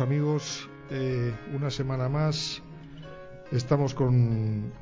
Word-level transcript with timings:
amigos, 0.00 0.68
eh, 0.90 1.32
una 1.54 1.70
semana 1.70 2.08
más 2.08 2.62
estamos 3.52 3.94
con, 3.94 4.72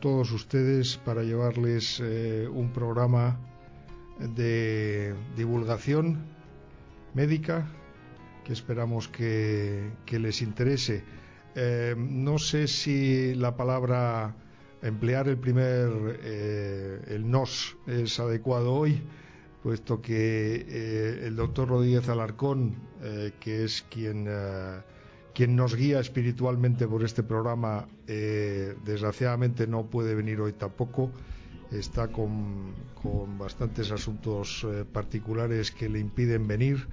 todos 0.00 0.32
ustedes 0.32 0.96
para 0.98 1.22
llevarles 1.22 2.00
eh, 2.02 2.48
un 2.50 2.72
programa 2.72 3.38
de 4.18 5.14
divulgación 5.36 6.26
médica 7.14 7.66
que 8.44 8.52
esperamos 8.52 9.08
que, 9.08 9.92
les 10.10 10.42
interese. 10.42 11.04
Eh, 11.54 11.94
no 11.96 12.38
sé 12.38 12.66
si 12.66 13.34
la 13.34 13.56
palabra 13.56 14.34
emplear 14.82 15.28
el 15.28 15.38
primer, 15.38 16.20
el 17.08 17.30
nos, 17.30 17.76
es 17.86 18.18
adecuado 18.18 18.72
hoy, 18.72 19.02
puesto 19.62 20.00
que 20.00 21.26
el 21.26 21.36
doctor 21.36 21.68
Rodríguez 21.68 22.08
Alarcón, 22.08 22.89
eh, 23.02 23.32
que 23.40 23.64
es 23.64 23.84
quien, 23.90 24.26
eh, 24.28 24.80
quien 25.34 25.56
nos 25.56 25.74
guía 25.74 26.00
espiritualmente 26.00 26.86
por 26.86 27.04
este 27.04 27.22
programa, 27.22 27.88
eh, 28.06 28.74
desgraciadamente 28.84 29.66
no 29.66 29.86
puede 29.86 30.14
venir 30.14 30.40
hoy 30.40 30.52
tampoco. 30.52 31.10
Está 31.70 32.08
con, 32.08 32.74
con 33.00 33.38
bastantes 33.38 33.92
asuntos 33.92 34.66
particulares 34.92 35.70
que 35.70 35.88
le 35.88 36.00
impiden 36.00 36.48
venir. 36.48 36.88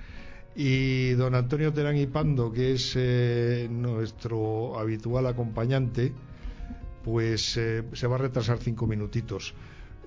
Y 0.60 1.12
don 1.12 1.36
Antonio 1.36 1.72
Terán 1.72 1.98
y 1.98 2.08
Pando, 2.08 2.52
que 2.52 2.74
es 2.74 2.94
eh, 2.96 3.68
nuestro 3.70 4.80
habitual 4.80 5.28
acompañante, 5.28 6.12
pues 7.04 7.56
eh, 7.58 7.84
se 7.94 8.08
va 8.08 8.16
a 8.16 8.18
retrasar 8.18 8.58
cinco 8.58 8.88
minutitos. 8.88 9.54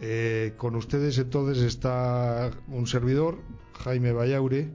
Eh, 0.01 0.55
con 0.57 0.75
ustedes 0.75 1.19
entonces 1.19 1.63
está 1.63 2.51
un 2.67 2.89
servidor, 2.89 3.39
Jaime 3.75 4.11
Vallaure, 4.11 4.73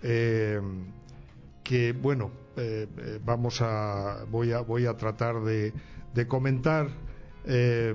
que 0.00 1.92
bueno, 2.00 2.30
vamos 3.24 3.60
a 3.60 4.24
voy 4.30 4.52
a 4.52 4.60
voy 4.60 4.86
a 4.86 4.96
tratar 4.96 5.40
de, 5.42 5.72
de 6.14 6.26
comentar 6.26 6.88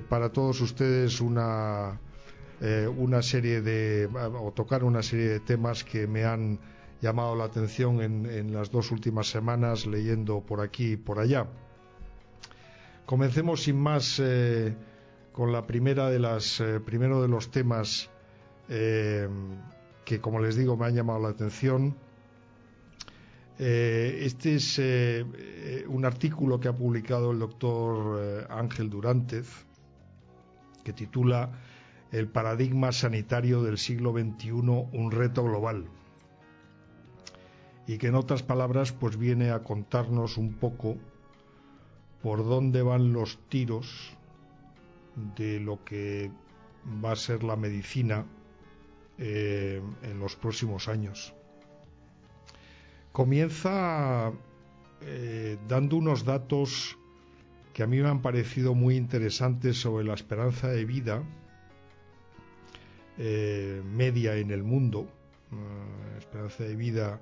para 0.09 0.29
todos 0.31 0.61
ustedes 0.61 1.19
una 1.21 1.99
una 2.97 3.21
serie 3.21 3.61
de 3.61 4.07
o 4.07 4.51
tocar 4.51 4.83
una 4.83 5.01
serie 5.01 5.29
de 5.29 5.39
temas 5.39 5.83
que 5.83 6.07
me 6.07 6.25
han 6.25 6.59
llamado 7.01 7.35
la 7.35 7.43
atención 7.45 8.01
en, 8.01 8.53
las 8.53 8.71
dos 8.71 8.91
últimas 8.91 9.29
semanas 9.29 9.85
leyendo 9.85 10.41
por 10.41 10.61
aquí 10.61 10.93
y 10.93 10.97
por 10.97 11.19
allá. 11.19 11.45
Comencemos 13.05 13.63
sin 13.63 13.77
más 13.77 14.19
eh, 14.19 14.75
con 15.31 15.51
la 15.51 15.67
primera 15.67 16.09
de 16.09 16.17
las 16.17 16.59
eh, 16.59 16.79
primero 16.79 17.21
de 17.21 17.27
los 17.27 17.51
temas 17.51 18.09
eh, 18.69 19.27
que 20.05 20.21
como 20.21 20.39
les 20.39 20.55
digo 20.55 20.77
me 20.77 20.85
han 20.85 20.95
llamado 20.95 21.19
la 21.19 21.29
atención. 21.29 21.95
este 23.57 24.55
es 24.55 24.79
un 25.87 26.05
artículo 26.05 26.59
que 26.59 26.67
ha 26.67 26.73
publicado 26.73 27.31
el 27.31 27.39
doctor 27.39 28.47
Ángel 28.49 28.89
Durantez 28.89 29.65
que 30.83 30.93
titula 30.93 31.51
El 32.11 32.27
paradigma 32.27 32.91
sanitario 32.91 33.63
del 33.63 33.77
siglo 33.77 34.11
XXI, 34.13 34.51
un 34.51 35.11
reto 35.11 35.43
global 35.43 35.85
y 37.87 37.97
que 37.97 38.07
en 38.07 38.15
otras 38.15 38.43
palabras 38.43 38.91
pues 38.91 39.17
viene 39.17 39.51
a 39.51 39.63
contarnos 39.63 40.37
un 40.37 40.53
poco 40.53 40.97
por 42.21 42.43
dónde 42.43 42.81
van 42.81 43.13
los 43.13 43.37
tiros 43.49 44.11
de 45.35 45.59
lo 45.59 45.83
que 45.83 46.31
va 47.03 47.11
a 47.11 47.15
ser 47.15 47.43
la 47.43 47.55
medicina 47.55 48.25
eh, 49.17 49.81
en 50.03 50.19
los 50.19 50.35
próximos 50.35 50.89
años. 50.89 51.33
Comienza 53.13 54.33
eh, 55.01 55.57
dando 55.69 55.95
unos 55.95 56.25
datos 56.25 56.97
que 57.73 57.83
a 57.83 57.87
mí 57.87 57.97
me 58.01 58.09
han 58.09 58.21
parecido 58.21 58.75
muy 58.75 58.97
interesantes 58.97 59.79
sobre 59.79 60.03
la 60.03 60.15
esperanza 60.15 60.67
de 60.67 60.83
vida 60.83 61.23
eh, 63.17 63.81
media 63.85 64.35
en 64.35 64.51
el 64.51 64.63
mundo, 64.63 65.07
esperanza 66.17 66.65
de 66.65 66.75
vida 66.75 67.21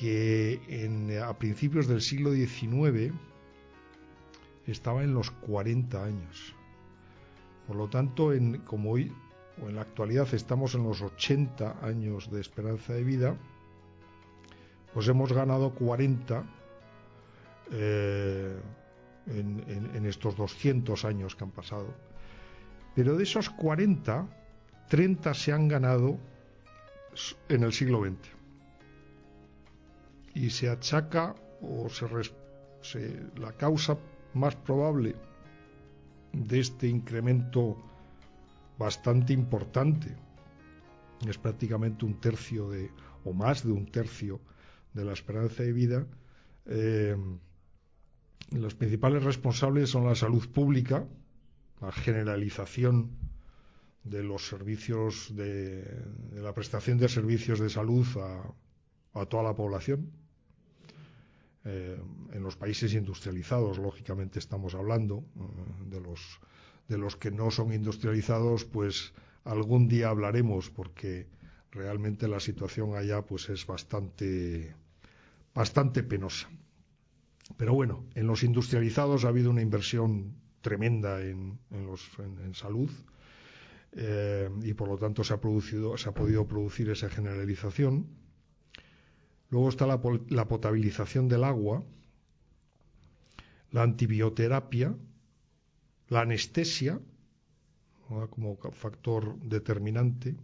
que 0.00 0.60
a 1.24 1.38
principios 1.38 1.86
del 1.86 2.00
siglo 2.00 2.32
XIX 2.32 3.14
estaba 4.66 5.04
en 5.04 5.14
los 5.14 5.30
40 5.30 6.04
años. 6.04 6.56
Por 7.68 7.76
lo 7.76 7.88
tanto, 7.88 8.32
como 8.66 8.90
hoy 8.90 9.12
o 9.62 9.68
en 9.68 9.76
la 9.76 9.82
actualidad 9.82 10.32
estamos 10.32 10.74
en 10.74 10.84
los 10.84 11.02
80 11.02 11.78
años 11.82 12.30
de 12.30 12.40
esperanza 12.40 12.92
de 12.94 13.04
vida, 13.04 13.36
pues 14.92 15.08
hemos 15.08 15.32
ganado 15.32 15.74
40 15.74 16.44
eh, 17.72 18.58
en, 19.26 20.06
estos 20.06 20.36
200 20.36 21.04
años 21.04 21.36
que 21.36 21.44
han 21.44 21.50
pasado. 21.50 21.94
Pero 22.94 23.16
de 23.16 23.22
esos 23.22 23.50
40, 23.50 24.26
30 24.88 25.34
se 25.34 25.52
han 25.52 25.68
ganado 25.68 26.18
en 27.48 27.62
el 27.62 27.72
siglo 27.72 28.04
XX 28.04 28.40
y 30.34 30.50
se 30.50 30.68
achaca 30.68 31.34
o 31.60 31.88
se, 31.88 33.30
la 33.36 33.52
causa 33.52 33.96
más 34.34 34.56
probable 34.56 35.14
de 36.32 36.60
este 36.60 36.88
incremento 36.88 37.76
bastante 38.80 39.34
importante. 39.34 40.16
Es 41.28 41.36
prácticamente 41.36 42.06
un 42.06 42.18
tercio 42.18 42.70
de 42.70 42.90
o 43.24 43.34
más 43.34 43.62
de 43.62 43.72
un 43.72 43.84
tercio 43.86 44.40
de 44.94 45.04
la 45.04 45.12
esperanza 45.12 45.62
de 45.62 45.72
vida. 45.72 46.06
Eh, 46.64 47.14
los 48.52 48.74
principales 48.74 49.22
responsables 49.22 49.90
son 49.90 50.06
la 50.06 50.14
salud 50.14 50.48
pública 50.48 51.06
la 51.80 51.92
generalización 51.92 53.10
de 54.04 54.22
los 54.22 54.46
servicios 54.46 55.34
de, 55.34 55.82
de 55.82 56.42
la 56.42 56.52
prestación 56.52 56.98
de 56.98 57.08
servicios 57.08 57.58
de 57.58 57.70
salud 57.70 58.06
a, 58.18 59.20
a 59.20 59.26
toda 59.26 59.42
la 59.42 59.54
población. 59.54 60.10
Eh, 61.64 61.98
en 62.32 62.42
los 62.42 62.56
países 62.56 62.94
industrializados, 62.94 63.78
lógicamente 63.78 64.38
estamos 64.38 64.74
hablando, 64.74 65.24
eh, 65.36 65.90
de, 65.90 66.00
los, 66.00 66.40
de 66.90 66.98
los 66.98 67.16
que 67.16 67.30
no 67.30 67.50
son 67.50 67.72
industrializados, 67.72 68.66
pues 68.66 69.14
algún 69.44 69.88
día 69.88 70.10
hablaremos 70.10 70.68
porque 70.68 71.26
realmente 71.70 72.28
la 72.28 72.40
situación 72.40 72.94
allá 72.94 73.22
pues 73.22 73.48
es 73.48 73.66
bastante, 73.66 74.74
bastante 75.54 76.02
penosa. 76.02 76.50
Pero 77.56 77.72
bueno, 77.72 78.04
en 78.14 78.26
los 78.26 78.42
industrializados 78.42 79.24
ha 79.24 79.28
habido 79.28 79.50
una 79.50 79.62
inversión 79.62 80.34
tremenda 80.60 81.22
en, 81.22 81.58
en, 81.70 82.54
salud 82.54 82.90
eh, 83.92 84.50
y 84.62 84.74
por 84.74 84.88
lo 84.88 84.98
tanto 84.98 85.24
se 85.24 85.32
ha, 85.32 85.40
producido, 85.40 85.96
se 85.96 86.10
ha 86.10 86.12
podido 86.12 86.46
producir 86.46 86.90
esa 86.90 87.08
generalización 87.08 88.20
Luego 89.50 89.68
está 89.68 89.86
la, 89.86 90.00
potabilización 90.48 91.28
del 91.28 91.42
agua, 91.42 91.82
la 93.72 93.82
antibioterapia, 93.82 94.94
la 96.10 96.20
anestesia 96.20 97.00
como 98.30 98.56
factor 98.72 99.38
determinante 99.40 100.34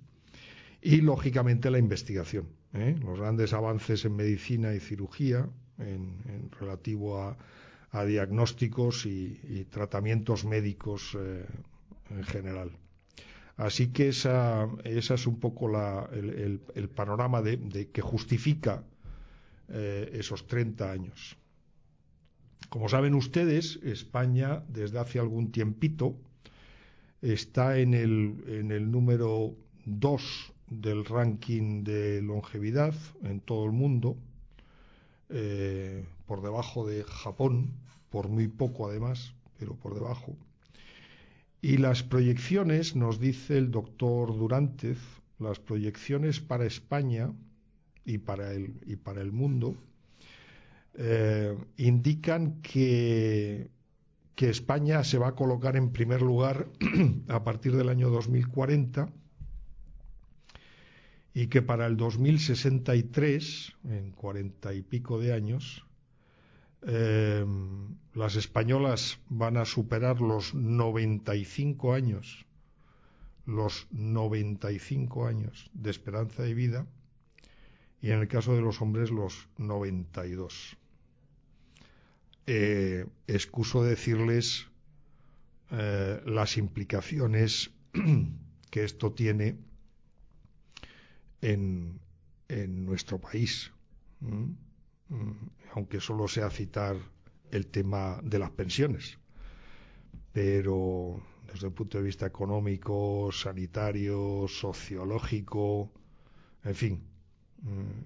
y 0.81 1.01
lógicamente 1.01 1.71
la 1.71 1.79
investigación. 1.79 2.47
¿eh? 2.73 2.97
Los 3.05 3.19
grandes 3.19 3.53
avances 3.53 4.05
en 4.05 4.15
medicina 4.15 4.73
y 4.73 4.81
cirugía 4.81 5.49
en, 5.79 6.51
relativo 6.59 7.21
a, 7.21 7.37
diagnósticos 8.07 9.07
y, 9.07 9.67
tratamientos 9.71 10.45
médicos 10.45 11.17
eh, 11.19 11.47
en 12.11 12.25
general. 12.25 12.71
Así 13.57 13.89
que 13.89 14.09
esa, 14.09 14.69
es 14.85 15.27
un 15.27 15.41
poco 15.41 15.71
el, 16.13 16.91
panorama 16.95 17.41
de, 17.41 17.89
que 17.91 18.03
justifica 18.03 18.85
eh, 19.69 20.11
esos 20.13 20.47
30 20.47 20.93
años. 20.93 21.39
Como 22.69 22.88
saben 22.88 23.14
ustedes, 23.14 23.79
España 23.82 24.62
desde 24.69 24.99
hace 24.99 25.19
algún 25.19 25.53
tiempito 25.53 26.17
está 27.23 27.79
en 27.79 27.94
el, 27.94 28.44
en 28.49 28.70
el 28.70 28.91
número 28.91 29.55
2 29.87 30.53
del 30.69 31.05
ranking 31.05 31.85
de 31.85 32.20
longevidad 32.23 32.94
en 33.23 33.41
todo 33.41 33.67
el 33.67 33.73
mundo, 33.73 34.17
eh, 35.29 36.05
por 36.26 36.43
debajo 36.43 36.87
de 36.87 37.05
Japón, 37.05 37.73
por 38.11 38.29
muy 38.29 38.49
poco 38.49 38.88
además, 38.88 39.35
pero 39.58 39.75
por 39.75 39.94
debajo. 39.94 40.37
Y 41.62 41.79
las 41.79 42.03
proyecciones, 42.03 42.97
nos 42.97 43.19
dice 43.19 43.58
el 43.58 43.70
doctor 43.70 44.37
Durantez, 44.37 44.99
las 45.38 45.58
proyecciones 45.58 46.41
para 46.41 46.67
España 46.67 47.32
y 48.05 48.19
para 48.19 48.53
el, 48.53 48.81
y 48.87 48.97
para 48.97 49.20
el 49.20 49.32
mundo, 49.32 49.76
eh, 50.98 51.56
indican 51.76 52.62
que, 52.62 53.70
España 54.37 55.02
se 55.04 55.19
va 55.19 55.28
a 55.28 55.34
colocar 55.34 55.76
en 55.76 55.93
primer 55.93 56.22
lugar 56.22 56.69
a 57.28 57.43
partir 57.43 57.75
del 57.76 57.88
año 57.88 58.10
2040 58.10 59.08
y 61.34 61.48
que 61.48 61.62
para 61.62 61.87
el 61.87 61.96
2063, 61.96 63.75
en 63.84 64.12
cuarenta 64.12 64.72
y 64.72 64.82
pico 64.82 65.19
de 65.19 65.32
años, 65.32 65.87
eh, 66.82 67.44
las 68.14 68.37
españolas 68.37 69.19
van 69.28 69.56
a 69.56 69.64
superar 69.64 70.20
los 70.20 70.54
95 70.54 71.93
años, 71.93 72.46
los 73.44 73.87
95 73.90 75.26
años 75.26 75.70
de 75.75 75.90
esperanza 75.90 76.43
de 76.43 76.54
vida, 76.54 76.87
y 78.00 78.10
en 78.10 78.20
el 78.20 78.28
caso 78.28 78.54
de 78.54 78.62
los 78.62 78.81
hombres 78.81 79.10
los 79.10 79.48
92. 79.58 80.78
Eh, 82.48 83.04
excuso 83.26 83.82
decirles 83.82 84.69
eh, 85.72 86.22
las 86.25 86.56
implicaciones 86.58 87.72
que 88.70 88.84
esto 88.84 89.12
tiene 89.12 89.56
en, 91.40 92.00
nuestro 92.84 93.20
país, 93.20 93.72
aunque 95.75 96.00
solo 96.00 96.28
sea 96.28 96.48
citar 96.48 96.96
el 97.50 97.66
tema 97.66 98.20
de 98.22 98.38
las 98.38 98.50
pensiones. 98.50 99.19
Pero 100.32 101.20
desde 101.52 101.66
el 101.66 101.72
punto 101.72 101.98
de 101.98 102.04
vista 102.04 102.26
económico, 102.26 103.31
sanitario, 103.32 104.46
sociológico, 104.46 105.90
en 106.62 106.75
fin, 106.76 107.02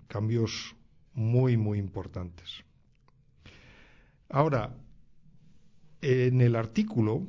cambios 0.08 0.74
muy, 1.12 1.58
muy 1.58 1.78
importantes. 1.78 2.64
Ahora, 4.30 4.76
en 6.00 6.40
el 6.40 6.56
artículo 6.56 7.26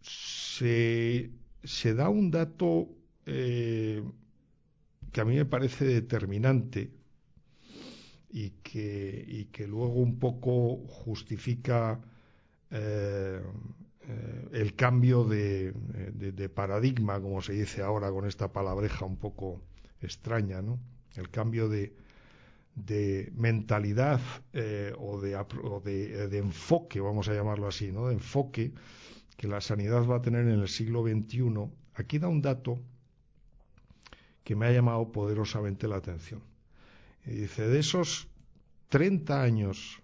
se, 0.00 1.30
se 1.62 1.94
da 1.94 2.08
un 2.08 2.30
dato 2.30 2.88
eh, 3.26 4.02
que 5.12 5.20
a 5.20 5.24
mí 5.24 5.36
me 5.36 5.44
parece 5.44 5.84
determinante 5.84 6.90
y 8.30 8.50
que, 8.62 9.24
y 9.26 9.44
que 9.46 9.66
luego 9.66 9.94
un 9.94 10.18
poco 10.18 10.78
justifica 10.86 12.00
eh, 12.70 13.42
eh, 14.08 14.48
el 14.52 14.74
cambio 14.74 15.24
de, 15.24 15.74
paradigma, 16.54 17.20
como 17.20 17.42
se 17.42 17.52
dice 17.52 17.82
ahora 17.82 18.10
con 18.10 18.26
esta 18.26 18.52
palabreja 18.52 19.04
un 19.04 19.16
poco 19.16 19.60
extraña, 20.00 20.62
¿no? 20.62 20.78
El 21.16 21.28
cambio 21.28 21.68
de, 21.68 21.92
de 22.86 23.32
mentalidad 23.34 24.20
eh, 24.52 24.92
o, 24.98 25.20
de, 25.20 25.36
o 25.36 25.80
de, 25.80 26.38
enfoque, 26.38 27.00
vamos 27.00 27.28
a 27.28 27.34
llamarlo 27.34 27.68
así, 27.68 27.92
¿no? 27.92 28.08
De 28.08 28.14
enfoque 28.14 28.72
que 29.36 29.48
la 29.48 29.60
sanidad 29.60 30.04
va 30.06 30.16
a 30.16 30.22
tener 30.22 30.46
en 30.46 30.60
el 30.60 30.68
siglo 30.68 31.02
XXI. 31.02 31.70
Aquí 31.94 32.18
da 32.18 32.28
un 32.28 32.42
dato 32.42 32.78
que 34.44 34.56
me 34.56 34.66
ha 34.66 34.72
llamado 34.72 35.12
poderosamente 35.12 35.88
la 35.88 35.96
atención. 35.96 36.42
Y 37.26 37.30
dice, 37.32 37.66
de 37.66 37.78
esos 37.78 38.28
30 38.88 39.42
años 39.42 40.00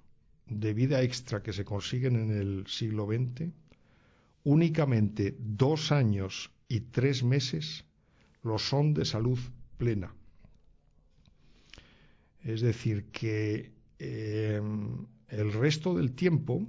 de 0.46 0.74
vida 0.74 1.02
extra 1.02 1.42
que 1.42 1.52
se 1.52 1.64
consiguen 1.64 2.16
en 2.16 2.30
el 2.30 2.66
siglo 2.66 3.06
XX, 3.06 3.50
únicamente 4.44 5.36
dos 5.38 5.90
años 5.92 6.52
y 6.68 6.80
tres 6.80 7.24
meses 7.24 7.84
lo 8.42 8.58
son 8.58 8.94
de 8.94 9.04
salud 9.04 9.38
plena. 9.76 10.14
Es 12.46 12.60
decir, 12.60 13.06
que 13.10 13.72
em, 13.98 15.04
el 15.26 15.52
resto 15.52 15.96
del 15.96 16.12
tiempo, 16.12 16.64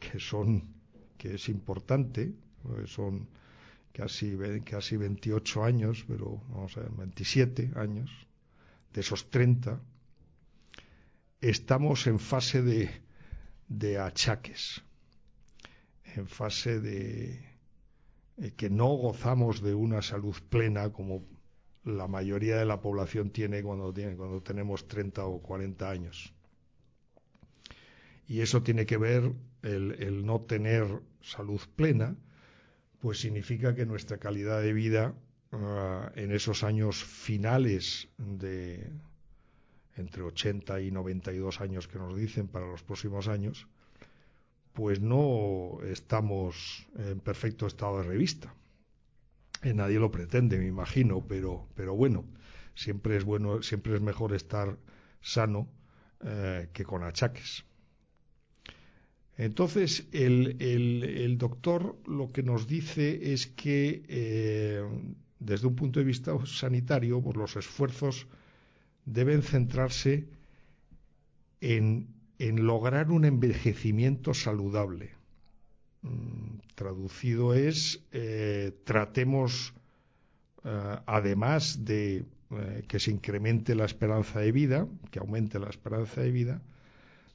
que 0.00 0.18
son, 0.18 0.72
que 1.18 1.34
es 1.34 1.50
importante, 1.50 2.32
son 2.86 3.28
casi, 3.92 4.38
casi 4.64 4.96
28 4.96 5.64
años, 5.64 6.02
pero 6.08 6.42
vamos 6.48 6.74
a 6.78 6.80
ver, 6.80 6.92
27 6.92 7.72
años, 7.76 8.10
de 8.94 9.02
esos 9.02 9.28
30, 9.28 9.78
estamos 11.42 12.06
en 12.06 12.18
fase 12.18 12.62
de, 12.62 12.88
de 13.68 13.98
achaques, 13.98 14.82
en 16.16 16.26
fase 16.26 16.80
de 16.80 17.44
que 18.56 18.70
no 18.70 18.86
gozamos 18.96 19.60
de 19.60 19.74
una 19.74 20.00
salud 20.00 20.36
plena 20.48 20.90
como 20.90 21.22
la 21.84 22.06
mayoría 22.06 22.56
de 22.56 22.64
la 22.64 22.80
población 22.80 23.30
tiene 23.30 23.62
cuando, 23.62 23.92
tiene, 23.92 24.16
cuando 24.16 24.42
tenemos 24.42 24.86
30 24.88 25.24
o 25.24 25.40
40 25.40 25.90
años. 25.90 26.32
Y 28.26 28.40
eso 28.40 28.62
tiene 28.62 28.84
que 28.84 28.98
ver 28.98 29.32
el, 29.62 29.92
el 30.02 30.26
no 30.26 30.40
tener 30.42 30.86
salud 31.20 31.60
plena 31.76 32.16
pues 33.00 33.20
significa 33.20 33.74
que 33.74 33.86
nuestra 33.86 34.18
calidad 34.18 34.60
de 34.60 34.72
vida 34.72 35.14
ah, 35.52 36.10
en 36.16 36.32
esos 36.32 36.64
años 36.64 37.02
finales 37.04 38.08
de 38.18 38.90
entre 39.96 40.22
80 40.22 40.80
y 40.80 40.90
92 40.90 41.60
años 41.60 41.88
que 41.88 41.98
nos 41.98 42.16
dicen 42.16 42.46
para 42.46 42.66
los 42.66 42.82
próximos 42.84 43.26
años, 43.26 43.66
pues 44.72 45.00
no 45.00 45.78
estamos 45.84 46.86
en 46.96 47.18
perfecto 47.18 47.66
estado 47.66 47.98
de 47.98 48.04
revista. 48.04 48.54
Eh, 49.62 49.74
nadie 49.74 49.98
lo 49.98 50.10
pretende, 50.10 50.58
me 50.58 50.66
imagino, 50.66 51.24
pero, 51.26 51.68
pero 51.74 51.94
bueno, 51.94 52.24
siempre 52.74 53.16
es 53.16 53.24
bueno, 53.24 53.62
siempre 53.62 53.94
es 53.94 54.00
mejor 54.00 54.34
estar 54.34 54.76
sano 55.20 55.68
eh, 56.24 56.68
que 56.72 56.84
con 56.84 57.02
achaques. 57.02 57.64
Entonces, 59.36 60.08
el, 60.12 61.36
doctor 61.38 61.96
lo 62.06 62.28
que 62.32 62.42
nos 62.42 62.66
dice 62.66 63.32
es 63.32 63.46
que, 63.46 64.02
eh, 64.08 64.82
desde 65.38 65.68
un 65.68 65.76
punto 65.76 66.00
de 66.00 66.04
vista 66.04 66.36
sanitario, 66.44 67.22
los 67.34 67.54
esfuerzos 67.54 68.26
deben 69.04 69.42
centrarse 69.42 70.26
en, 71.60 72.08
lograr 72.38 73.12
un 73.12 73.24
envejecimiento 73.24 74.34
saludable. 74.34 75.10
Traducido 76.78 77.54
es, 77.54 78.04
eh, 78.12 78.70
tratemos, 78.84 79.74
eh, 80.62 80.96
además 81.06 81.84
de 81.84 82.24
que 82.86 83.00
se 83.00 83.10
incremente 83.10 83.74
la 83.74 83.84
esperanza 83.84 84.38
de 84.38 84.52
vida, 84.52 84.86
que 85.10 85.18
aumente 85.18 85.58
la 85.58 85.68
esperanza 85.68 86.20
de 86.20 86.30
vida, 86.30 86.62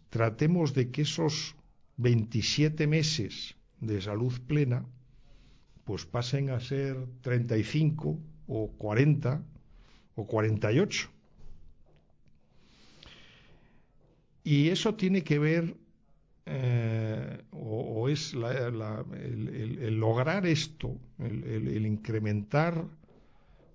tratemos 0.09 0.73
de 0.73 0.91
que 0.91 1.01
esos 1.01 1.57
27 1.97 2.87
meses 2.87 3.55
de 3.81 4.01
salud 4.01 4.33
plena, 4.47 4.85
pues 5.83 6.05
pasen 6.05 6.49
a 6.49 6.61
ser 6.61 6.95
35 7.19 8.17
o 8.47 8.71
40 8.77 9.43
o 10.15 10.25
48. 10.25 11.09
Y 14.45 14.69
eso 14.69 14.95
tiene 14.95 15.21
que 15.25 15.37
ver, 15.37 15.75
eh, 16.45 17.41
o, 17.51 18.09
es 18.09 18.33
el, 18.33 19.99
lograr 19.99 20.45
esto, 20.45 20.97
el, 21.19 21.85
incrementar 21.85 22.85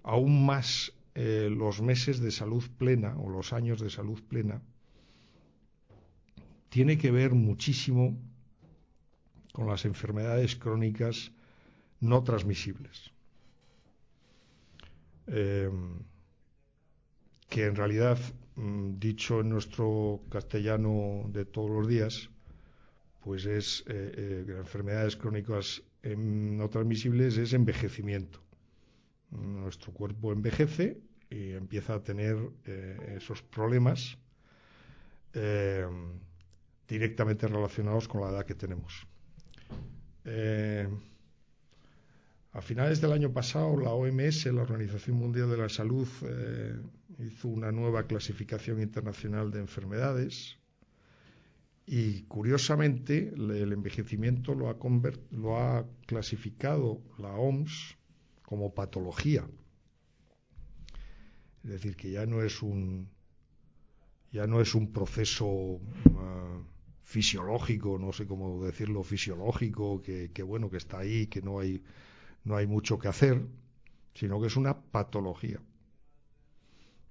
aún 0.02 0.44
más 0.44 0.92
eh, 1.14 1.48
los 1.50 1.80
meses 1.80 2.20
de 2.20 2.30
salud 2.30 2.64
plena 2.76 3.16
o 3.18 3.30
los 3.30 3.52
años 3.52 3.80
de 3.80 3.90
salud 3.90 4.22
plena, 4.28 4.60
tiene 6.68 6.98
que 6.98 7.10
ver 7.10 7.32
muchísimo 7.32 8.18
con 9.52 9.66
las 9.66 9.84
enfermedades 9.84 10.54
crónicas 10.54 11.32
no 12.00 12.22
transmisibles. 12.22 13.10
Eh, 15.26 15.70
que 17.48 17.64
en 17.64 17.76
realidad, 17.76 18.18
mm, 18.56 18.98
dicho 18.98 19.40
en 19.40 19.48
nuestro 19.48 20.20
castellano 20.28 21.24
de 21.32 21.44
todos 21.44 21.70
los 21.70 21.88
días, 21.88 22.30
pues 23.28 23.44
es 23.44 23.84
eh, 23.88 24.46
eh, 24.48 24.54
enfermedades 24.56 25.14
crónicas 25.14 25.82
no 26.16 26.66
transmisibles 26.70 27.36
es 27.36 27.52
envejecimiento. 27.52 28.40
Nuestro 29.30 29.92
cuerpo 29.92 30.32
envejece 30.32 30.96
y 31.28 31.50
empieza 31.50 31.96
a 31.96 32.02
tener 32.02 32.38
esos 33.14 33.42
problemas 33.42 34.16
directamente 36.88 37.46
relacionados 37.48 38.08
con 38.08 38.22
la 38.22 38.30
edad 38.30 38.46
que 38.46 38.54
tenemos. 38.54 39.06
Eh, 40.24 40.88
A 42.58 42.60
finales 42.60 43.00
del 43.00 43.12
año 43.12 43.32
pasado, 43.32 43.78
la 43.78 43.90
OMS, 43.92 44.46
la 44.46 44.62
Organización 44.62 45.16
Mundial 45.16 45.48
de 45.48 45.58
la 45.58 45.68
Salud, 45.68 46.08
eh, 46.22 46.74
hizo 47.20 47.46
una 47.46 47.70
nueva 47.70 48.02
clasificación 48.08 48.82
internacional 48.82 49.52
de 49.52 49.60
enfermedades 49.60 50.57
y 51.90 52.24
curiosamente 52.24 53.32
el 53.34 53.72
envejecimiento 53.72 54.54
lo 54.54 54.68
ha, 54.68 54.76
lo 55.30 55.56
ha 55.56 55.86
clasificado 56.04 57.00
la 57.16 57.32
OMS 57.32 57.96
como 58.42 58.74
patología. 58.74 59.48
Es 61.64 61.70
decir, 61.70 61.96
que 61.96 62.10
ya 62.10 62.26
no 62.26 62.42
es 62.42 62.62
un 62.62 63.08
ya 64.30 64.46
no 64.46 64.60
es 64.60 64.74
un 64.74 64.92
proceso 64.92 65.80
ah, 66.18 66.60
fisiológico, 67.04 67.98
no 67.98 68.12
sé 68.12 68.26
cómo 68.26 68.62
decirlo, 68.62 69.02
fisiológico, 69.02 70.02
que, 70.02 70.30
que, 70.30 70.42
bueno, 70.42 70.68
que 70.68 70.76
está 70.76 70.98
ahí, 70.98 71.26
que 71.28 71.40
no 71.40 71.58
hay, 71.58 71.82
no 72.44 72.54
hay 72.56 72.66
mucho 72.66 72.98
que 72.98 73.08
hacer, 73.08 73.46
sino 74.12 74.38
que 74.38 74.48
es 74.48 74.56
una 74.56 74.78
patología. 74.78 75.58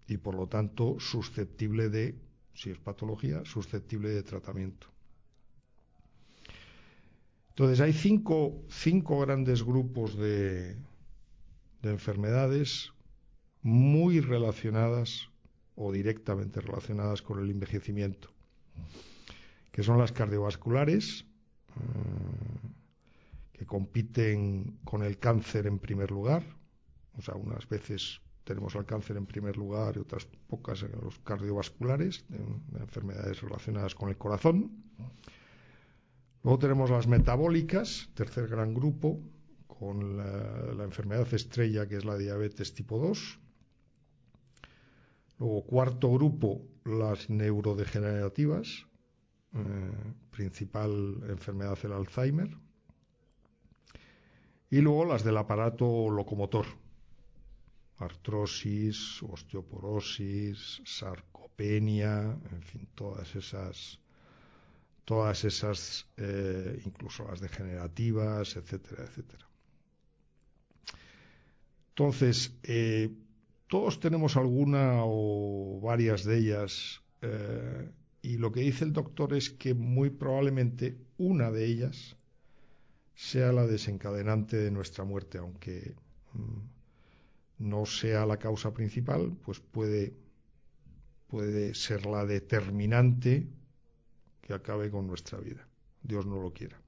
Y 0.08 0.18
por 0.18 0.36
lo 0.36 0.46
tanto 0.46 1.00
susceptible 1.00 1.90
de, 1.90 2.27
si 2.58 2.72
es 2.72 2.80
patología, 2.80 3.46
susceptible 3.46 4.10
de 4.10 4.24
tratamiento. 4.24 4.88
Entonces 7.50 7.80
hay 7.80 7.94
cinco, 7.94 8.64
cinco 8.68 9.20
grandes 9.20 9.64
grupos 9.64 10.18
de, 10.18 10.76
de 11.84 11.90
enfermedades 11.92 12.92
muy 13.62 14.22
relacionadas 14.22 15.30
o 15.76 15.92
directamente 15.92 16.60
relacionadas 16.60 17.22
con 17.22 17.40
el 17.40 17.52
envejecimiento, 17.52 18.30
que 19.72 19.84
son 19.84 20.00
las 20.00 20.12
cardiovasculares, 20.12 21.26
eh, 21.76 22.68
que 23.54 23.66
compiten 23.68 24.80
con 24.84 25.04
el 25.04 25.20
cáncer 25.20 25.68
en 25.68 25.78
primer 25.78 26.10
lugar, 26.10 26.44
o 27.18 27.22
sea, 27.22 27.36
unas 27.36 27.70
veces 27.70 28.20
tenemos 28.48 28.76
el 28.76 28.86
cáncer 28.86 29.18
en 29.18 29.26
primer 29.26 29.58
lugar 29.58 29.98
y 29.98 30.00
otras 30.00 30.26
pocas 30.48 30.82
en 30.82 30.94
los 31.04 31.20
cardiovasculares, 31.20 32.24
enfermedades 32.80 33.42
relacionadas 33.42 33.94
con 33.94 34.08
el 34.08 34.18
corazón. 34.18 34.72
Luego 36.44 36.58
tenemos 36.58 36.90
las 36.90 37.08
metabólicas, 37.08 38.10
tercer 38.14 38.48
gran 38.48 38.74
grupo, 38.74 39.20
con 39.68 40.16
la, 40.18 40.84
enfermedad 40.86 41.28
estrella 41.34 41.88
que 41.88 41.98
es 41.98 42.06
la 42.06 42.18
diabetes 42.18 42.74
tipo 42.74 42.98
2. 42.98 43.40
Luego, 45.40 45.66
cuarto 45.66 46.10
grupo, 46.14 46.62
las 46.86 47.30
neurodegenerativas, 47.30 48.88
eh, 49.54 50.14
principal 50.32 51.22
enfermedad 51.28 51.78
el 51.84 51.92
Alzheimer. 51.92 52.58
Y 54.70 54.80
luego 54.80 55.04
las 55.04 55.24
del 55.26 55.38
aparato 55.38 56.10
locomotor, 56.10 56.66
artrosis, 58.00 59.24
osteoporosis, 59.24 60.82
sarcopenia, 60.86 62.38
en 62.52 62.62
fin, 62.62 62.88
todas 62.94 63.36
esas, 63.36 64.00
todas 65.06 65.44
esas, 65.44 66.08
eh, 66.18 66.82
incluso 66.86 67.26
las 67.28 67.40
degenerativas, 67.40 68.56
etcétera, 68.56 69.04
etcétera. 69.04 69.48
Entonces, 71.90 72.56
eh, 72.64 73.10
todos 73.68 74.00
tenemos 74.00 74.38
alguna 74.38 75.02
o 75.04 75.80
varias 75.82 76.24
de 76.24 76.38
ellas 76.38 77.02
eh, 77.22 77.90
y 78.22 78.38
lo 78.38 78.52
que 78.52 78.62
dice 78.62 78.86
el 78.86 78.94
doctor 78.94 79.34
es 79.34 79.50
que 79.50 79.74
muy 79.74 80.10
probablemente 80.10 80.98
una 81.18 81.50
de 81.50 81.66
ellas 81.66 82.16
sea 83.16 83.52
la 83.52 83.66
desencadenante 83.66 84.58
de 84.58 84.70
nuestra 84.70 85.04
muerte, 85.04 85.40
aunque 85.40 85.96
mm, 86.34 86.77
no 87.60 87.86
sea 87.86 88.26
la 88.26 88.38
causa 88.38 88.74
principal, 88.74 89.36
pues 89.44 89.60
puede, 89.60 90.14
puede 91.28 91.74
ser 91.74 92.06
la 92.06 92.26
determinante 92.26 93.48
que 94.42 94.54
acabe 94.54 94.92
con 94.92 95.08
nuestra 95.08 95.40
vida. 95.40 95.68
Dios 96.04 96.26
no 96.26 96.42
lo 96.42 96.54
quiera. 96.54 96.80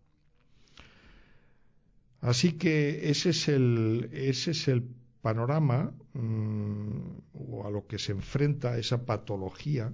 Así 2.21 2.53
que 2.53 3.09
ese 3.09 3.29
es 3.29 3.47
el, 3.47 4.09
ese 4.11 4.51
es 4.51 4.67
el 4.67 4.83
panorama 5.21 5.93
mm, 6.13 6.99
o 7.33 7.65
a 7.65 7.71
lo 7.71 7.87
que 7.87 7.99
se 7.99 8.11
enfrenta 8.11 8.77
esa 8.77 9.05
patología 9.05 9.93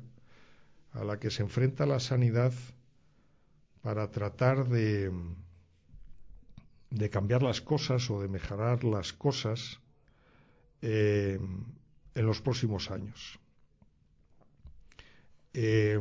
a 0.92 1.04
la 1.04 1.20
que 1.20 1.30
se 1.30 1.44
enfrenta 1.44 1.86
la 1.86 2.00
sanidad 2.00 2.54
para 3.82 4.10
tratar 4.12 4.68
de, 4.68 5.12
de 6.90 7.10
cambiar 7.10 7.44
las 7.44 7.62
cosas 7.62 8.10
o 8.10 8.22
de 8.22 8.28
mejorar 8.28 8.84
las 8.84 9.14
cosas 9.14 9.82
eh, 10.82 11.40
en 12.16 12.26
los 12.26 12.42
próximos 12.42 12.92
años. 12.92 13.40
Eh, 15.54 16.00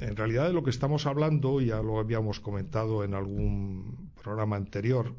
en 0.00 0.16
realidad 0.16 0.46
de 0.46 0.54
lo 0.54 0.62
que 0.62 0.70
estamos 0.70 1.06
hablando, 1.06 1.60
ya 1.60 1.82
lo 1.82 1.98
habíamos 1.98 2.40
comentado 2.40 3.04
en 3.04 3.14
algún 3.14 4.10
programa 4.22 4.56
anterior, 4.56 5.14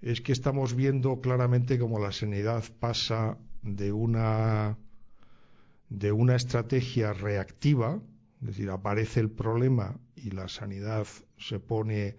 es 0.00 0.22
que 0.22 0.32
estamos 0.32 0.74
viendo 0.74 1.20
claramente 1.20 1.78
cómo 1.78 1.98
la 1.98 2.12
sanidad 2.12 2.64
pasa 2.80 3.36
de 3.62 3.92
una 3.92 4.78
de 5.90 6.12
una 6.12 6.36
estrategia 6.36 7.12
reactiva, 7.12 8.00
es 8.40 8.46
decir, 8.46 8.70
aparece 8.70 9.20
el 9.20 9.28
problema 9.28 9.98
y 10.14 10.30
la 10.30 10.48
sanidad 10.48 11.06
se 11.36 11.58
pone 11.58 12.16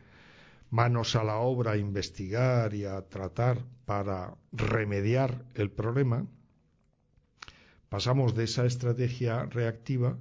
manos 0.71 1.15
a 1.15 1.23
la 1.23 1.37
obra 1.37 1.73
a 1.73 1.77
investigar 1.77 2.73
y 2.73 2.85
a 2.85 3.01
tratar 3.07 3.59
para 3.85 4.35
remediar 4.51 5.45
el 5.53 5.69
problema, 5.69 6.25
pasamos 7.89 8.33
de 8.33 8.45
esa 8.45 8.65
estrategia 8.65 9.45
reactiva 9.45 10.17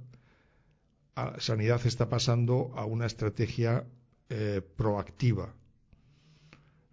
a 1.15 1.39
sanidad 1.39 1.85
está 1.85 2.07
pasando 2.09 2.71
a 2.75 2.85
una 2.85 3.05
estrategia 3.05 3.85
eh, 4.29 4.61
proactiva, 4.75 5.53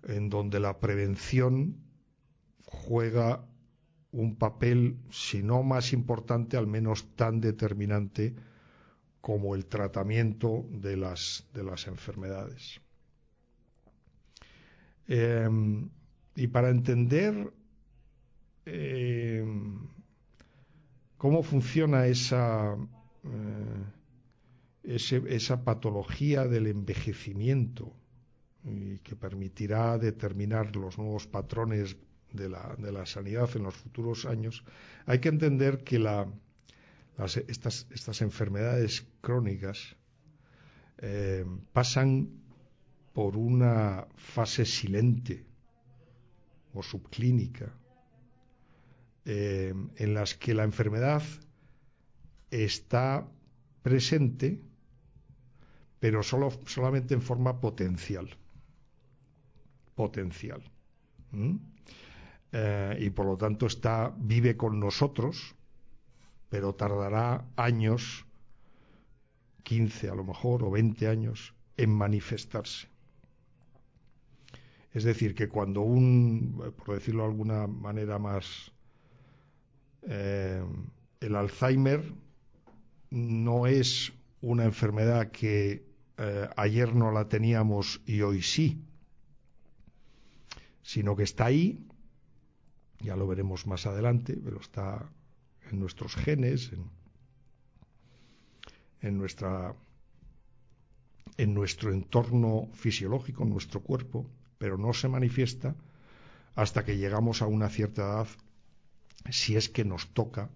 en 0.02 0.28
donde 0.28 0.60
la 0.60 0.78
prevención 0.80 1.76
juega 2.64 3.44
un 4.10 4.36
papel, 4.36 4.98
si 5.10 5.42
no 5.42 5.62
más 5.62 5.92
importante, 5.92 6.56
al 6.56 6.66
menos 6.66 7.14
tan 7.14 7.40
determinante 7.40 8.34
como 9.20 9.54
el 9.54 9.66
tratamiento 9.66 10.66
de 10.70 10.96
las, 10.96 11.46
de 11.52 11.62
las 11.62 11.86
enfermedades. 11.86 12.80
Em, 15.08 15.88
y 16.34 16.46
para 16.48 16.68
entender 16.68 17.52
em, 18.66 19.88
cómo 21.16 21.42
funciona 21.42 22.06
esa, 22.06 22.76
eh, 24.84 24.98
esa 25.28 25.64
patología 25.64 26.46
del 26.46 26.66
envejecimiento, 26.66 27.92
y 28.64 28.98
que 28.98 29.16
permitirá 29.16 29.96
determinar 29.98 30.76
los 30.76 30.98
nuevos 30.98 31.26
patrones 31.26 31.96
de 32.32 32.48
la, 32.50 32.76
de 32.78 32.92
la 32.92 33.06
sanidad 33.06 33.48
en 33.56 33.62
los 33.62 33.74
futuros 33.74 34.26
años, 34.26 34.64
hay 35.06 35.20
que 35.20 35.30
entender 35.30 35.84
que 35.84 35.98
la, 35.98 36.28
estas, 37.48 37.86
estas, 37.90 38.20
enfermedades 38.20 39.06
crónicas 39.20 39.96
eh, 40.98 41.46
pasan 41.72 42.28
por 43.18 43.36
una 43.36 44.06
fase 44.14 44.64
silente 44.64 45.44
o 46.72 46.84
subclínica 46.84 47.66
eh, 49.24 49.74
en 49.96 50.14
las 50.14 50.36
que 50.36 50.54
la 50.54 50.62
enfermedad 50.62 51.24
está 52.48 53.26
presente 53.82 54.62
pero 55.98 56.22
solo, 56.22 56.52
solamente 56.66 57.12
en 57.14 57.20
forma 57.20 57.60
potencial 57.60 58.28
potencial. 59.96 60.62
Eh, 62.52 62.96
y 63.00 63.10
por 63.10 63.26
lo 63.26 63.36
tanto 63.36 63.66
está, 63.66 64.14
vive 64.16 64.56
con 64.56 64.78
nosotros, 64.78 65.56
pero 66.48 66.76
tardará 66.76 67.44
años, 67.56 68.26
15 69.64 70.08
a 70.08 70.14
lo 70.14 70.22
mejor, 70.22 70.62
o 70.62 70.70
20 70.70 71.08
años, 71.08 71.52
en 71.76 71.90
manifestarse. 71.90 72.86
Es 74.92 75.04
decir, 75.04 75.34
que 75.34 75.48
cuando 75.48 75.82
un, 75.82 76.72
por 76.76 76.94
decirlo 76.94 77.22
de 77.24 77.28
alguna 77.28 77.66
manera 77.66 78.18
más, 78.18 78.72
eh, 80.02 80.62
el 81.20 81.36
Alzheimer 81.36 82.12
no 83.10 83.66
es 83.66 84.12
una 84.40 84.64
enfermedad 84.64 85.30
que 85.30 85.84
eh, 86.16 86.48
ayer 86.56 86.94
no 86.94 87.12
la 87.12 87.28
teníamos 87.28 88.00
y 88.06 88.22
hoy 88.22 88.42
sí 88.42 88.82
sino 90.88 91.14
que 91.14 91.24
está 91.24 91.44
ahí, 91.44 91.86
ya 93.00 93.14
lo 93.14 93.26
veremos 93.26 93.66
más 93.66 93.84
adelante, 93.84 94.38
pero 94.42 94.58
está 94.58 95.12
en 95.70 95.80
nuestros 95.80 96.16
genes, 96.16 96.72
en, 99.02 99.18
nuestro 99.18 99.76
entorno 101.92 102.70
fisiológico, 102.72 103.42
en 103.42 103.50
nuestro 103.50 103.82
cuerpo, 103.82 104.30
pero 104.58 104.76
no 104.76 104.92
se 104.92 105.08
manifiesta 105.08 105.74
hasta 106.54 106.84
que 106.84 106.96
llegamos 106.96 107.40
a 107.40 107.46
una 107.46 107.68
cierta 107.68 108.02
edad, 108.02 108.28
si 109.30 109.56
es 109.56 109.68
que 109.68 109.84
nos 109.84 110.08
toca 110.08 110.50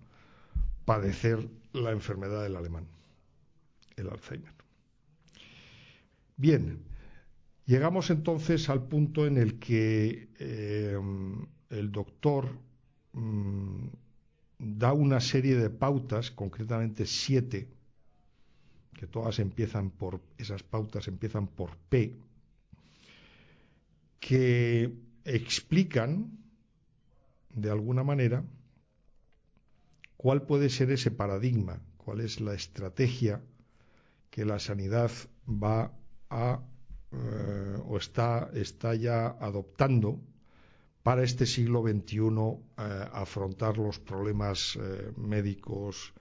padecer 0.85 1.49
la 1.73 1.93
enfermedad 1.93 2.43
del 2.43 2.57
alemán, 2.57 2.87
el 3.97 4.09
Alzheimer. 4.09 4.53
Bien, 6.37 6.83
llegamos 7.67 8.11
entonces 8.11 8.69
al 8.69 8.83
punto 8.83 9.27
en 9.27 9.39
el 9.39 9.59
que 9.59 10.29
eh, 10.39 10.99
el 11.71 11.93
doctor 11.93 12.49
mm, 13.13 13.87
da 14.59 14.93
una 14.93 15.21
serie 15.21 15.57
de 15.57 15.71
pautas, 15.71 16.31
concretamente 16.31 17.07
siete, 17.07 17.69
que 18.95 19.07
todas 19.07 19.39
empiezan 19.39 19.91
por, 19.91 20.21
esas 20.39 20.63
pautas 20.63 21.09
empiezan 21.09 21.47
por 21.47 21.77
P, 21.89 22.17
que 24.23 24.95
explican, 25.25 26.39
de 27.51 27.71
alguna 27.71 28.05
manera, 28.05 28.45
cuál 30.17 30.47
puede 30.47 30.71
ser 30.71 30.93
ese 30.93 31.11
paradigma, 31.11 31.83
cuál 31.97 32.21
es 32.21 32.41
la 32.41 32.55
estrategia 32.55 33.43
que 34.31 34.45
la 34.45 34.61
sanidad 34.61 35.11
va 35.49 35.93
a 36.31 36.63
eh, 37.11 37.79
o 37.85 37.97
está, 37.97 38.49
está 38.55 38.95
ya 38.95 39.27
adoptando 39.41 40.21
para 41.03 41.25
este 41.25 41.45
siglo 41.45 41.83
XXI 41.83 42.19
eh, 42.19 43.09
afrontar 43.13 43.77
los 43.77 43.99
problemas 43.99 44.79
eh, 44.81 45.13
médicos 45.17 46.15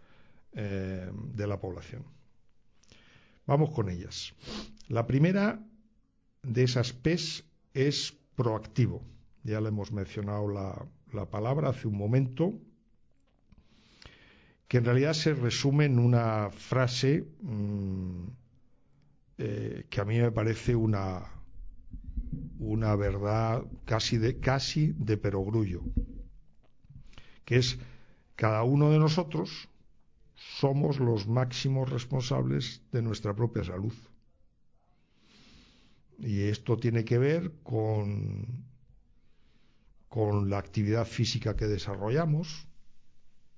de 0.53 1.47
la 1.47 1.61
población. 1.61 2.03
Vamos 3.47 3.69
con 3.69 3.87
ellas. 3.87 4.33
La 4.89 5.07
primera 5.07 5.65
de 6.43 6.63
esas 6.63 6.91
P's 6.91 7.45
es 7.73 8.13
proactivo. 8.35 9.01
Ya 9.43 9.61
le 9.61 9.69
hemos 9.69 9.91
mencionado 9.91 10.47
la, 10.47 11.25
palabra 11.25 11.69
hace 11.69 11.87
un 11.87 11.97
momento, 11.97 12.53
que 14.67 14.77
en 14.77 14.85
realidad 14.85 15.13
se 15.13 15.33
resume 15.33 15.85
en 15.85 15.99
una 15.99 16.49
frase 16.49 17.25
mm, 17.41 18.23
eh, 19.37 19.85
que 19.89 20.01
a 20.01 20.05
mí 20.05 20.19
me 20.19 20.31
parece 20.31 20.75
una, 20.75 21.23
una 22.59 22.95
verdad 22.95 23.63
casi 23.85 24.17
de, 24.17 24.39
casi 24.39 24.93
de 24.97 25.17
perogrullo, 25.17 25.81
que 27.43 27.57
es 27.57 27.77
cada 28.35 28.63
uno 28.63 28.91
de 28.91 28.99
nosotros 28.99 29.67
somos 30.35 30.99
los 30.99 31.27
máximos 31.27 31.89
responsables 31.89 32.81
de 32.91 33.01
nuestra 33.01 33.35
propia 33.35 33.63
salud. 33.63 33.93
Y 36.21 36.43
esto 36.43 36.77
tiene 36.77 37.03
que 37.03 37.17
ver 37.17 37.51
con, 37.63 38.45
con 40.07 40.49
la 40.49 40.59
actividad 40.59 41.05
física 41.05 41.55
que 41.55 41.65
desarrollamos, 41.65 42.67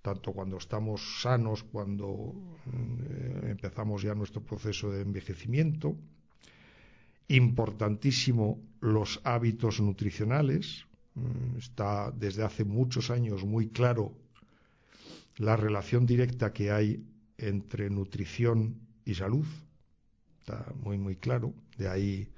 tanto 0.01 0.31
cuando 0.31 0.57
estamos 0.57 1.21
sanos, 1.21 1.63
cuando 1.63 2.33
eh, 2.71 3.47
empezamos 3.49 4.01
ya 4.01 4.15
nuestro 4.15 4.41
proceso 4.41 4.91
de 4.91 5.01
envejecimiento. 5.01 5.97
Importantísimo 7.27 8.61
los 8.79 9.19
hábitos 9.25 9.81
nutricionales. 9.81 10.85
Mm, 11.15 11.57
está 11.57 12.11
desde 12.11 12.43
hace 12.43 12.63
muchos 12.63 13.09
años 13.09 13.43
muy 13.43 13.69
claro 13.69 14.13
la 15.37 15.55
relación 15.55 16.05
directa 16.05 16.53
que 16.53 16.71
hay 16.71 17.03
entre 17.37 17.89
nutrición 17.89 18.79
y 19.03 19.15
salud. 19.15 19.45
Está 20.39 20.71
muy, 20.81 20.97
muy 20.97 21.15
claro. 21.15 21.53
De 21.77 21.89
ahí 21.89 22.29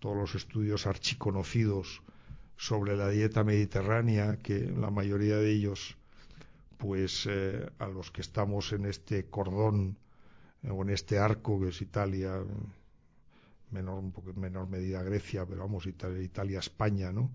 todos 0.00 0.16
los 0.16 0.34
estudios 0.34 0.86
archiconocidos 0.86 2.02
sobre 2.56 2.96
la 2.96 3.08
dieta 3.08 3.44
mediterránea, 3.44 4.38
que 4.38 4.60
la 4.60 4.90
mayoría 4.90 5.36
de 5.36 5.52
ellos, 5.52 5.96
pues 6.78 7.26
eh, 7.30 7.70
a 7.78 7.86
los 7.86 8.10
que 8.10 8.22
estamos 8.22 8.72
en 8.72 8.86
este 8.86 9.26
cordón 9.26 9.96
eh, 10.62 10.70
o 10.70 10.82
en 10.82 10.90
este 10.90 11.18
arco 11.18 11.60
que 11.60 11.68
es 11.68 11.80
Italia, 11.80 12.42
menor, 13.70 13.98
un 13.98 14.12
poco 14.12 14.32
menor 14.34 14.68
medida 14.68 15.02
Grecia, 15.02 15.46
pero 15.46 15.60
vamos, 15.60 15.86
Italia, 15.86 16.58
España, 16.58 17.12
¿no? 17.12 17.30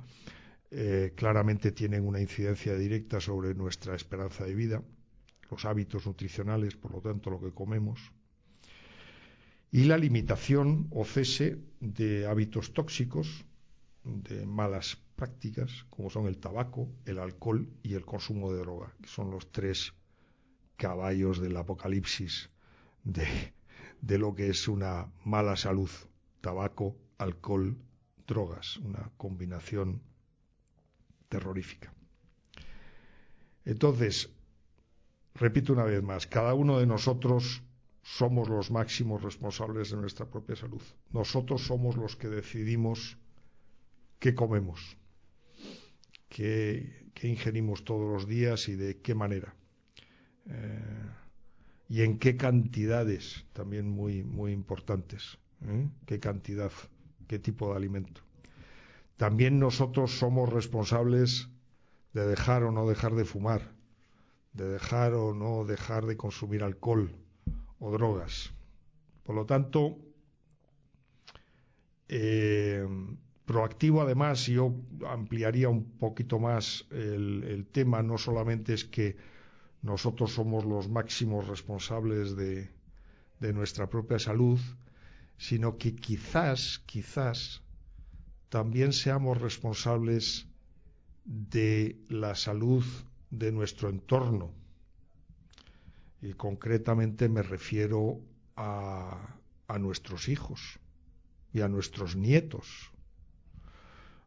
Eh, 0.71 1.13
claramente 1.15 1.71
tienen 1.71 2.05
una 2.05 2.19
incidencia 2.19 2.75
directa 2.75 3.21
sobre 3.21 3.53
nuestra 3.53 3.95
esperanza 3.95 4.43
de 4.43 4.55
vida, 4.55 4.81
los 5.49 5.65
hábitos 5.65 6.05
nutricionales, 6.05 6.75
por 6.75 6.91
lo 6.91 7.01
tanto, 7.01 7.29
lo 7.29 7.39
que 7.39 7.51
comemos, 7.51 8.11
y 9.75 9.83
la 9.83 9.97
limitación 9.97 10.87
o 10.89 11.03
cese 11.03 11.59
de 11.81 12.27
hábitos 12.27 12.71
tóxicos, 12.71 13.43
de 14.05 14.45
malas 14.45 14.97
prácticas, 15.17 15.85
como 15.89 16.09
son 16.09 16.27
el 16.27 16.37
tabaco, 16.37 16.87
el 17.03 17.19
alcohol 17.19 17.67
y 17.83 17.95
el 17.95 18.05
consumo 18.05 18.53
de 18.53 18.59
droga, 18.59 18.95
que 19.01 19.09
son 19.09 19.31
los 19.31 19.51
tres 19.51 19.91
caballos 20.77 21.41
del 21.41 21.57
apocalipsis 21.57 22.49
de, 23.03 23.27
de 23.99 24.17
lo 24.17 24.33
que 24.33 24.47
es 24.47 24.69
una 24.69 25.11
mala 25.25 25.57
salud. 25.57 25.89
Tabaco, 26.39 26.95
alcohol, 27.17 27.75
drogas, 28.25 28.77
una 28.77 29.11
combinación 29.17 30.01
terrorífica. 31.27 31.93
Entonces, 33.65 34.29
repito 35.33 35.73
una 35.73 35.83
vez 35.83 36.01
más, 36.01 36.27
cada 36.27 36.53
uno 36.53 36.79
de 36.79 36.85
nosotros 36.85 37.61
somos 38.05 38.49
los 38.49 38.69
máximos 38.69 39.23
responsables 39.23 39.89
de 39.89 39.97
nuestra 39.97 40.29
propia 40.29 40.55
salud. 40.55 40.81
Nosotros 41.11 41.65
somos 41.65 41.97
los 41.97 42.15
que 42.15 42.29
decidimos 42.29 43.17
qué 44.19 44.35
comemos, 44.35 44.95
qué, 46.29 47.09
ingerimos 47.23 47.83
todos 47.83 48.07
los 48.13 48.27
días 48.27 48.69
y 48.69 48.75
de 48.75 49.01
qué 49.01 49.15
manera. 49.15 49.55
Eh, 50.45 51.09
y 51.89 52.03
en 52.03 52.19
qué 52.19 52.37
cantidades, 52.37 53.43
también 53.53 53.89
muy, 53.89 54.23
muy 54.23 54.51
importantes. 54.51 55.39
¿eh? 55.63 55.89
¿Qué 56.05 56.19
cantidad, 56.19 56.71
qué 57.27 57.39
tipo 57.39 57.71
de 57.71 57.77
alimento? 57.77 58.21
También 59.17 59.57
nosotros 59.57 60.19
somos 60.19 60.53
responsables 60.53 61.49
de 62.13 62.27
dejar 62.27 62.65
o 62.65 62.71
no 62.71 62.87
dejar 62.87 63.15
de 63.15 63.25
fumar, 63.25 63.73
de 64.53 64.69
dejar 64.69 65.15
o 65.15 65.33
no 65.33 65.65
dejar 65.65 66.05
de 66.05 66.17
consumir 66.17 66.63
alcohol, 66.63 67.24
o 67.79 67.91
drogas. 67.91 68.51
Por 69.23 69.35
lo 69.35 69.45
tanto, 69.45 69.97
eh, 72.07 72.85
proactivo 73.45 74.01
además, 74.01 74.45
yo 74.45 74.73
ampliaría 75.07 75.69
un 75.69 75.97
poquito 75.97 76.39
más 76.39 76.85
el, 76.91 77.67
tema, 77.71 78.03
no 78.03 78.17
solamente 78.17 78.73
es 78.73 78.85
que 78.85 79.17
nosotros 79.81 80.33
somos 80.33 80.65
los 80.65 80.89
máximos 80.89 81.47
responsables 81.47 82.35
de, 82.35 82.69
de 83.39 83.53
nuestra 83.53 83.87
propia 83.87 84.19
salud, 84.19 84.59
sino 85.37 85.77
que 85.77 85.95
quizás, 85.95 86.81
quizás, 86.85 87.61
también 88.49 88.93
seamos 88.93 89.41
responsables 89.41 90.47
de 91.25 91.99
la 92.09 92.35
salud 92.35 92.85
de 93.29 93.51
nuestro 93.51 93.89
entorno 93.89 94.51
y 96.25 96.33
concretamente 96.33 97.29
me 97.29 97.43
refiero 97.43 98.19
a, 98.55 99.37
nuestros 99.79 100.27
hijos 100.27 100.79
y 101.53 101.61
a 101.61 101.67
nuestros 101.67 102.15
nietos, 102.15 102.91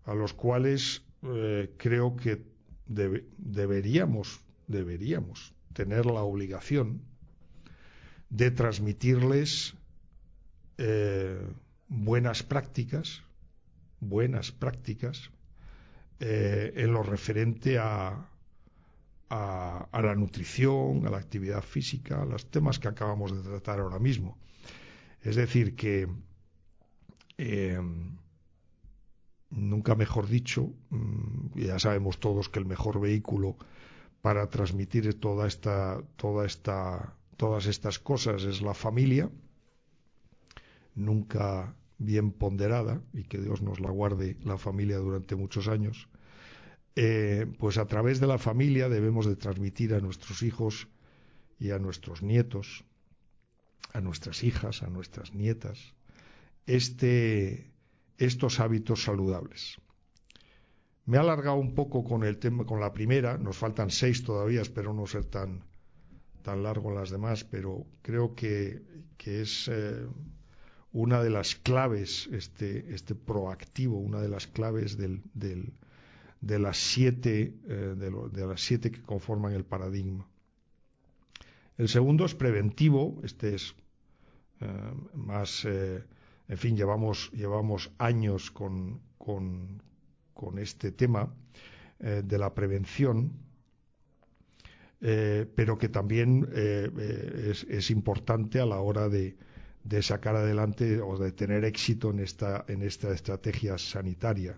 a 0.04 0.14
los 0.14 0.32
cuales 0.32 1.02
eh, 1.22 1.74
creo 1.76 2.16
que 2.16 2.44
deberíamos, 2.86 4.40
deberíamos 4.68 5.54
tener 5.72 6.06
la 6.06 6.22
obligación 6.22 7.02
de 8.30 8.50
transmitirles 8.52 9.74
eh, 10.76 11.40
buenas 11.88 12.42
prácticas, 12.44 13.22
buenas 13.98 14.52
prácticas 14.52 15.30
eh, 16.20 16.74
en 16.76 16.92
lo 16.92 17.02
referente 17.02 17.78
a, 17.78 18.28
a, 19.30 19.88
la 19.92 20.14
nutrición, 20.14 21.06
a 21.06 21.10
la 21.10 21.18
actividad 21.18 21.62
física, 21.62 22.22
a 22.22 22.24
los 22.24 22.50
temas 22.50 22.78
que 22.78 22.88
acabamos 22.88 23.36
de 23.36 23.42
tratar 23.48 23.80
ahora 23.80 23.98
mismo. 23.98 24.38
Es 25.22 25.36
decir, 25.36 25.74
que 25.76 26.08
eh, 27.36 27.80
nunca 29.50 29.94
mejor 29.94 30.28
dicho, 30.28 30.72
mm, 30.90 31.58
ya 31.58 31.78
sabemos 31.78 32.18
todos 32.18 32.48
que 32.48 32.58
el 32.58 32.66
mejor 32.66 33.00
vehículo 33.00 33.56
para 34.22 34.48
transmitir 34.48 35.18
toda 35.20 35.46
esta, 35.46 36.02
toda 36.16 36.46
esta, 36.46 37.14
todas 37.36 37.66
estas 37.66 37.98
cosas 37.98 38.44
es 38.44 38.62
la 38.62 38.74
familia, 38.74 39.30
nunca 40.94 41.74
bien 41.98 42.32
ponderada, 42.32 43.00
y 43.12 43.24
que 43.24 43.38
Dios 43.38 43.62
nos 43.62 43.80
la 43.80 43.90
guarde 43.90 44.36
la 44.44 44.58
familia 44.58 44.98
durante 44.98 45.36
muchos 45.36 45.68
años, 45.68 46.08
eh, 47.00 47.46
pues 47.58 47.78
a 47.78 47.86
través 47.86 48.18
de 48.18 48.26
la 48.26 48.38
familia 48.38 48.88
debemos 48.88 49.24
de 49.24 49.36
transmitir 49.36 49.94
a 49.94 50.00
nuestros 50.00 50.42
hijos 50.42 50.88
y 51.60 51.70
a 51.70 51.78
nuestros 51.78 52.24
nietos, 52.24 52.84
a 53.92 54.00
nuestras 54.00 54.42
hijas, 54.42 54.82
a 54.82 54.88
nuestras 54.88 55.32
nietas, 55.32 55.94
este, 56.66 57.70
estos 58.16 58.58
hábitos 58.58 59.04
saludables. 59.04 59.80
Me 61.06 61.18
he 61.18 61.20
alargado 61.20 61.58
un 61.58 61.76
poco 61.76 62.02
con 62.02 62.24
el 62.24 62.38
tema, 62.38 62.64
con 62.64 62.80
la 62.80 62.92
primera, 62.92 63.38
nos 63.38 63.56
faltan 63.56 63.90
seis 63.90 64.24
todavía, 64.24 64.60
espero 64.60 64.92
no 64.92 65.06
ser 65.06 65.24
tan, 65.24 65.62
tan 66.42 66.64
largo 66.64 66.88
en 66.88 66.96
las 66.96 67.10
demás, 67.10 67.44
pero 67.44 67.86
creo 68.02 68.34
que, 68.34 68.82
es 69.24 69.68
eh, 69.68 70.04
una 70.90 71.22
de 71.22 71.30
las 71.30 71.54
claves, 71.54 72.28
este, 72.32 72.92
este 72.92 73.14
proactivo, 73.14 73.98
una 73.98 74.20
de 74.20 74.28
las 74.28 74.48
claves 74.48 74.96
del, 74.96 75.22
de 76.40 76.58
las 76.58 76.76
siete 76.76 77.54
eh, 77.68 77.94
de, 77.96 78.46
las 78.46 78.60
siete 78.60 78.90
que 78.90 79.02
conforman 79.02 79.52
el 79.52 79.64
paradigma. 79.64 80.26
El 81.76 81.88
segundo 81.88 82.24
es 82.24 82.34
preventivo, 82.34 83.20
este 83.24 83.54
es 83.54 83.74
eh, 84.60 84.66
más, 85.14 85.64
eh, 85.64 86.02
en 86.48 86.58
fin, 86.58 86.76
llevamos, 86.76 87.30
llevamos 87.32 87.90
años 87.98 88.50
con, 88.50 89.00
con, 89.16 89.80
este 90.58 90.92
tema 90.92 91.34
de 91.98 92.38
la 92.38 92.54
prevención, 92.54 93.32
pero 95.00 95.76
que 95.78 95.88
también 95.88 96.48
es, 96.54 97.64
es, 97.64 97.90
importante 97.90 98.60
a 98.60 98.66
la 98.66 98.78
hora 98.78 99.08
de, 99.08 99.36
de, 99.82 100.02
sacar 100.02 100.36
adelante 100.36 101.00
o 101.00 101.18
de 101.18 101.32
tener 101.32 101.64
éxito 101.64 102.10
en 102.10 102.20
esta, 102.20 102.64
en 102.68 102.82
esta 102.82 103.12
estrategia 103.12 103.78
sanitaria 103.78 104.56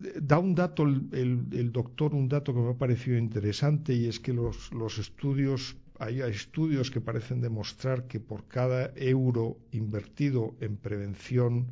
da 0.00 0.38
un 0.38 0.54
dato 0.54 0.84
el, 0.84 1.70
doctor, 1.72 2.14
un 2.14 2.28
dato 2.28 2.54
que 2.54 2.60
me 2.60 2.70
ha 2.70 2.78
parecido 2.78 3.18
interesante 3.18 3.92
y 3.94 4.06
es 4.06 4.18
que 4.18 4.32
los, 4.32 4.98
estudios, 4.98 5.76
hay 5.98 6.22
estudios 6.22 6.90
que 6.90 7.00
parecen 7.00 7.40
demostrar 7.40 8.06
que 8.06 8.18
por 8.18 8.48
cada 8.48 8.92
euro 8.96 9.58
invertido 9.72 10.54
en 10.60 10.76
prevención 10.78 11.66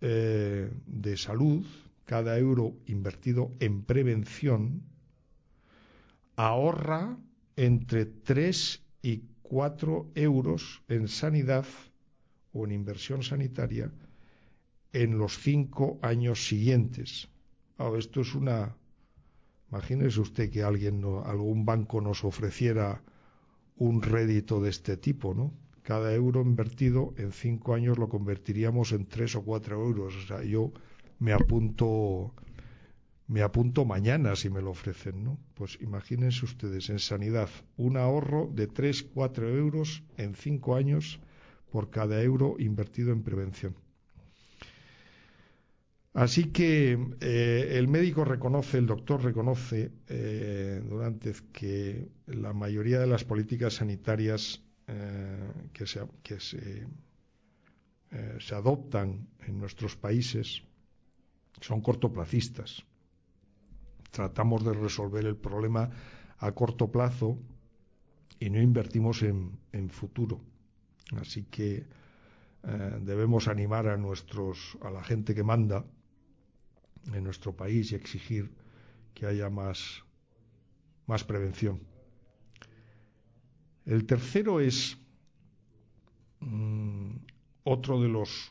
eh, 0.00 0.70
de 0.86 1.16
salud, 1.16 1.66
cada 2.06 2.38
euro 2.38 2.74
invertido 2.86 3.52
en 3.60 3.82
prevención, 3.82 4.82
ahorra 6.36 7.18
entre 7.56 8.06
3 8.06 8.82
y 9.02 9.22
4 9.42 10.12
euros 10.14 10.82
en 10.88 11.08
sanidad 11.08 11.66
o 12.52 12.64
en 12.64 12.72
inversión 12.72 13.22
sanitaria 13.22 13.92
en 14.92 15.18
los 15.18 15.38
cinco 15.38 15.98
años 16.02 16.46
siguientes. 16.46 17.28
esto 17.96 18.20
es 18.20 18.34
una. 18.34 18.76
Imagínese 19.70 20.20
usted 20.20 20.50
que 20.50 20.62
alguien, 20.62 21.04
algún 21.24 21.66
banco 21.66 22.00
nos 22.00 22.24
ofreciera 22.24 23.02
un 23.76 24.02
rédito 24.02 24.60
de 24.60 24.70
este 24.70 24.96
tipo, 24.96 25.34
¿no? 25.34 25.52
Cada 25.82 26.14
euro 26.14 26.42
invertido 26.42 27.14
en 27.16 27.32
cinco 27.32 27.74
años 27.74 27.98
lo 27.98 28.08
convertiríamos 28.08 28.92
en 28.92 29.06
tres 29.06 29.36
o 29.36 29.42
cuatro 29.42 29.82
euros. 29.82 30.16
O 30.16 30.26
sea, 30.26 30.42
yo 30.42 30.72
me 31.18 31.32
apunto, 31.32 32.34
me 33.26 33.42
apunto 33.42 33.84
mañana 33.84 34.36
si 34.36 34.48
me 34.50 34.62
lo 34.62 34.70
ofrecen, 34.70 35.22
¿no? 35.22 35.38
Pues 35.54 35.78
imagínense 35.80 36.44
ustedes 36.44 36.88
en 36.90 36.98
sanidad 36.98 37.48
un 37.76 37.96
ahorro 37.96 38.50
de 38.52 38.66
tres, 38.66 39.02
cuatro 39.02 39.48
euros 39.48 40.02
en 40.16 40.34
cinco 40.34 40.76
años 40.76 41.20
por 41.70 41.90
cada 41.90 42.22
euro 42.22 42.56
invertido 42.58 43.12
en 43.12 43.22
prevención. 43.22 43.74
Así 46.14 46.50
que 46.50 46.98
eh, 47.20 47.72
el 47.74 47.86
médico 47.86 48.24
reconoce, 48.24 48.78
el 48.78 48.86
doctor 48.86 49.22
reconoce, 49.22 49.92
eh, 50.08 50.82
durante 50.84 51.32
que 51.52 52.08
la 52.26 52.52
mayoría 52.52 52.98
de 52.98 53.06
las 53.06 53.24
políticas 53.24 53.74
sanitarias 53.74 54.62
eh, 54.86 55.52
que, 55.72 55.86
se, 55.86 56.00
que 56.22 56.40
se, 56.40 56.86
se, 58.40 58.54
adoptan 58.54 59.28
en 59.46 59.58
nuestros 59.58 59.96
países 59.96 60.62
son 61.60 61.82
cortoplacistas. 61.82 62.84
Tratamos 64.10 64.64
de 64.64 64.72
resolver 64.72 65.26
el 65.26 65.36
problema 65.36 65.90
a 66.38 66.52
corto 66.52 66.90
plazo 66.90 67.38
y 68.40 68.48
no 68.48 68.60
invertimos 68.62 69.22
en, 69.22 69.58
en 69.72 69.90
futuro. 69.90 70.40
Así 71.20 71.44
que 71.44 71.86
debemos 73.00 73.46
animar 73.46 73.86
a 73.86 73.96
nuestros, 73.96 74.76
a 74.82 74.90
la 74.90 75.02
gente 75.02 75.34
que 75.34 75.44
manda, 75.44 75.84
en 77.12 77.24
nuestro 77.24 77.56
país 77.56 77.92
y 77.92 77.94
exigir 77.94 78.50
que 79.14 79.26
haya 79.26 79.50
más, 79.50 80.04
más 81.06 81.24
prevención. 81.24 81.80
El 83.84 84.04
tercero 84.04 84.60
es 84.60 84.98
mm, 86.40 87.16
otro 87.64 88.00
de 88.00 88.08
los 88.08 88.50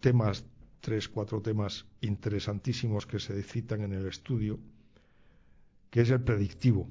temas, 0.00 0.44
tres, 0.80 1.08
cuatro 1.08 1.40
temas 1.40 1.86
interesantísimos 2.00 3.06
que 3.06 3.18
se 3.18 3.42
citan 3.42 3.82
en 3.82 3.92
el 3.92 4.06
estudio, 4.06 4.58
que 5.90 6.00
es 6.00 6.10
el 6.10 6.20
predictivo. 6.22 6.88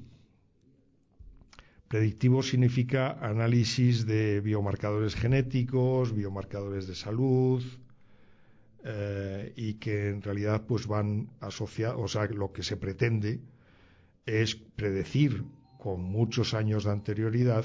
Predictivo 1.88 2.42
significa 2.42 3.12
análisis 3.20 4.06
de 4.06 4.40
biomarcadores 4.40 5.14
genéticos, 5.14 6.12
biomarcadores 6.12 6.88
de 6.88 6.94
salud, 6.94 7.62
eh, 8.84 9.52
y 9.56 9.74
que 9.74 10.10
en 10.10 10.20
realidad 10.20 10.66
pues 10.66 10.86
van 10.86 11.30
asociados, 11.40 11.98
o 11.98 12.08
sea, 12.08 12.26
lo 12.26 12.52
que 12.52 12.62
se 12.62 12.76
pretende 12.76 13.40
es 14.26 14.54
predecir 14.54 15.44
con 15.78 16.02
muchos 16.02 16.52
años 16.54 16.84
de 16.84 16.92
anterioridad 16.92 17.64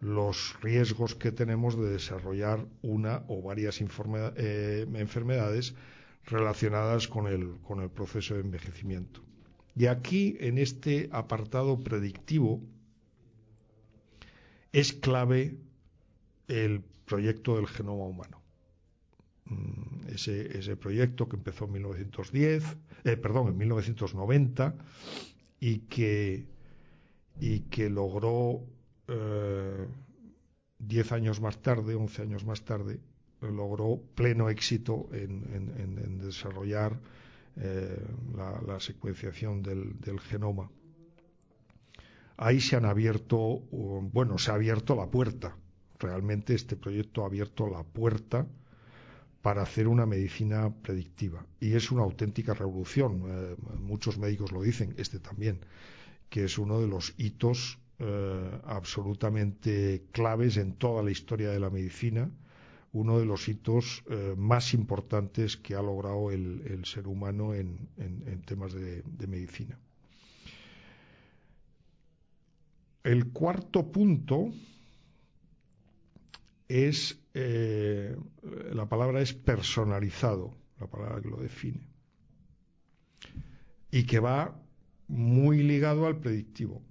los 0.00 0.56
riesgos 0.60 1.14
que 1.14 1.32
tenemos 1.32 1.76
de 1.78 1.90
desarrollar 1.90 2.66
una 2.82 3.24
o 3.28 3.42
varias 3.42 3.80
eh, 3.80 4.86
enfermedades 4.94 5.74
relacionadas 6.24 7.08
con 7.08 7.26
el, 7.26 7.58
con 7.62 7.80
el 7.80 7.90
proceso 7.90 8.34
de 8.34 8.40
envejecimiento. 8.40 9.22
Y 9.76 9.86
aquí, 9.86 10.36
en 10.40 10.58
este 10.58 11.08
apartado 11.12 11.78
predictivo, 11.78 12.60
es 14.72 14.92
clave 14.92 15.56
el 16.48 16.82
proyecto 17.04 17.56
del 17.56 17.68
genoma 17.68 18.04
humano. 18.04 18.42
Ese, 20.26 20.76
proyecto 20.76 21.28
que 21.28 21.36
empezó 21.36 21.66
en 21.66 21.72
1910, 21.72 22.64
eh, 23.04 23.16
perdón, 23.16 23.48
en 23.48 23.56
1990 23.56 24.74
y 25.60 25.78
que, 25.80 26.46
y 27.38 27.60
que 27.60 27.88
logró 27.88 28.64
eh, 29.06 29.86
10 30.80 31.12
años 31.12 31.40
más 31.40 31.62
tarde, 31.62 31.94
11 31.94 32.22
años 32.22 32.44
más 32.44 32.64
tarde, 32.64 32.98
logró 33.40 34.02
pleno 34.16 34.50
éxito 34.50 35.08
en, 35.12 36.18
desarrollar 36.18 36.98
eh, 37.56 38.04
la, 38.36 38.80
secuenciación 38.80 39.62
del, 39.62 40.00
del, 40.00 40.18
genoma. 40.18 40.68
Ahí 42.36 42.60
se 42.60 42.74
han 42.74 42.84
abierto, 42.86 43.60
bueno, 43.70 44.38
se 44.38 44.50
ha 44.50 44.54
abierto 44.54 44.96
la 44.96 45.06
puerta. 45.06 45.56
Realmente 46.00 46.54
este 46.54 46.76
proyecto 46.76 47.22
ha 47.22 47.26
abierto 47.26 47.68
la 47.68 47.84
puerta 47.84 48.46
para 49.48 49.62
hacer 49.62 49.88
una 49.88 50.04
medicina 50.04 50.70
predictiva. 50.82 51.42
Y 51.58 51.72
es 51.72 51.90
una 51.90 52.02
auténtica 52.02 52.52
revolución. 52.52 53.22
Eh, 53.26 53.56
muchos 53.80 54.18
médicos 54.18 54.52
lo 54.52 54.60
dicen, 54.60 54.94
este 54.98 55.20
también, 55.20 55.60
que 56.28 56.44
es 56.44 56.58
uno 56.58 56.82
de 56.82 56.86
los 56.86 57.14
hitos 57.16 57.78
eh, 57.98 58.60
absolutamente 58.66 60.04
claves 60.12 60.58
en 60.58 60.74
toda 60.74 61.02
la 61.02 61.10
historia 61.10 61.48
de 61.48 61.60
la 61.60 61.70
medicina, 61.70 62.30
uno 62.92 63.18
de 63.18 63.24
los 63.24 63.48
hitos 63.48 64.04
eh, 64.10 64.34
más 64.36 64.74
importantes 64.74 65.56
que 65.56 65.74
ha 65.74 65.80
logrado 65.80 66.30
el, 66.30 66.84
ser 66.84 67.08
humano 67.08 67.54
en, 67.54 67.88
temas 68.44 68.74
de 68.74 69.26
medicina. 69.26 69.78
El 73.02 73.28
cuarto 73.28 73.90
punto 73.90 74.52
es, 76.68 77.18
eh, 77.40 78.16
la 78.72 78.88
palabra 78.88 79.20
es 79.20 79.32
personalizado, 79.32 80.56
la 80.80 80.88
palabra 80.88 81.20
que 81.22 81.28
lo 81.28 81.36
define, 81.36 81.86
y 83.92 84.04
que 84.04 84.18
va 84.18 84.60
muy 85.06 85.62
ligado 85.62 86.06
al 86.06 86.18
predictivo. 86.18 86.82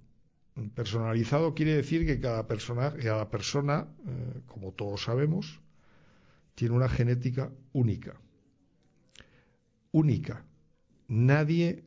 Personalizado 0.74 1.54
quiere 1.54 1.76
decir 1.76 2.06
que 2.06 2.18
cada 2.18 2.46
persona, 2.46 2.94
cada 2.96 3.28
persona 3.28 3.88
eh, 4.06 4.40
como 4.46 4.72
todos 4.72 5.02
sabemos, 5.02 5.60
tiene 6.54 6.74
una 6.74 6.88
genética 6.88 7.52
única. 7.74 8.18
Única. 9.92 10.46
Nadie 11.08 11.84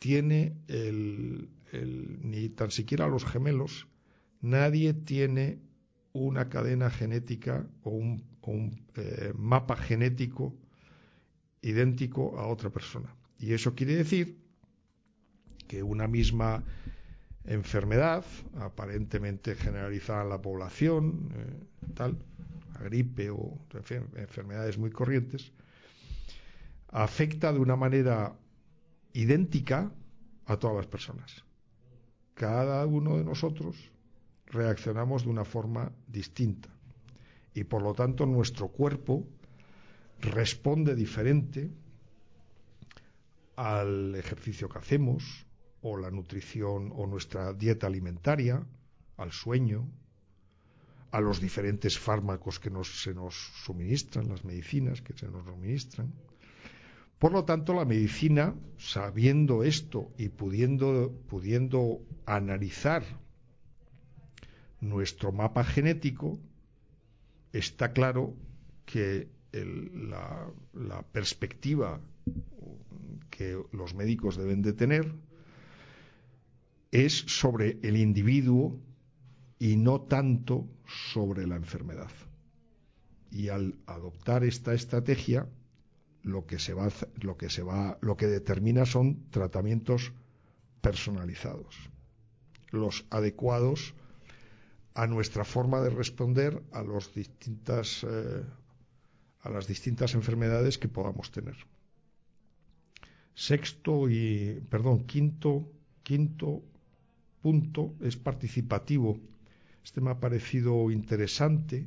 tiene 0.00 0.56
el, 0.66 1.48
ni 1.72 2.48
tan 2.48 2.72
siquiera 2.72 3.06
los 3.06 3.24
gemelos, 3.24 3.86
nadie 4.40 4.92
tiene 4.92 5.60
una 6.12 6.48
cadena 6.48 6.90
genética 6.90 7.66
o 7.84 7.90
un, 7.90 8.22
eh, 8.96 9.32
mapa 9.36 9.76
genético 9.76 10.54
idéntico 11.62 12.38
a 12.38 12.46
otra 12.46 12.70
persona. 12.70 13.14
Y 13.38 13.52
eso 13.52 13.74
quiere 13.74 13.96
decir 13.96 14.38
que 15.68 15.82
una 15.82 16.06
misma 16.06 16.62
enfermedad, 17.44 18.24
aparentemente 18.56 19.54
generalizada 19.54 20.22
en 20.22 20.28
la 20.28 20.42
población, 20.42 21.30
eh, 21.34 21.92
tal, 21.94 22.18
gripe 22.82 23.30
o 23.30 23.58
enfermedades 24.16 24.76
muy 24.78 24.90
corrientes, 24.90 25.52
afecta 26.88 27.52
de 27.52 27.58
una 27.58 27.76
manera 27.76 28.34
idéntica 29.12 29.90
a 30.46 30.56
todas 30.56 30.76
las 30.76 30.86
personas. 30.86 31.44
Cada 32.34 32.84
uno 32.86 33.16
de 33.16 33.24
nosotros 33.24 33.76
reaccionamos 34.52 35.24
de 35.24 35.30
una 35.30 35.44
forma 35.44 35.90
distinta 36.06 36.68
y 37.54 37.64
por 37.64 37.82
lo 37.82 37.94
tanto 37.94 38.26
nuestro 38.26 38.68
cuerpo 38.68 39.26
responde 40.20 40.94
diferente 40.94 41.70
al 43.56 44.14
ejercicio 44.14 44.68
que 44.68 44.78
hacemos 44.78 45.46
o 45.82 45.96
la 45.96 46.10
nutrición 46.10 46.92
o 46.94 47.06
nuestra 47.06 47.52
dieta 47.52 47.86
alimentaria, 47.86 48.64
al 49.16 49.32
sueño, 49.32 49.88
a 51.10 51.20
los 51.20 51.40
diferentes 51.40 51.98
fármacos 51.98 52.58
que 52.58 52.70
se 52.84 53.12
nos 53.12 53.34
suministran, 53.64 54.28
las 54.28 54.44
medicinas 54.44 55.02
que 55.02 55.12
se 55.12 55.28
nos 55.28 55.44
suministran. 55.44 56.12
Por 57.18 57.32
lo 57.32 57.44
tanto, 57.44 57.74
la 57.74 57.84
medicina, 57.84 58.54
sabiendo 58.78 59.62
esto 59.62 60.10
y 60.16 60.28
pudiendo, 60.28 61.12
pudiendo 61.28 62.00
analizar 62.26 63.04
nuestro 64.82 65.32
mapa 65.32 65.64
genético, 65.64 66.38
está 67.52 67.92
claro 67.92 68.34
que 68.84 69.30
la, 69.52 70.50
la 70.74 71.02
perspectiva 71.02 72.00
que 73.30 73.56
los 73.72 73.94
médicos 73.94 74.36
deben 74.36 74.60
de 74.60 74.72
tener 74.72 75.14
es 76.90 77.24
sobre 77.26 77.78
el 77.82 77.96
individuo 77.96 78.78
y 79.58 79.76
no 79.76 80.02
tanto 80.02 80.68
sobre 80.84 81.46
la 81.46 81.56
enfermedad. 81.56 82.10
Y 83.30 83.48
al 83.48 83.78
adoptar 83.86 84.44
esta 84.44 84.74
estrategia, 84.74 85.48
lo 86.22 86.44
que 86.46 86.58
se 86.58 86.74
va, 86.74 86.88
lo 87.20 87.36
que 87.36 87.48
se 87.48 87.62
va, 87.62 87.98
lo 88.00 88.16
que 88.16 88.26
determina 88.26 88.84
son 88.84 89.30
tratamientos 89.30 90.12
personalizados, 90.80 91.90
los 92.70 93.06
adecuados 93.10 93.94
a 94.94 95.06
nuestra 95.06 95.44
forma 95.44 95.80
de 95.80 95.90
responder 95.90 96.62
eh, 96.72 98.44
a 99.40 99.50
las 99.50 99.66
distintas 99.66 100.14
enfermedades 100.14 100.78
que 100.78 100.88
podamos 100.88 101.30
tener. 101.30 101.56
Sexto 103.34 104.08
y 104.10 104.62
perdón, 104.68 105.04
quinto, 105.04 105.68
quinto 106.02 106.62
punto 107.40 107.94
es 108.00 108.16
participativo 108.16 109.18
este 109.84 110.00
me 110.00 110.10
ha 110.10 110.20
parecido 110.20 110.90
interesante 110.90 111.86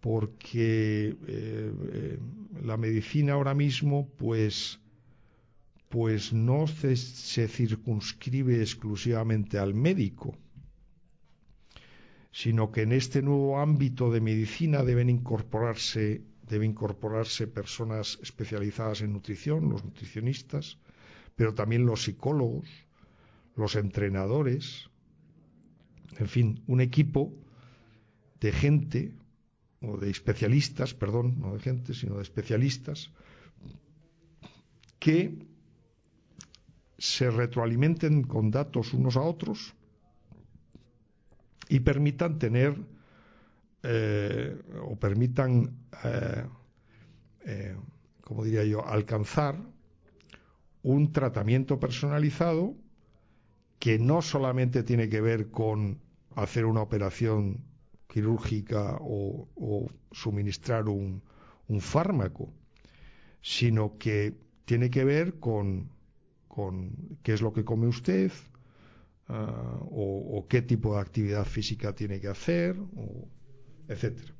porque 0.00 1.08
eh, 1.10 1.72
eh, 1.92 2.18
la 2.64 2.76
medicina 2.76 3.34
ahora 3.34 3.54
mismo 3.54 4.08
pues 4.16 4.80
pues 5.88 6.32
no 6.32 6.66
se, 6.66 6.96
circunscribe 6.96 8.62
exclusivamente 8.62 9.58
al 9.58 9.74
médico, 9.74 10.34
sino 12.32 12.72
que 12.72 12.82
en 12.82 12.92
este 12.92 13.22
nuevo 13.22 13.60
ámbito 13.60 14.10
de 14.10 14.20
medicina 14.20 14.82
deben 14.82 15.10
incorporarse 15.10 16.22
deben 16.48 16.72
incorporarse 16.72 17.46
personas 17.46 18.18
especializadas 18.20 19.00
en 19.00 19.12
nutrición, 19.12 19.70
los 19.70 19.84
nutricionistas, 19.84 20.76
pero 21.34 21.54
también 21.54 21.86
los 21.86 22.02
psicólogos, 22.02 22.68
los 23.56 23.74
entrenadores, 23.74 24.90
en 26.18 26.28
fin, 26.28 26.62
un 26.66 26.82
equipo 26.82 27.32
de 28.40 28.52
gente, 28.52 29.14
o 29.80 29.96
de 29.96 30.10
especialistas, 30.10 30.92
perdón, 30.92 31.40
no 31.40 31.54
de 31.54 31.60
gente, 31.60 31.94
sino 31.94 32.16
de 32.16 32.22
especialistas, 32.22 33.10
que 34.98 35.46
se 36.98 37.30
retroalimenten 37.30 38.24
con 38.24 38.50
datos 38.50 38.92
unos 38.92 39.16
a 39.16 39.22
otros 39.22 39.74
y 41.72 41.80
permitan 41.80 42.38
tener 42.38 42.76
eh, 43.82 44.60
o 44.82 44.94
permitan, 44.96 45.74
eh, 46.04 46.44
eh, 47.46 47.76
como 48.20 48.44
diría 48.44 48.62
yo, 48.64 48.86
alcanzar 48.86 49.56
un 50.82 51.12
tratamiento 51.12 51.80
personalizado 51.80 52.74
que 53.78 53.98
no 53.98 54.20
solamente 54.20 54.82
tiene 54.82 55.08
que 55.08 55.22
ver 55.22 55.50
con 55.50 55.98
hacer 56.36 56.66
una 56.66 56.82
operación 56.82 57.64
quirúrgica 58.06 58.98
o, 59.00 59.88
suministrar 60.10 60.90
un, 60.90 61.22
fármaco, 61.80 62.52
sino 63.40 63.96
que 63.96 64.34
tiene 64.66 64.90
que 64.90 65.04
ver 65.04 65.38
con, 65.38 65.88
qué 67.22 67.32
es 67.32 67.40
lo 67.40 67.54
que 67.54 67.64
come 67.64 67.86
usted, 67.86 68.30
ah, 69.32 69.78
o, 69.90 70.46
qué 70.48 70.62
tipo 70.62 70.94
de 70.94 71.00
actividad 71.00 71.44
física 71.44 71.94
tiene 71.94 72.20
que 72.20 72.28
hacer, 72.28 72.76
etcétera. 73.88 74.34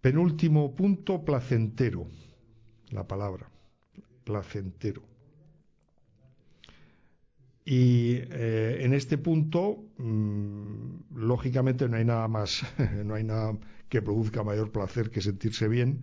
Penúltimo 0.00 0.74
punto, 0.74 1.24
placentero. 1.24 2.06
La 2.90 3.06
palabra, 3.06 3.50
placentero. 4.24 5.02
Y 7.64 8.14
eh, 8.30 8.78
en 8.80 8.94
este 8.94 9.18
punto, 9.18 9.84
mm, 9.98 11.16
lógicamente, 11.16 11.88
no 11.88 11.96
hay 11.96 12.04
nada 12.04 12.26
más, 12.28 12.62
no 13.04 13.14
hay 13.14 13.24
nada 13.24 13.58
que 13.90 14.00
produzca 14.00 14.42
mayor 14.42 14.72
placer 14.72 15.10
que 15.10 15.20
sentirse 15.20 15.68
bien, 15.68 16.02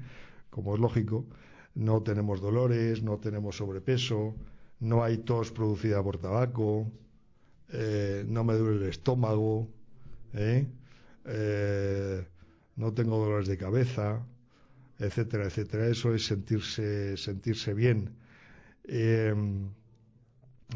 como 0.51 0.75
es 0.75 0.79
lógico. 0.79 1.25
No 1.73 2.03
tenemos 2.03 2.41
dolores, 2.41 3.01
no 3.01 3.17
tenemos 3.17 3.57
sobrepeso, 3.57 4.35
no 4.79 5.03
hay 5.03 5.17
tos 5.19 5.51
producida 5.51 6.01
por 6.03 6.17
tabaco, 6.17 6.91
eh, 7.69 8.25
no 8.27 8.43
me 8.43 8.53
duele 8.53 8.85
el 8.85 8.89
estómago, 8.89 9.67
¿eh? 10.33 10.67
no 12.75 12.93
tengo 12.93 13.17
dolores 13.17 13.47
de 13.47 13.57
cabeza, 13.57 14.25
etcétera, 14.99 15.45
etcétera. 15.45 15.88
Eso 15.88 16.13
es 16.13 16.25
sentirse, 16.25 17.17
sentirse 17.17 17.73
bien. 17.73 18.11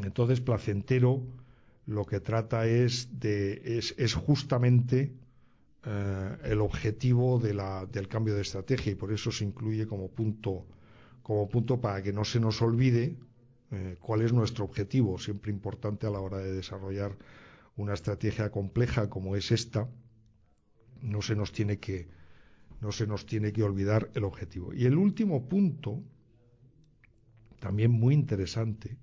Entonces, 0.02 0.40
placentero 0.40 1.22
lo 1.86 2.06
que 2.06 2.20
trata 2.20 2.66
es 2.66 3.08
de 3.18 3.78
es, 3.78 4.14
justamente 4.14 5.12
eh, 5.84 6.36
el 6.44 6.60
objetivo 6.60 7.38
del 7.40 8.08
cambio 8.08 8.34
de 8.34 8.42
estrategia 8.42 8.92
y 8.92 8.94
por 8.94 9.12
eso 9.12 9.32
se 9.32 9.44
incluye 9.44 9.86
como 9.86 10.08
punto 10.08 10.66
como 11.22 11.48
punto 11.48 11.80
para 11.80 12.02
que 12.02 12.12
no 12.12 12.24
se 12.24 12.40
nos 12.40 12.62
olvide 12.62 13.16
eh, 13.72 13.96
cuál 14.00 14.22
es 14.22 14.32
nuestro 14.32 14.64
objetivo, 14.64 15.18
siempre 15.18 15.52
importante 15.52 16.06
a 16.06 16.10
la 16.10 16.20
hora 16.20 16.38
de 16.38 16.52
desarrollar 16.52 17.16
una 17.76 17.94
estrategia 17.94 18.50
compleja 18.50 19.08
como 19.08 19.36
es 19.36 19.52
esta, 19.52 19.88
no 21.02 21.22
se 21.22 21.34
nos 21.36 21.52
tiene 21.52 21.78
que 21.78 22.08
no 22.80 22.92
se 22.92 23.06
nos 23.06 23.26
tiene 23.26 23.52
que 23.52 23.62
olvidar 23.62 24.10
el 24.14 24.24
objetivo. 24.24 24.72
Y 24.72 24.86
el 24.86 24.96
último 24.96 25.48
punto, 25.48 26.02
también 27.58 27.90
muy 27.90 28.14
interesante, 28.14 28.96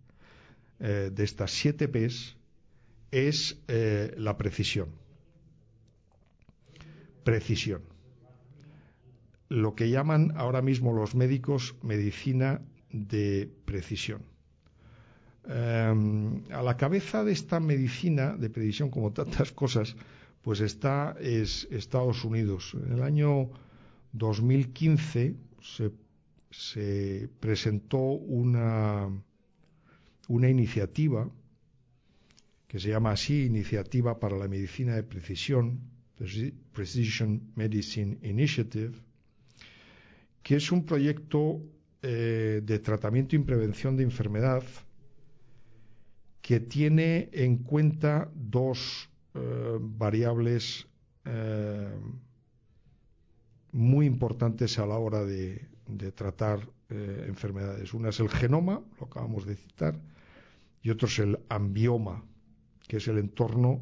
eh, 0.80 1.12
de 1.14 1.24
estas 1.24 1.52
siete 1.52 1.88
P's 1.88 2.36
es 3.12 3.58
eh, 3.68 4.14
la 4.18 4.36
precisión. 4.36 4.90
Precisión. 7.24 7.84
Lo 9.50 9.76
que 9.76 9.90
llaman 9.90 10.34
ahora 10.36 10.62
mismo 10.62 10.92
los 10.92 11.16
médicos 11.16 11.76
medicina 11.84 12.62
de 12.92 13.50
precisión. 13.66 14.24
Em, 15.50 16.44
a 16.52 16.62
la 16.62 16.76
cabeza 16.76 17.24
de 17.24 17.32
esta 17.32 17.60
medicina 17.60 18.36
de 18.36 18.50
precisión, 18.50 18.90
como 18.90 19.14
tantas 19.14 19.52
cosas, 19.52 19.96
pues 20.42 20.60
está 20.60 21.16
es 21.22 21.68
Estados 21.72 22.24
Unidos. 22.26 22.76
En 22.86 22.94
el 22.94 23.04
año 23.04 23.50
2015 24.14 25.36
se, 25.62 25.92
se 26.52 27.30
presentó 27.40 27.98
una 27.98 29.10
una 30.28 30.50
iniciativa 30.50 31.30
que 32.68 32.80
se 32.80 32.90
llama 32.90 33.12
así 33.12 33.46
Iniciativa 33.46 34.20
para 34.20 34.38
la 34.38 34.48
Medicina 34.48 34.96
de 34.96 35.04
Precisión, 35.04 35.80
Precision 36.74 37.52
Medicine 37.56 38.18
Initiative, 38.24 38.92
que 40.44 40.56
es 40.58 40.72
un 40.72 40.86
proyecto 40.86 41.62
eh, 42.02 42.62
de 42.64 42.80
tratamiento 42.80 43.36
y 43.36 43.40
prevención 43.40 43.96
de 43.96 44.04
enfermedad 44.04 44.64
que 46.48 46.62
tiene 46.62 47.28
en 47.34 47.58
cuenta 47.58 48.32
dos 48.34 49.10
eh, 49.34 49.78
variables 49.82 50.88
eh, 51.26 51.90
muy 53.74 54.06
importantes 54.06 54.80
a 54.80 54.86
la 54.86 54.98
hora 54.98 55.26
de, 55.26 55.68
tratar 56.16 56.62
enfermedades. 56.90 57.94
Una 57.94 58.10
es 58.10 58.22
el 58.22 58.30
genoma, 58.30 58.82
lo 58.98 59.08
acabamos 59.08 59.46
de 59.46 59.58
citar, 59.58 60.00
y 60.82 60.90
otro 60.90 61.10
es 61.10 61.20
el 61.20 61.38
ambioma, 61.50 62.24
que 62.88 62.96
es 62.96 63.10
el 63.10 63.18
entorno 63.18 63.82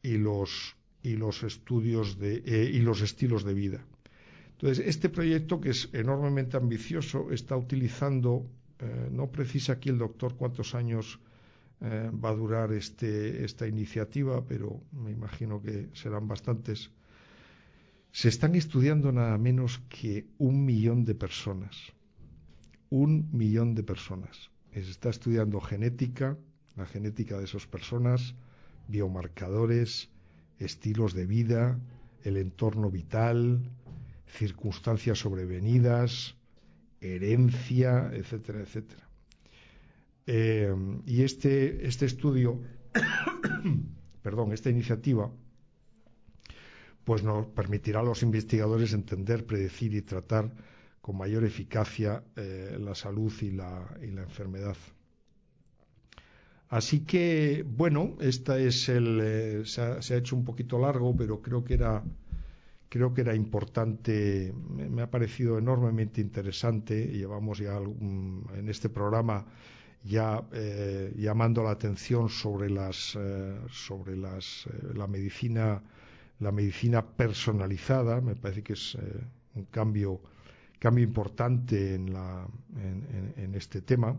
y 0.00 0.16
los, 0.16 0.76
y 1.02 1.16
los 1.16 1.42
estudios 1.42 2.20
de, 2.20 2.44
eh, 2.46 2.70
y 2.72 2.78
los 2.82 3.00
estilos 3.00 3.42
de 3.42 3.54
vida. 3.54 3.84
Entonces, 4.52 4.86
este 4.86 5.08
proyecto, 5.08 5.60
que 5.60 5.70
es 5.70 5.88
enormemente 5.92 6.56
ambicioso, 6.56 7.32
está 7.32 7.56
utilizando, 7.56 8.46
eh, 8.78 9.08
no 9.10 9.32
precisa 9.32 9.72
aquí 9.72 9.88
el 9.88 9.98
doctor 9.98 10.36
cuántos 10.36 10.76
años 10.76 11.18
eh, 11.82 12.10
va 12.12 12.30
a 12.30 12.34
durar 12.34 12.72
este, 12.72 13.44
esta 13.44 13.66
iniciativa, 13.66 14.44
pero 14.46 14.82
me 14.92 15.10
imagino 15.10 15.62
que 15.62 15.88
serán 15.94 16.28
bastantes. 16.28 16.90
Se 18.12 18.28
están 18.28 18.54
estudiando 18.54 19.12
nada 19.12 19.38
menos 19.38 19.80
que 19.88 20.26
un 20.38 20.64
millón 20.64 21.04
de 21.04 21.14
personas. 21.14 21.92
Un 22.90 23.30
millón 23.32 23.74
de 23.74 23.82
personas. 23.82 24.50
Se 24.72 24.80
está 24.80 25.08
estudiando 25.08 25.60
genética, 25.60 26.36
la 26.76 26.86
genética 26.86 27.38
de 27.38 27.44
esas 27.44 27.66
personas, 27.66 28.34
biomarcadores, 28.88 30.10
estilos 30.58 31.14
de 31.14 31.26
vida, 31.26 31.78
el 32.24 32.36
entorno 32.36 32.90
vital, 32.90 33.62
circunstancias 34.26 35.18
sobrevenidas, 35.18 36.36
herencia, 37.00 38.10
etcétera, 38.12 38.60
etcétera. 38.60 39.09
Eh, 40.26 40.74
y 41.06 41.22
este, 41.22 41.86
este 41.86 42.06
estudio, 42.06 42.60
perdón, 44.22 44.52
esta 44.52 44.70
iniciativa, 44.70 45.30
pues 47.04 47.22
nos 47.22 47.46
permitirá 47.46 48.00
a 48.00 48.04
los 48.04 48.22
investigadores 48.22 48.92
entender, 48.92 49.46
predecir 49.46 49.94
y 49.94 50.02
tratar 50.02 50.52
con 51.00 51.16
mayor 51.16 51.44
eficacia 51.44 52.22
eh, 52.36 52.76
la 52.78 52.94
salud 52.94 53.32
y 53.40 53.50
la, 53.52 53.96
y 54.02 54.10
la 54.10 54.22
enfermedad. 54.22 54.76
Así 56.68 57.00
que, 57.00 57.64
bueno, 57.66 58.16
esta 58.20 58.58
es 58.58 58.88
el. 58.88 59.18
Eh, 59.20 59.62
se, 59.64 59.82
ha, 59.82 60.16
hecho 60.16 60.36
un 60.36 60.44
poquito 60.44 60.78
largo, 60.78 61.16
pero 61.16 61.42
creo 61.42 61.64
que 61.64 61.74
era. 61.74 62.04
Creo 62.88 63.14
que 63.14 63.20
era 63.20 63.36
importante, 63.36 64.52
me, 64.52 65.02
ha 65.02 65.10
parecido 65.10 65.58
enormemente 65.58 66.20
interesante. 66.20 67.06
Llevamos 67.06 67.58
ya 67.58 67.76
en 67.76 68.68
este 68.68 68.88
programa 68.88 69.46
ya 70.04 70.42
eh, 70.52 71.12
llamando 71.16 71.62
la 71.62 71.70
atención 71.70 72.28
sobre 72.28 72.70
las 72.70 73.16
eh, 73.18 73.56
sobre 73.70 74.16
las 74.16 74.66
la 74.94 75.06
medicina 75.06 75.82
la 76.40 76.52
medicina 76.52 77.04
personalizada. 77.04 78.20
Me 78.20 78.34
parece 78.34 78.62
que 78.62 78.72
es 78.72 78.96
un 79.54 79.64
cambio 79.70 80.20
cambio 80.78 81.04
importante 81.04 81.94
en 81.94 82.12
la 82.12 82.46
en 83.36 83.54
este 83.54 83.82
tema 83.82 84.16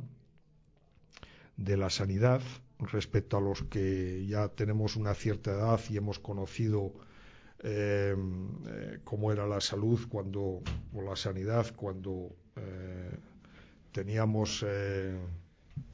de 1.58 1.78
la 1.78 1.90
sanidad 1.90 2.42
respecto 2.80 3.38
a 3.38 3.42
los 3.42 3.64
que 3.64 4.26
ya 4.26 4.50
tenemos 4.50 4.96
una 4.96 5.14
cierta 5.14 5.52
edad 5.52 5.80
y 5.90 5.98
hemos 5.98 6.20
conocido 6.20 6.94
eh, 7.64 8.16
eh, 8.68 9.00
cómo 9.04 9.32
era 9.32 9.46
la 9.46 9.62
salud 9.62 10.00
cuando 10.10 10.62
o 10.94 11.02
la 11.02 11.16
sanidad 11.16 11.68
cuando 11.76 12.36
eh, 12.56 13.12
teníamos 13.92 14.66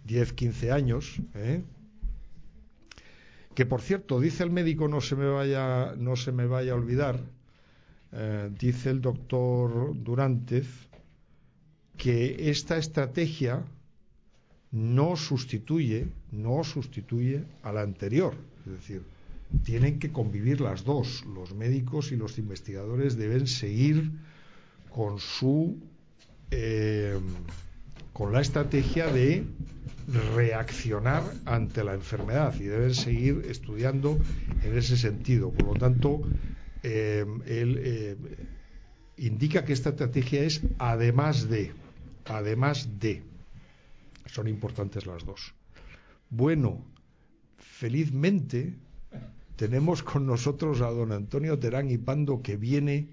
10, 0.07 0.33
15 0.33 0.71
años. 0.71 1.21
Que 3.53 3.65
por 3.65 3.81
cierto, 3.81 4.19
dice 4.19 4.43
el 4.43 4.51
médico, 4.51 4.87
no 4.87 5.01
se 5.01 5.15
me 5.15 5.27
vaya, 5.27 5.93
no 5.97 6.15
se 6.15 6.31
me 6.31 6.47
vaya 6.47 6.71
a 6.71 6.75
olvidar, 6.75 7.19
dice 8.57 8.89
el 8.89 9.01
doctor 9.01 9.93
Durantez, 9.95 10.67
que 11.97 12.49
esta 12.49 12.77
estrategia 12.77 13.63
no 14.71 15.15
sustituye, 15.15 16.07
no 16.31 16.63
sustituye 16.63 17.43
a 17.63 17.73
la 17.73 17.81
anterior. 17.81 18.35
Es 18.65 18.71
decir, 18.73 19.01
tienen 19.63 19.99
que 19.99 20.11
convivir 20.11 20.61
las 20.61 20.83
dos. 20.83 21.25
Los 21.25 21.53
médicos 21.53 22.11
y 22.11 22.15
los 22.15 22.37
investigadores 22.37 23.17
deben 23.17 23.47
seguir 23.47 24.11
con 24.93 25.19
su 25.19 25.77
eh, 26.51 27.17
con 28.13 28.33
la 28.33 28.41
estrategia 28.41 29.07
de 29.07 29.43
reaccionar 30.35 31.23
ante 31.45 31.83
la 31.83 31.93
enfermedad 31.93 32.55
y 32.59 32.63
deben 32.63 32.93
seguir 32.93 33.45
estudiando 33.49 34.17
en 34.63 34.77
ese 34.77 34.95
sentido. 34.95 35.51
Por 35.51 35.67
lo 35.67 35.73
tanto, 35.73 36.21
eh, 36.83 37.25
él 37.45 37.81
eh, 37.83 38.17
indica 39.17 39.65
que 39.65 39.73
esta 39.73 39.89
estrategia 39.89 40.43
es 40.43 40.61
además 40.77 41.49
de, 41.49 41.71
además 42.25 42.99
de. 42.99 43.23
Son 44.25 44.47
importantes 44.47 45.05
las 45.05 45.25
dos. 45.25 45.53
Bueno, 46.29 46.85
felizmente 47.57 48.75
tenemos 49.55 50.03
con 50.03 50.25
nosotros 50.25 50.81
a 50.81 50.89
don 50.89 51.11
Antonio 51.11 51.57
Terán 51.57 51.89
y 51.89 51.97
Pando 51.97 52.41
que 52.41 52.57
viene 52.57 53.09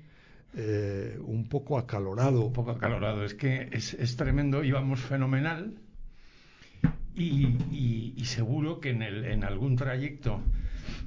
eh, 0.55 1.19
un 1.25 1.49
poco 1.49 1.79
acalorado. 1.79 2.47
Un 2.47 2.53
poco 2.53 2.73
acalorado, 2.73 3.25
es 3.25 3.35
que 3.35 3.69
es, 3.73 4.17
tremendo, 4.17 4.63
íbamos 4.63 5.01
fenomenal 5.01 5.75
y, 7.17 8.25
seguro 8.25 8.81
que 8.81 8.91
en, 8.91 9.03
el, 9.03 9.25
en 9.25 9.45
algún 9.45 9.77
trayecto 9.77 10.41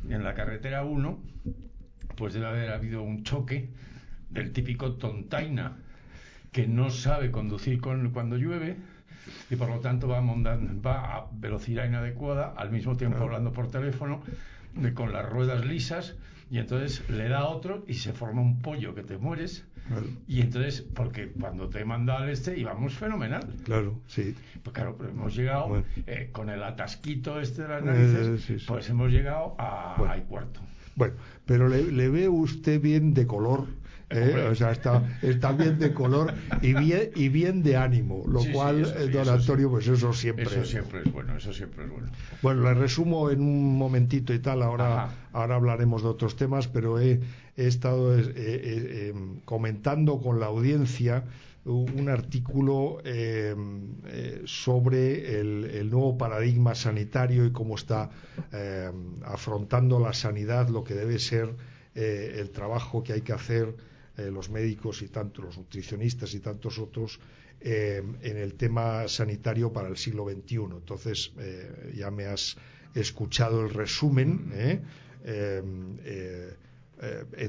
en 0.10 0.24
la 0.24 0.34
carretera 0.34 0.84
1 0.84 1.20
pues 2.16 2.34
debe 2.34 2.48
haber 2.48 2.72
habido 2.72 3.04
un 3.04 3.24
choque 3.24 3.70
del 4.30 4.52
típico 4.52 4.94
tontaina 4.94 5.78
que 6.52 6.68
no 6.68 6.90
sabe 6.90 7.32
conducir 7.32 7.80
con, 7.80 8.10
cuando 8.12 8.38
llueve 8.38 8.78
y 9.50 9.56
por 9.56 9.70
lo 9.70 9.80
tanto 9.80 10.08
va, 10.08 10.22
va 10.22 11.16
a 11.16 11.28
velocidad 11.34 11.86
inadecuada, 11.86 12.54
al 12.56 12.72
mismo 12.72 12.96
tiempo 12.98 13.24
hablando 13.24 13.52
por 13.52 13.70
teléfono, 13.70 14.22
con 14.94 15.12
las 15.12 15.28
ruedas 15.28 15.66
lisas, 15.66 16.16
y 16.50 16.60
entonces 16.60 17.08
le 17.10 17.28
da 17.30 17.48
otro 17.48 17.84
y 17.88 17.96
se 17.96 18.14
forma 18.14 18.42
un 18.42 18.60
pollo 18.60 18.96
que 18.96 19.04
te 19.04 19.18
mueres. 19.18 19.66
Y 20.28 20.42
entonces, 20.42 20.82
porque 20.82 21.32
cuando 21.32 21.70
te 21.70 21.86
manda 21.86 22.18
al 22.18 22.30
este 22.30 22.60
íbamos 22.60 22.94
fenomenal. 22.94 23.48
Claro, 23.64 24.02
sí. 24.08 24.36
Pues 24.62 24.74
claro, 24.74 24.96
pero 24.98 25.12
hemos 25.12 25.34
llegado 25.34 25.82
eh, 26.06 26.30
con 26.34 26.50
el 26.50 26.62
atasquito 26.62 27.40
este 27.40 27.62
de 27.62 27.68
las 27.70 27.84
narices, 27.84 28.50
eh, 28.50 28.58
pues 28.68 28.90
hemos 28.90 29.12
llegado 29.12 29.56
a, 29.58 29.96
bueno. 29.98 30.24
cuarto. 30.28 30.60
Bueno, 30.96 31.14
pero 31.46 31.70
le, 31.70 31.90
le 31.90 32.10
ve 32.10 32.28
usted 32.28 32.82
bien 32.82 33.14
de 33.14 33.28
color 33.28 33.68
¿eh? 34.10 34.48
o 34.50 34.56
sea, 34.56 34.72
está, 34.72 35.04
está 35.22 35.52
bien 35.52 35.80
de 35.80 35.94
color 35.94 36.34
y 36.62 36.74
bien, 36.74 37.12
y 37.16 37.30
bien 37.30 37.64
de 37.64 37.78
ánimo, 37.78 38.24
lo 38.28 38.42
cual, 38.52 38.94
eh, 38.98 39.10
don 39.10 39.28
Antonio, 39.28 39.70
pues 39.70 39.88
eso 39.88 40.14
siempre. 40.14 40.46
Eso 40.46 40.66
siempre 40.66 41.02
es 41.06 41.12
bueno, 41.12 41.36
eso 41.36 41.54
siempre 41.54 41.86
es 41.86 41.90
bueno. 41.90 42.10
Bueno, 42.42 42.64
le 42.64 42.74
resumo 42.74 43.30
en 43.30 43.42
un 43.42 43.78
momentito 43.78 44.34
y 44.34 44.40
tal, 44.40 44.64
ahora, 44.64 45.10
ahora 45.34 45.56
hablaremos 45.56 46.04
de 46.04 46.10
otros 46.10 46.36
temas, 46.36 46.68
pero 46.68 47.00
he, 47.00 47.20
estado 47.56 48.18
eh, 48.18 49.10
em, 49.10 49.40
comentando 49.44 50.20
con 50.20 50.40
la 50.40 50.46
audiencia 50.46 51.24
un 51.66 52.08
artículo 52.08 53.00
em, 53.04 53.96
sobre 54.46 55.40
el, 55.42 55.66
el, 55.66 55.90
nuevo 55.90 56.18
paradigma 56.18 56.76
sanitario 56.76 57.46
y 57.46 57.52
cómo 57.52 57.76
está 57.76 58.10
em, 58.54 59.22
afrontando 59.26 60.00
la 60.00 60.14
sanidad, 60.14 60.70
lo 60.70 60.84
que 60.86 60.94
debe 60.94 61.20
ser 61.20 61.56
el 61.96 62.52
trabajo 62.52 63.04
que 63.04 63.14
hay 63.14 63.22
que 63.22 63.34
hacer 63.34 63.76
eh, 64.18 64.32
los 64.32 64.50
médicos 64.50 65.04
y 65.04 65.10
tanto 65.10 65.44
los 65.44 65.60
nutricionistas 65.60 66.34
y 66.34 66.40
tantos 66.40 66.80
otros 66.80 67.20
eh, 67.62 68.02
en 68.22 68.38
el 68.38 68.56
tema 68.56 69.08
sanitario 69.08 69.72
para 69.72 69.90
el 69.90 69.98
siglo 69.98 70.28
XXI. 70.28 70.56
Entonces, 70.56 71.34
eh, 71.38 71.94
ya 71.96 72.10
me 72.10 72.26
has 72.26 72.58
escuchado 72.96 73.64
el 73.64 73.70
resumen. 73.70 74.82
en 75.24 75.68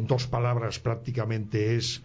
dos 0.07 0.27
palabras 0.27 0.79
prácticamente 0.79 1.77
es 1.77 2.03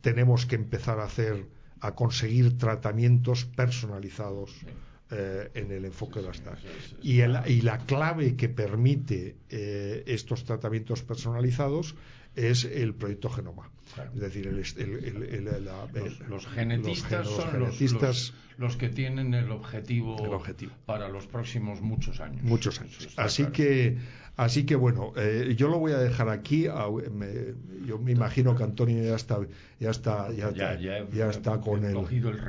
tenemos 0.00 0.46
que 0.46 0.54
empezar 0.54 1.00
a 1.00 1.04
hacer 1.04 1.46
a 1.80 1.96
conseguir 1.96 2.56
tratamientos 2.58 3.44
personalizados 3.44 4.52
en 5.10 5.72
el 5.72 5.86
enfoque 5.86 6.20
de 6.20 6.26
las 6.26 6.40
y, 7.02 7.22
y 7.22 7.60
la 7.62 7.78
clave 7.78 8.36
que 8.36 8.48
permite 8.48 9.34
estos 9.48 10.44
tratamientos 10.44 11.02
personalizados 11.02 11.96
es 12.36 12.64
el 12.64 12.94
proyecto 12.94 13.28
Genoma. 13.30 13.70
Es 14.14 14.20
decir, 14.20 14.46
los, 16.28 16.46
genetistas 16.46 17.28
son 17.28 17.60
los, 18.56 18.76
que 18.76 18.88
tienen 18.88 19.34
el 19.34 19.50
objetivo, 19.52 20.16
para 20.86 21.08
los 21.08 21.26
próximos 21.26 21.80
muchos 21.80 22.20
años. 22.20 22.42
Muchos 22.42 22.80
años. 22.80 23.08
Así 23.16 23.46
que 23.46 23.98
Así 24.36 24.66
que 24.66 24.74
bueno, 24.74 25.12
eh, 25.16 25.54
yo 25.56 25.68
lo 25.68 25.78
voy 25.78 25.92
a 25.92 25.98
dejar 25.98 26.28
aquí. 26.28 26.64
yo 26.64 27.98
me 27.98 28.12
imagino 28.12 28.56
que 28.56 28.64
Antonio 28.64 29.02
ya 29.02 29.14
está, 29.14 29.38
ya 29.78 29.90
está, 29.90 30.32
ya, 30.32 30.50
ya, 30.50 31.30
está 31.30 31.60
con 31.60 31.84
el, 31.84 31.94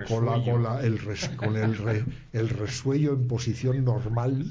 con 0.07 0.25
la, 0.25 0.41
con 0.43 0.65
el, 0.83 0.99
con 1.35 1.55
el, 1.57 2.05
el 2.33 2.49
resuello 2.49 3.13
en 3.13 3.27
posición 3.27 3.85
normal, 3.85 4.45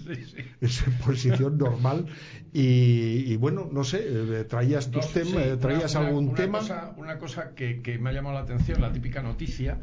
en 0.61 0.93
posición 1.05 1.59
normal. 1.59 2.07
Y, 2.53 3.35
bueno, 3.37 3.69
no 3.73 3.83
sé, 3.83 4.05
eh, 4.07 4.45
traías 4.45 4.93
tus 4.93 5.13
temas, 5.13 5.45
eh, 5.45 5.57
traías 5.61 5.97
algún 5.97 6.35
tema. 6.35 6.61
una 6.97 7.19
cosa 7.19 7.53
que, 7.57 7.83
que 7.83 7.99
me 7.99 8.11
ha 8.11 8.13
llamado 8.13 8.37
la 8.37 8.43
atención, 8.43 8.81
la 8.81 8.93
típica 8.93 9.23
noticia 9.23 9.81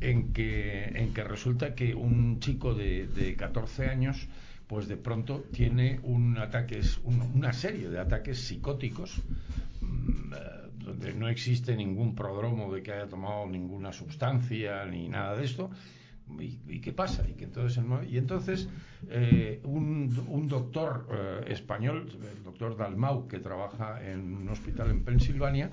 en 0.00 0.32
que, 0.32 0.84
en 0.94 1.12
que 1.12 1.24
resulta 1.24 1.74
que 1.74 1.94
un 1.94 2.40
chico 2.40 2.74
de, 2.74 3.06
de 3.06 3.36
14 3.36 3.88
años 3.88 4.28
pues 4.70 4.86
de 4.86 4.96
pronto 4.96 5.42
tiene 5.50 5.98
un 6.04 6.38
ataque, 6.38 6.80
una 7.34 7.52
serie 7.52 7.88
de 7.88 7.98
ataques 7.98 8.38
psicóticos 8.38 9.20
mm, 9.80 10.32
eh, 10.32 10.36
donde 10.78 11.12
no 11.12 11.28
existe 11.28 11.74
ningún 11.74 12.14
prodromo 12.14 12.72
de 12.72 12.80
que 12.80 12.92
haya 12.92 13.08
tomado 13.08 13.48
ninguna 13.48 13.92
sustancia 13.92 14.84
ni 14.84 15.08
nada 15.08 15.34
de 15.34 15.44
esto. 15.44 15.72
¿Y, 16.38 16.78
qué 16.78 16.92
pasa? 16.92 17.28
Y, 17.28 17.32
que 17.32 17.46
entonces, 17.46 17.82
y 18.08 18.16
entonces 18.16 18.68
eh, 19.08 19.60
un, 19.64 20.46
doctor 20.46 21.08
eh, 21.10 21.46
español, 21.48 22.06
el 22.32 22.44
doctor 22.44 22.76
Dalmau, 22.76 23.26
que 23.26 23.40
trabaja 23.40 24.00
en 24.08 24.36
un 24.36 24.48
hospital 24.50 24.92
en 24.92 25.02
Pensilvania, 25.02 25.72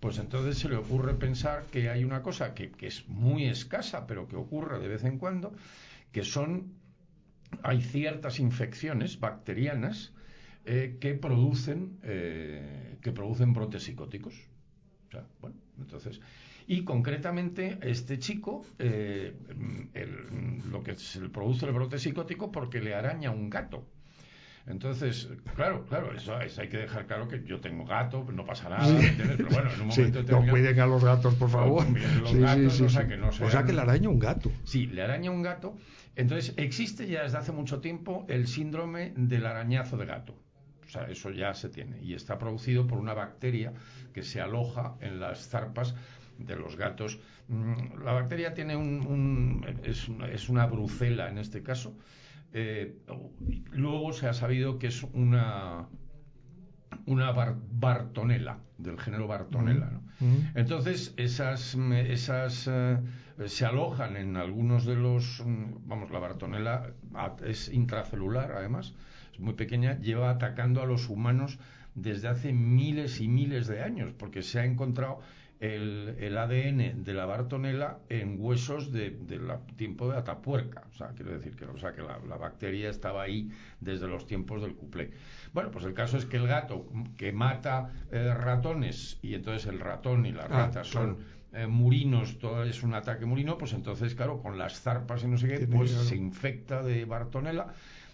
pues 0.00 0.18
entonces 0.18 0.56
se 0.56 0.70
le 0.70 0.76
ocurre 0.76 1.12
pensar 1.12 1.66
que 1.70 1.90
hay 1.90 2.02
una 2.02 2.22
cosa 2.22 2.54
que, 2.54 2.70
que 2.70 2.86
es 2.86 3.06
muy 3.10 3.44
escasa, 3.44 4.06
pero 4.06 4.26
que 4.26 4.36
ocurre 4.36 4.78
de 4.78 4.88
vez 4.88 5.04
en 5.04 5.18
cuando, 5.18 5.52
que 6.12 6.24
son 6.24 6.80
hay 7.62 7.80
ciertas 7.80 8.38
infecciones 8.38 9.18
bacterianas 9.20 10.12
eh, 10.64 10.96
que 11.00 11.14
producen 11.14 11.98
eh, 12.02 12.98
que 13.00 13.12
producen 13.12 13.52
brotes 13.52 13.84
psicóticos. 13.84 14.34
bueno, 15.40 15.56
entonces 15.78 16.20
y 16.66 16.84
concretamente 16.84 17.78
este 17.82 18.18
chico 18.18 18.64
eh, 18.78 19.34
lo 20.70 20.82
que 20.82 20.94
se 20.94 21.28
produce 21.28 21.66
el 21.66 21.72
brote 21.72 21.98
psicótico 21.98 22.52
porque 22.52 22.80
le 22.80 22.94
araña 22.94 23.30
un 23.30 23.50
gato. 23.50 23.84
Entonces, 24.66 25.28
claro, 25.56 25.84
claro, 25.86 26.14
eso, 26.14 26.36
hay 26.36 26.68
que 26.68 26.78
dejar 26.78 27.06
claro 27.06 27.26
que 27.26 27.42
yo 27.44 27.60
tengo 27.60 27.84
gato, 27.84 28.24
no 28.32 28.44
pasa 28.44 28.68
nada, 28.68 28.86
Pero 29.16 29.48
bueno, 29.48 29.72
en 29.72 29.80
un 29.80 29.88
momento 29.88 30.20
sí, 30.20 30.26
No 30.30 30.46
cuiden 30.46 30.78
a 30.78 30.86
los 30.86 31.04
gatos, 31.04 31.34
por 31.34 31.50
favor. 31.50 31.84
Los 32.20 32.34
gatos, 32.34 32.80
o 32.80 32.88
sea, 32.88 33.08
que 33.08 33.16
no 33.16 33.28
O 33.28 33.32
sea, 33.32 33.64
que 33.64 33.72
le 33.72 33.80
araña 33.80 34.08
un 34.08 34.18
gato. 34.18 34.52
Sí, 34.64 34.86
le 34.86 35.02
araña 35.02 35.30
un 35.30 35.42
gato. 35.42 35.76
Entonces, 36.14 36.54
existe 36.58 37.08
ya 37.08 37.22
desde 37.22 37.38
hace 37.38 37.52
mucho 37.52 37.80
tiempo 37.80 38.24
el 38.28 38.46
síndrome 38.46 39.12
del 39.16 39.46
arañazo 39.46 39.96
de 39.96 40.06
gato. 40.06 40.34
O 40.84 40.88
sea, 40.88 41.04
eso 41.04 41.30
ya 41.30 41.54
se 41.54 41.68
tiene. 41.68 42.00
Y 42.02 42.14
está 42.14 42.38
producido 42.38 42.86
por 42.86 42.98
una 42.98 43.14
bacteria 43.14 43.72
que 44.12 44.22
se 44.22 44.40
aloja 44.40 44.94
en 45.00 45.20
las 45.20 45.48
zarpas 45.48 45.94
de 46.38 46.56
los 46.56 46.76
gatos. 46.76 47.18
Mm, 47.48 48.02
la 48.04 48.12
bacteria 48.12 48.54
tiene 48.54 48.76
un, 48.76 49.64
es, 49.84 50.08
es, 50.32 50.48
una 50.48 50.66
brucela 50.66 51.28
en 51.28 51.38
este 51.38 51.62
caso, 51.62 51.96
eh, 52.52 52.98
luego 53.70 54.12
se 54.12 54.28
ha 54.28 54.34
sabido 54.34 54.78
que 54.78 54.88
es 54.88 55.02
una, 55.14 55.88
una 57.06 57.32
bartonela, 57.32 58.58
del 58.78 58.98
género 58.98 59.26
bartonela. 59.26 60.00
Entonces, 60.54 61.14
esas, 61.16 61.74
esas 61.74 62.68
eh, 62.70 62.98
se 63.46 63.66
alojan 63.66 64.16
en 64.16 64.36
algunos 64.36 64.84
de 64.84 64.94
los. 64.94 65.42
Vamos, 65.44 66.10
la 66.10 66.20
bartonela 66.20 66.92
es 67.44 67.68
intracelular, 67.72 68.52
además, 68.52 68.94
es 69.32 69.40
muy 69.40 69.54
pequeña, 69.54 69.98
lleva 69.98 70.30
atacando 70.30 70.80
a 70.80 70.86
los 70.86 71.08
humanos 71.08 71.58
desde 71.94 72.28
hace 72.28 72.52
miles 72.52 73.20
y 73.20 73.28
miles 73.28 73.66
de 73.66 73.82
años, 73.82 74.12
porque 74.16 74.42
se 74.42 74.60
ha 74.60 74.64
encontrado 74.64 75.20
el, 75.62 76.36
ADN 76.36 77.04
de 77.04 77.14
la 77.14 77.24
Bartonella 77.24 77.98
en 78.08 78.36
huesos 78.38 78.92
del 78.92 79.16
tiempo 79.76 80.10
de 80.10 80.18
Atapuerca. 80.18 80.82
O 80.90 80.94
sea, 80.94 81.08
quiero 81.14 81.30
decir 81.30 81.54
que, 81.54 81.64
o 81.66 81.78
sea, 81.78 81.92
que 81.92 82.02
la, 82.02 82.36
bacteria 82.36 82.90
estaba 82.90 83.22
ahí 83.22 83.48
desde 83.78 84.08
los 84.08 84.26
tiempos 84.26 84.60
del 84.60 84.74
cuplé. 84.74 85.12
Bueno, 85.52 85.70
pues 85.70 85.84
el 85.84 85.94
caso 85.94 86.18
es 86.18 86.26
que 86.26 86.36
el 86.36 86.48
gato 86.48 86.86
que 87.16 87.32
mata 87.32 87.92
eh, 88.10 88.34
ratones 88.34 89.18
y 89.22 89.34
entonces 89.34 89.68
el 89.68 89.78
ratón 89.78 90.26
y 90.26 90.32
la 90.32 90.44
ah, 90.44 90.48
rata 90.48 90.82
son 90.82 91.18
eh, 91.52 91.68
murinos, 91.68 92.40
todo 92.40 92.64
es 92.64 92.82
un 92.82 92.94
ataque 92.94 93.24
murino, 93.24 93.56
pues 93.56 93.72
entonces, 93.72 94.16
claro, 94.16 94.42
con 94.42 94.58
las 94.58 94.80
zarpas 94.80 95.22
y 95.22 95.28
no 95.28 95.38
sé 95.38 95.46
qué, 95.46 95.66
pues 95.68 95.92
se 95.92 96.16
infecta 96.16 96.82
de 96.82 97.04
Bartonella 97.04 97.68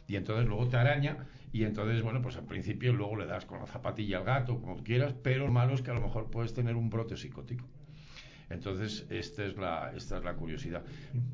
y 0.07 0.17
entonces 0.17 0.47
luego 0.47 0.69
te 0.69 0.77
araña 0.77 1.17
y 1.53 1.65
entonces, 1.65 2.03
bueno, 2.03 2.21
pues 2.23 2.37
al 2.37 2.47
principio 2.47 2.93
luego 2.93 3.17
le 3.17 3.27
das 3.27 3.47
con 3.47 3.61
la 3.61 3.67
zapatilla 3.67 4.19
al 4.19 4.25
gato, 4.25 4.61
como 4.61 4.83
quieras, 4.83 5.15
pero 5.23 5.47
lo 5.47 5.53
malo 5.53 5.75
es 5.75 5.83
que 5.83 5.91
a 5.91 5.95
lo 5.95 6.01
mejor 6.01 6.31
puedes 6.31 6.53
tener 6.53 6.77
un 6.77 6.91
brote 6.91 7.17
psicótico. 7.17 7.67
Entonces, 8.51 9.07
esta 9.11 9.45
es 9.45 9.57
la, 9.57 9.93
esta 9.95 10.19
es 10.19 10.25
la 10.25 10.35
curiosidad. 10.35 10.83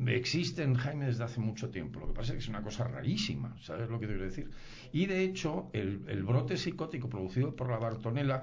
Existen, 0.07 0.75
Jaime, 0.75 1.07
desde 1.07 1.23
hace 1.25 1.41
mucho 1.41 1.71
tiempo. 1.71 2.01
Lo 2.01 2.09
que 2.09 2.13
pasa 2.13 2.33
es 2.33 2.39
que 2.39 2.43
es 2.43 2.49
una 2.49 2.63
cosa 2.63 2.85
rarísima, 2.85 3.57
¿sabes 3.61 3.89
lo 3.89 4.01
que 4.01 4.07
te 4.07 4.15
quiero 4.15 4.29
decir? 4.29 4.51
Y 4.93 5.07
de 5.07 5.23
hecho, 5.23 5.71
el, 5.73 6.03
el 6.09 6.25
brote 6.25 6.57
psicótico 6.57 7.09
producido 7.09 7.55
por 7.55 7.71
la 7.71 7.79
Bartonella 7.79 8.43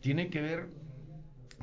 tiene 0.00 0.30
que 0.30 0.40
ver 0.40 0.68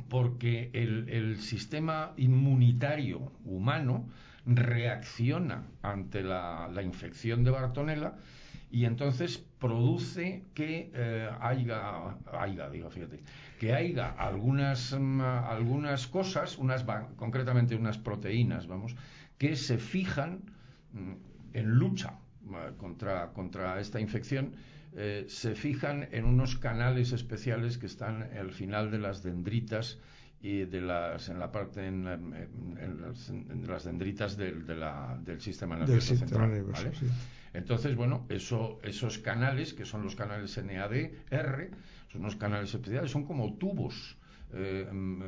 porque 0.09 0.69
el, 0.73 1.07
el 1.09 1.37
sistema 1.37 2.13
inmunitario 2.17 3.31
humano 3.45 4.09
reacciona 4.45 5.67
ante 5.81 6.23
la, 6.23 6.69
la 6.73 6.81
infección 6.81 7.43
de 7.43 7.51
Bartonella 7.51 8.15
y 8.71 8.85
entonces 8.85 9.37
produce 9.59 10.43
que 10.53 10.91
eh, 10.93 11.29
haya, 11.41 12.15
haya, 12.31 12.69
digo, 12.69 12.89
fíjate, 12.89 13.21
que 13.59 13.73
haya 13.73 14.11
algunas, 14.11 14.95
mm, 14.97 15.21
algunas 15.21 16.07
cosas, 16.07 16.57
unas, 16.57 16.85
concretamente 17.15 17.75
unas 17.75 17.97
proteínas, 17.97 18.67
vamos, 18.67 18.95
que 19.37 19.55
se 19.55 19.77
fijan 19.77 20.41
mm, 20.93 21.13
en 21.53 21.69
lucha 21.71 22.19
mm, 22.43 22.77
contra, 22.77 23.29
contra 23.33 23.79
esta 23.79 23.99
infección, 23.99 24.53
eh, 24.95 25.25
se 25.27 25.55
fijan 25.55 26.07
en 26.11 26.25
unos 26.25 26.55
canales 26.55 27.11
especiales 27.11 27.77
que 27.77 27.85
están 27.85 28.23
al 28.37 28.51
final 28.51 28.91
de 28.91 28.99
las 28.99 29.23
dendritas 29.23 29.99
y 30.41 30.65
de 30.65 30.81
las 30.81 31.27
en 31.29 31.37
la 31.37 31.51
parte 31.51 31.85
en, 31.85 32.05
las, 33.67 33.83
dendritas 33.83 34.37
del, 34.37 34.65
de 34.65 34.75
la, 34.75 35.19
del 35.23 35.41
sistema 35.41 35.75
nervioso 35.75 36.15
central, 36.15 36.63
¿vale? 36.63 36.91
Entonces, 37.53 37.95
bueno, 37.95 38.25
eso, 38.29 38.79
esos 38.83 39.17
canales, 39.17 39.73
que 39.73 39.85
son 39.85 40.03
los 40.03 40.15
canales 40.15 40.57
NAD-R, 40.57 41.71
son 42.11 42.21
unos 42.21 42.35
canales 42.35 42.73
especiales, 42.73 43.11
son 43.11 43.25
como 43.25 43.53
tubos 43.55 44.17
eh, 44.51 44.87
mm, 44.91 45.21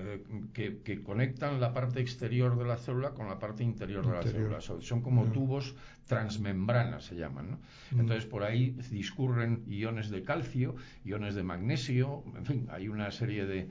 eh, 0.55 0.81
que, 0.83 1.03
conectan 1.03 1.59
la 1.59 1.73
parte 1.73 2.01
exterior 2.01 2.57
de 2.57 2.65
la 2.65 2.77
célula 2.77 3.11
con 3.11 3.27
la 3.27 3.37
parte 3.37 3.63
interior, 3.63 4.03
de 4.03 4.13
la 4.13 4.23
célula. 4.23 4.61
son 4.61 5.01
como 5.01 5.25
tubos 5.25 5.75
transmembranas, 6.07 7.05
se 7.05 7.15
llaman. 7.15 7.51
¿no? 7.51 7.59
Mm. 7.91 7.99
Entonces, 7.99 8.25
por 8.25 8.43
ahí 8.43 8.71
discurren 8.89 9.63
iones 9.67 10.09
de 10.09 10.23
calcio, 10.23 10.75
iones 11.05 11.35
de 11.35 11.43
magnesio, 11.43 12.23
en 12.35 12.45
fin, 12.45 12.67
hay 12.71 12.87
una 12.87 13.11
serie 13.11 13.45
de. 13.45 13.67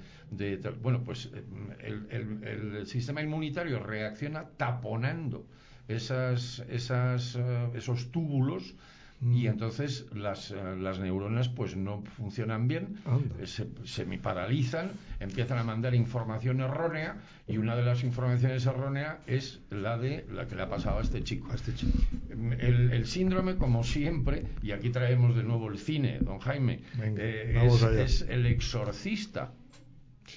bueno, 0.80 1.02
pues 1.02 1.30
eh, 1.34 1.44
el, 1.80 2.44
el 2.44 2.86
sistema 2.86 3.20
inmunitario 3.20 3.80
reacciona 3.80 4.44
taponando 4.56 5.46
esas, 5.94 6.64
esas, 6.68 7.36
eh, 7.36 7.68
esos 7.74 8.10
túbulos 8.10 8.74
y 9.22 9.44
mm. 9.44 9.46
entonces 9.48 10.06
las, 10.14 10.50
eh, 10.50 10.76
las, 10.78 10.98
neuronas 10.98 11.48
pues 11.48 11.76
no 11.76 12.02
funcionan 12.16 12.68
bien, 12.68 13.00
eh, 13.38 13.46
se, 13.46 13.68
se 13.84 14.06
paralizan, 14.18 14.92
empiezan 15.18 15.58
a 15.58 15.64
mandar 15.64 15.94
información 15.94 16.60
errónea 16.60 17.16
y 17.46 17.58
una 17.58 17.76
de 17.76 17.82
las 17.82 18.02
informaciones 18.02 18.64
erróneas 18.64 19.18
es 19.26 19.60
la 19.70 19.98
de 19.98 20.26
la 20.32 20.46
que 20.46 20.56
le 20.56 20.62
ha 20.62 20.70
pasado 20.70 20.98
a 20.98 21.02
este 21.02 21.22
chico. 21.22 21.52
A 21.52 21.54
este 21.54 21.74
chico. 21.74 21.98
El, 22.30 22.92
el, 22.92 23.06
síndrome, 23.06 23.56
como 23.56 23.84
siempre, 23.84 24.46
y 24.62 24.72
aquí 24.72 24.88
traemos 24.88 25.36
de 25.36 25.42
nuevo 25.42 25.68
el 25.68 25.78
cine, 25.78 26.18
don 26.20 26.38
Jaime, 26.38 26.80
es, 27.02 28.22
el 28.22 28.46
exorcista 28.46 29.52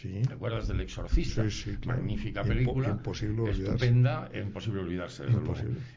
¿Te 0.09 0.33
acuerdas 0.33 0.67
del 0.67 0.81
Exorcista? 0.81 1.45
Magnífica 1.85 2.43
película. 2.43 2.89
imposible 2.89 3.49
Estupenda, 3.49 4.29
imposible 4.33 4.81
olvidarse. 4.81 5.23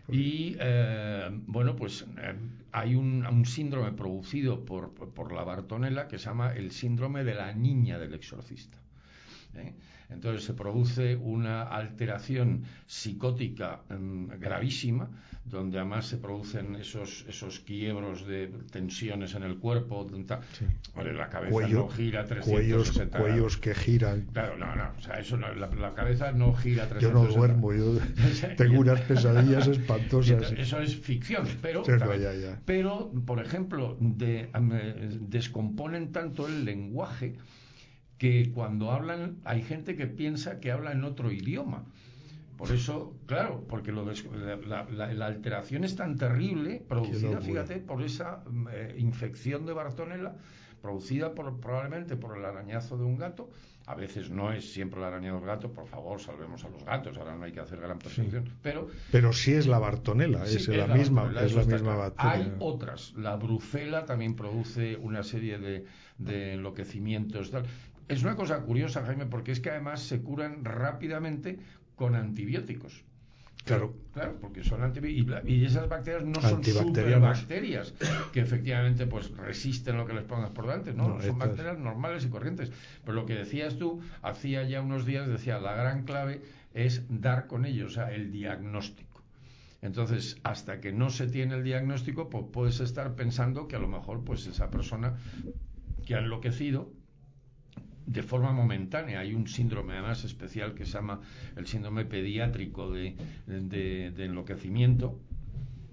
Y 0.09 0.57
eh, 0.61 1.29
bueno, 1.47 1.75
pues 1.75 2.07
eh, 2.19 2.35
hay 2.73 2.95
un, 2.95 3.45
síndrome 3.45 3.93
producido 3.93 4.65
por, 4.65 4.93
por 4.95 5.33
la 5.33 5.43
Bartonella 5.43 6.07
que 6.07 6.19
se 6.19 6.27
llama 6.27 6.53
el 6.53 6.71
síndrome 6.71 7.25
de 7.25 7.35
la 7.35 7.53
niña 7.53 7.99
del 7.99 8.15
exorcista. 8.15 8.79
¿Eh? 9.59 9.75
Entonces 10.09 10.45
se 10.45 10.55
produce 10.55 11.17
una 11.17 11.63
alteración 11.63 12.63
psicótica 12.87 13.81
mm, 13.89 14.39
gravísima, 14.39 15.11
donde 15.45 15.79
además 15.79 16.07
se 16.07 16.17
producen 16.17 16.75
esos, 16.77 17.25
esos 17.29 17.61
quiebros 17.61 18.27
de 18.27 18.49
tensiones 18.71 19.35
en 19.35 19.45
el 19.45 19.59
cuerpo. 19.59 20.07
la 20.11 21.29
cabeza 21.29 21.69
no 21.69 21.89
gira 21.89 22.25
360 22.25 23.19
cuellos, 23.19 23.57
que 23.57 23.75
giran. 23.75 24.27
Claro, 24.33 24.57
no, 24.57 24.75
no, 24.75 24.91
o 24.97 25.01
sea, 25.01 25.21
eso 25.21 25.37
la, 25.37 25.95
cabeza 25.95 26.33
no 26.33 26.53
gira 26.55 26.89
360 26.89 27.01
Yo 27.01 27.13
no 27.13 27.33
duermo, 27.33 27.73
yo 27.73 27.99
tengo 28.57 28.81
unas 28.81 29.01
pesadillas 29.03 29.67
espantosas. 29.69 30.53
Eso 30.53 30.81
es 30.81 30.97
ficción, 30.97 31.47
pero, 31.63 31.83
pero 32.65 33.11
por 33.25 33.41
ejemplo, 33.41 33.97
de, 34.01 34.49
descomponen 35.21 36.13
tanto 36.13 36.47
el 36.49 36.65
lenguaje 36.65 37.37
que 38.19 38.51
cuando 38.53 38.91
hablan 38.91 39.39
hay 39.45 39.63
gente 39.63 39.97
que 39.97 40.07
piensa 40.07 40.61
que 40.61 40.73
habla 40.73 40.93
en 40.93 41.05
otro 41.05 41.31
idioma. 41.31 41.85
Por 42.57 42.73
eso, 42.73 43.15
claro, 43.27 43.65
porque 43.69 43.93
lo 43.93 44.07
la, 44.07 45.27
alteración 45.27 45.85
es 45.85 45.95
tan 45.95 46.17
terrible, 46.17 46.83
producida, 46.89 47.41
fíjate, 47.41 47.77
por 47.79 48.03
esa 48.03 48.43
mm, 48.49 48.69
eh, 48.73 48.95
infección 48.97 49.67
de 49.67 49.75
Bartonella, 49.75 50.35
producida 50.81 51.35
por, 51.35 51.61
probablemente 51.61 52.17
por 52.17 52.37
el 52.39 52.45
arañazo 52.45 52.97
de 52.97 53.05
un 53.05 53.19
gato. 53.19 53.51
A 53.85 53.95
veces 53.95 54.31
no 54.31 54.53
es 54.53 54.73
siempre 54.73 54.99
el 55.01 55.07
arañazo 55.07 55.37
del 55.37 55.47
gato, 55.47 55.71
por 55.71 55.87
favor, 55.87 56.19
salvemos 56.19 56.65
a 56.65 56.71
los 56.71 56.83
gatos, 56.83 57.19
ahora 57.19 57.37
no 57.37 57.45
hay 57.45 57.53
que 57.53 57.61
hacer 57.61 57.79
gran 57.79 57.99
persecución. 57.99 58.49
Pero, 58.63 58.89
pero 59.13 59.35
sí 59.35 59.53
es 59.53 59.67
la 59.67 59.79
bartonela, 59.79 60.45
es, 60.45 60.67
la, 60.69 60.87
misma, 60.87 61.31
es 61.41 61.55
la 61.55 61.65
misma 61.65 61.95
bacteria. 61.95 62.33
Hay 62.33 62.53
otras, 62.59 63.13
la 63.17 63.37
brucela 63.37 64.07
también 64.07 64.35
produce 64.35 64.97
una 64.97 65.23
serie 65.23 65.59
de, 65.59 65.85
de 66.19 66.55
enloquecimientos. 66.55 67.53
Es 68.09 68.23
una 68.23 68.37
cosa 68.37 68.61
curiosa, 68.61 69.05
Jaime, 69.05 69.27
porque 69.27 69.53
es 69.53 69.61
que 69.61 69.71
además 69.71 70.01
se 70.01 70.23
curan 70.23 70.65
rápidamente 70.65 71.59
con 71.97 72.15
antibióticos. 72.15 73.05
Claro. 73.65 73.95
Claro, 74.15 74.37
porque 74.41 74.63
son 74.63 74.83
antibióticos. 74.83 75.43
Y, 75.45 75.65
esas 75.65 75.89
bacterias 75.89 76.25
no 76.25 76.41
son 76.41 76.63
superbacterias 76.63 77.95
que 78.33 78.41
efectivamente 78.41 79.07
pues 79.07 79.37
resisten 79.37 79.97
lo 79.97 80.07
que 80.07 80.15
les 80.15 80.23
pongas 80.23 80.51
por 80.51 80.67
delante. 80.67 80.95
No, 80.95 81.21
son 81.21 81.39
bacterias 81.39 81.79
normales 81.79 82.25
y 82.25 82.29
corrientes. 82.29 82.71
Pero 83.05 83.15
lo 83.15 83.27
que 83.27 83.35
decías 83.35 83.77
tú, 83.77 84.01
hacía 84.23 84.63
ya 84.63 84.81
unos 84.81 85.05
días, 85.05 85.27
decía, 85.27 85.59
la 85.59 85.75
gran 85.75 86.05
clave 86.05 86.43
es 86.75 87.03
dar 87.09 87.49
con 87.49 87.65
ellos, 87.65 87.93
o 87.93 87.95
sea, 87.95 88.13
el 88.13 88.31
diagnóstico. 88.31 89.23
Entonces, 89.83 90.39
hasta 90.45 90.81
que 90.81 90.93
no 90.93 91.11
se 91.11 91.27
tiene 91.27 91.57
el 91.57 91.65
diagnóstico, 91.65 92.31
pues 92.31 92.45
puedes 92.53 92.81
estar 92.81 93.15
pensando 93.15 93.67
que 93.67 93.77
a 93.77 93.79
lo 93.79 93.89
mejor 93.89 94.25
pues 94.25 94.47
esa 94.47 94.71
persona 94.71 95.15
que 96.05 96.15
ha 96.15 96.19
enloquecido 96.19 96.93
de 98.07 98.23
forma 98.23 98.53
momentánea. 98.53 99.21
Hay 99.21 99.35
un 99.35 99.47
síndrome 99.49 99.95
además 99.95 100.25
especial 100.25 100.75
que 100.75 100.85
se 100.85 100.93
llama 100.93 101.21
el 101.57 101.67
síndrome 101.67 102.05
pediátrico 102.05 102.91
de, 102.91 103.17
enloquecimiento, 104.17 105.21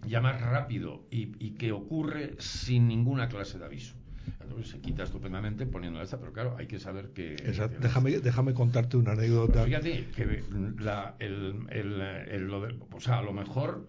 ya 0.07 0.21
más 0.21 0.41
rápido 0.41 1.05
y, 1.09 1.51
que 1.51 1.71
ocurre 1.71 2.35
sin 2.39 2.87
ninguna 2.87 3.27
clase 3.27 3.57
de 3.57 3.65
aviso. 3.65 3.95
Entonces 4.41 4.71
se 4.71 4.79
quita 4.79 5.03
estupendamente 5.03 5.65
poniendo 5.65 6.01
esta, 6.01 6.17
pero 6.19 6.31
claro, 6.31 6.55
hay 6.57 6.67
que 6.67 6.79
saber 6.79 7.09
que... 7.09 7.35
Déjame, 7.81 8.19
déjame 8.19 8.53
contarte 8.53 8.95
una 8.95 9.13
anécdota. 9.13 9.65
fíjate 9.65 10.07
que 10.15 10.43
la, 10.79 11.15
el, 11.19 11.67
el, 11.69 12.47
lo 12.47 12.61
o 12.91 12.99
sea, 13.01 13.19
a 13.19 13.21
lo 13.21 13.33
mejor 13.33 13.87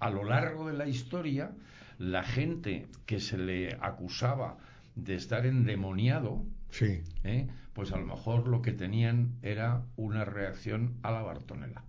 a 0.00 0.10
lo 0.10 0.24
largo 0.24 0.66
de 0.66 0.74
la 0.74 0.86
historia, 0.86 1.52
la 1.98 2.22
gente 2.22 2.86
que 3.06 3.20
se 3.20 3.38
le 3.38 3.76
acusaba 3.80 4.58
de 4.94 5.14
estar 5.14 5.46
endemoniado, 5.46 6.44
sí. 6.70 7.02
¿eh? 7.24 7.48
pues 7.72 7.92
a 7.92 7.98
lo 7.98 8.06
mejor 8.06 8.48
lo 8.48 8.62
que 8.62 8.72
tenían 8.72 9.36
era 9.42 9.84
una 9.96 10.24
reacción 10.24 10.94
a 11.02 11.10
la 11.10 11.22
Bartonela 11.22 11.84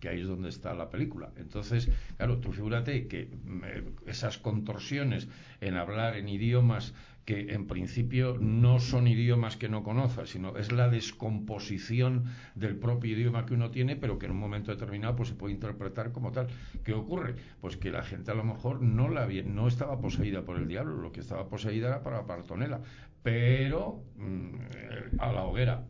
que 0.00 0.08
ahí 0.08 0.20
es 0.20 0.28
donde 0.28 0.48
está 0.48 0.74
la 0.74 0.90
película. 0.90 1.32
Entonces, 1.36 1.88
claro, 2.16 2.38
tú 2.38 2.52
figúrate 2.52 3.08
que 3.08 3.26
mm, 3.44 4.08
esas 4.08 4.38
contorsiones 4.38 5.26
en 5.60 5.74
hablar 5.74 6.16
en 6.16 6.28
idiomas 6.28 6.94
que 7.28 7.52
en 7.52 7.66
principio 7.66 8.38
no 8.40 8.80
son 8.80 9.06
idiomas 9.06 9.58
que 9.58 9.68
no 9.68 9.82
conozcas, 9.82 10.30
sino 10.30 10.56
es 10.56 10.72
la 10.72 10.88
descomposición 10.88 12.24
del 12.54 12.76
propio 12.76 13.12
idioma 13.12 13.44
que 13.44 13.52
uno 13.52 13.70
tiene, 13.70 13.96
pero 13.96 14.18
que 14.18 14.24
en 14.24 14.32
un 14.32 14.38
momento 14.38 14.70
determinado 14.70 15.14
pues 15.14 15.28
se 15.28 15.34
puede 15.34 15.52
interpretar 15.52 16.10
como 16.10 16.32
tal. 16.32 16.46
¿Qué 16.84 16.94
ocurre? 16.94 17.34
Pues 17.60 17.76
que 17.76 17.90
la 17.90 18.02
gente 18.02 18.30
a 18.30 18.34
lo 18.34 18.44
mejor 18.44 18.80
no 18.80 19.10
la 19.10 19.28
no 19.44 19.68
estaba 19.68 20.00
poseída 20.00 20.46
por 20.46 20.56
el 20.56 20.68
diablo, 20.68 20.96
lo 20.96 21.12
que 21.12 21.20
estaba 21.20 21.50
poseída 21.50 21.88
era 21.88 22.02
para 22.02 22.16
la 22.16 22.26
partonela, 22.26 22.80
pero 23.22 24.04
mm, 24.16 25.18
a 25.18 25.32
la 25.32 25.44
hoguera. 25.44 25.84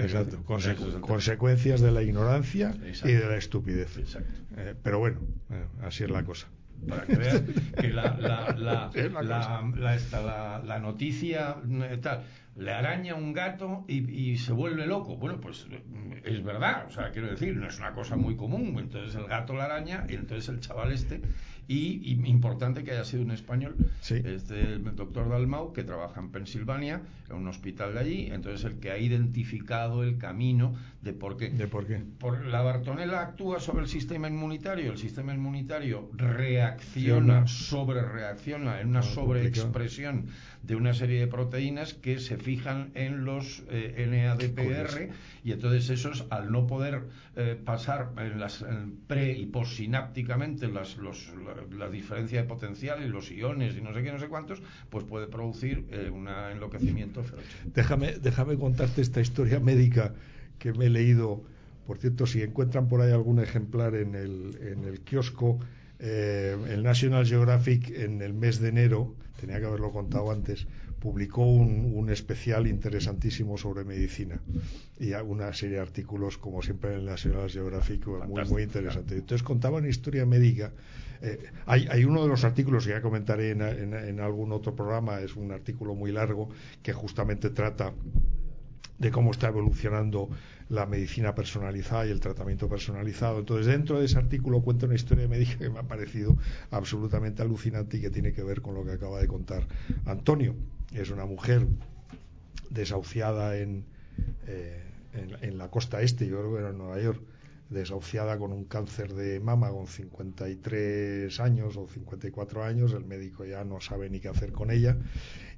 Exacto, 0.00 0.42
consecuencias 1.00 1.80
de 1.80 1.90
la 1.90 2.02
ignorancia 2.02 2.74
y 3.04 3.12
de 3.12 3.26
la 3.26 3.36
estupidez. 3.36 3.98
Eh, 4.56 4.74
pero 4.82 4.98
bueno, 4.98 5.20
eh, 5.50 5.64
así 5.82 6.04
es 6.04 6.10
la 6.10 6.24
cosa 6.24 6.48
para 6.86 7.06
que 7.06 7.16
vean 7.16 7.46
que 7.80 7.88
la, 7.88 8.16
la, 8.18 8.54
la, 8.56 8.90
la, 9.22 10.62
la 10.64 10.78
noticia 10.78 11.56
eh, 11.68 11.98
tal, 12.00 12.22
le 12.56 12.72
araña 12.72 13.14
un 13.14 13.32
gato 13.32 13.84
y, 13.88 14.10
y, 14.10 14.36
se 14.36 14.52
vuelve 14.52 14.86
loco. 14.86 15.16
Bueno, 15.16 15.40
pues 15.40 15.66
es 16.24 16.42
verdad, 16.42 16.86
o 16.88 16.90
sea, 16.90 17.10
quiero 17.10 17.28
decir, 17.28 17.56
no 17.56 17.68
es 17.68 17.78
una 17.78 17.92
cosa 17.92 18.16
muy 18.16 18.36
común. 18.36 18.76
Entonces 18.78 19.14
el 19.14 19.26
gato 19.26 19.54
la 19.54 19.64
araña 19.64 20.06
y 20.08 20.14
entonces 20.14 20.48
el 20.48 20.60
chaval 20.60 20.92
este 20.92 21.20
y, 21.68 22.18
importante 22.26 22.82
que 22.82 22.92
haya 22.92 23.04
sido 23.04 23.22
un 23.22 23.30
español, 23.30 23.76
este, 24.00 24.60
el 24.60 24.96
doctor 24.96 25.28
Dalmau, 25.28 25.74
que 25.74 25.84
trabaja 25.84 26.18
en 26.18 26.30
Pensilvania, 26.30 27.02
en 27.28 27.36
un 27.36 27.46
hospital 27.46 27.92
de 27.92 28.00
allí, 28.00 28.30
entonces 28.32 28.64
el 28.64 28.80
que 28.80 28.90
ha 28.90 28.96
identificado 28.96 30.02
el 30.02 30.16
camino 30.16 30.74
de 31.02 31.12
por 31.12 31.36
qué. 31.36 31.50
¿De 31.50 31.66
por 31.66 31.86
qué? 31.86 32.02
Por, 32.18 32.46
la 32.46 32.62
bartonela 32.62 33.20
actúa 33.20 33.60
sobre 33.60 33.82
el 33.82 33.88
sistema 33.88 34.28
inmunitario, 34.28 34.92
el 34.92 34.98
sistema 34.98 35.34
inmunitario 35.34 36.10
reacciona, 36.14 37.46
sobre 37.46 38.00
reacciona 38.00 38.80
en 38.80 38.88
una 38.88 39.02
sobreexpresión 39.02 40.28
de 40.62 40.76
una 40.76 40.92
serie 40.92 41.20
de 41.20 41.26
proteínas 41.26 41.94
que 41.94 42.18
se 42.18 42.36
fijan 42.36 42.90
en 42.94 43.24
los 43.24 43.62
eh, 43.70 44.06
NADPR 44.08 45.10
y 45.44 45.52
entonces 45.52 45.88
esos 45.90 46.26
al 46.30 46.50
no 46.52 46.66
poder 46.66 47.02
eh, 47.36 47.56
pasar 47.62 48.12
en 48.18 48.40
las 48.40 48.64
pre 49.06 49.32
y 49.32 49.46
postsinápticamente 49.46 50.68
las, 50.68 50.96
los, 50.96 51.32
la, 51.76 51.88
diferencia 51.88 52.42
de 52.42 52.48
potencial 52.48 53.02
y 53.04 53.08
los 53.08 53.30
iones 53.30 53.76
y 53.76 53.80
no 53.80 53.94
sé 53.94 54.02
qué, 54.02 54.12
no 54.12 54.18
sé 54.18 54.28
cuántos, 54.28 54.62
pues 54.90 55.04
puede 55.04 55.26
producir 55.26 55.86
eh, 55.90 56.10
un 56.10 56.28
enloquecimiento 56.28 57.22
feroz. 57.22 57.44
Déjame, 57.74 58.12
déjame 58.12 58.56
contarte 58.56 59.00
esta 59.00 59.20
historia 59.20 59.60
médica 59.60 60.14
que 60.58 60.72
me 60.72 60.86
he 60.86 60.90
leído. 60.90 61.42
Por 61.86 61.98
cierto, 61.98 62.26
si 62.26 62.42
encuentran 62.42 62.88
por 62.88 63.00
ahí 63.00 63.12
algún 63.12 63.40
ejemplar 63.40 63.94
en 63.94 64.14
el, 64.14 64.58
en 64.60 64.84
el 64.84 65.00
kiosco, 65.00 65.60
eh, 66.00 66.56
el 66.68 66.82
National 66.82 67.26
Geographic 67.26 67.90
en 67.90 68.22
el 68.22 68.34
mes 68.34 68.60
de 68.60 68.68
enero, 68.68 69.14
tenía 69.38 69.60
que 69.60 69.66
haberlo 69.66 69.92
contado 69.92 70.30
antes, 70.30 70.66
publicó 70.98 71.42
un, 71.42 72.08
especial 72.10 72.66
interesantísimo 72.66 73.58
sobre 73.58 73.84
medicina 73.84 74.40
y 74.98 75.12
una 75.12 75.52
serie 75.52 75.76
de 75.76 75.82
artículos, 75.82 76.38
como 76.38 76.62
siempre 76.62 76.92
en 76.92 77.00
el 77.00 77.04
National 77.04 77.50
Geographic, 77.50 78.06
muy, 78.06 78.44
muy 78.46 78.62
interesante. 78.62 79.14
Entonces 79.14 79.42
contaba 79.42 79.78
una 79.78 79.88
historia 79.88 80.24
médica. 80.26 80.72
Eh, 81.20 81.38
hay, 81.66 82.04
uno 82.04 82.22
de 82.22 82.28
los 82.28 82.44
artículos 82.44 82.86
que 82.86 82.92
ya 82.92 83.02
comentaré 83.02 83.50
en, 83.50 84.20
algún 84.20 84.52
otro 84.52 84.74
programa, 84.74 85.20
es 85.20 85.36
un 85.36 85.52
artículo 85.52 85.94
muy 85.94 86.12
largo 86.12 86.48
que 86.82 86.92
justamente 86.92 87.50
trata 87.50 87.92
de 88.98 89.10
cómo 89.10 89.30
está 89.30 89.48
evolucionando 89.48 90.28
la 90.68 90.86
medicina 90.86 91.34
personalizada 91.34 92.06
y 92.06 92.10
el 92.10 92.20
tratamiento 92.20 92.68
personalizado. 92.68 93.38
Entonces, 93.38 93.66
dentro 93.66 93.98
de 93.98 94.06
ese 94.06 94.18
artículo 94.18 94.60
cuenta 94.60 94.86
una 94.86 94.96
historia 94.96 95.28
médica 95.28 95.56
que 95.58 95.70
me 95.70 95.78
ha 95.78 95.84
parecido 95.84 96.36
absolutamente 96.70 97.42
alucinante 97.42 97.98
y 97.98 98.00
que 98.00 98.10
tiene 98.10 98.32
que 98.32 98.42
ver 98.42 98.60
con 98.60 98.74
lo 98.74 98.84
que 98.84 98.92
acaba 98.92 99.20
de 99.20 99.28
contar 99.28 99.66
Antonio. 100.04 100.54
Es 100.92 101.10
una 101.10 101.26
mujer 101.26 101.66
desahuciada 102.70 103.58
en, 103.58 103.84
eh, 104.46 104.82
en, 105.12 105.58
la 105.58 105.70
costa 105.70 106.02
este, 106.02 106.26
yo 106.26 106.38
creo 106.38 106.52
que 106.52 106.60
era 106.60 106.70
en 106.70 106.78
Nueva 106.78 107.00
York, 107.00 107.20
desahuciada 107.70 108.38
con 108.38 108.52
un 108.52 108.64
cáncer 108.64 109.14
de 109.14 109.40
mama 109.40 109.70
con 109.70 109.86
53 109.86 111.40
años 111.40 111.76
o 111.76 111.86
54 111.86 112.64
años, 112.64 112.92
el 112.92 113.04
médico 113.04 113.44
ya 113.44 113.64
no 113.64 113.80
sabe 113.80 114.08
ni 114.08 114.20
qué 114.20 114.28
hacer 114.28 114.52
con 114.52 114.70
ella. 114.70 114.96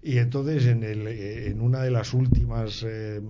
Y 0.03 0.19
entonces 0.19 0.67
en, 0.67 0.83
el, 0.83 1.07
eh, 1.07 1.49
en 1.49 1.61
una 1.61 1.83
de 1.83 1.91
las 1.91 2.15
últimas 2.15 2.83
eh, 2.87 3.21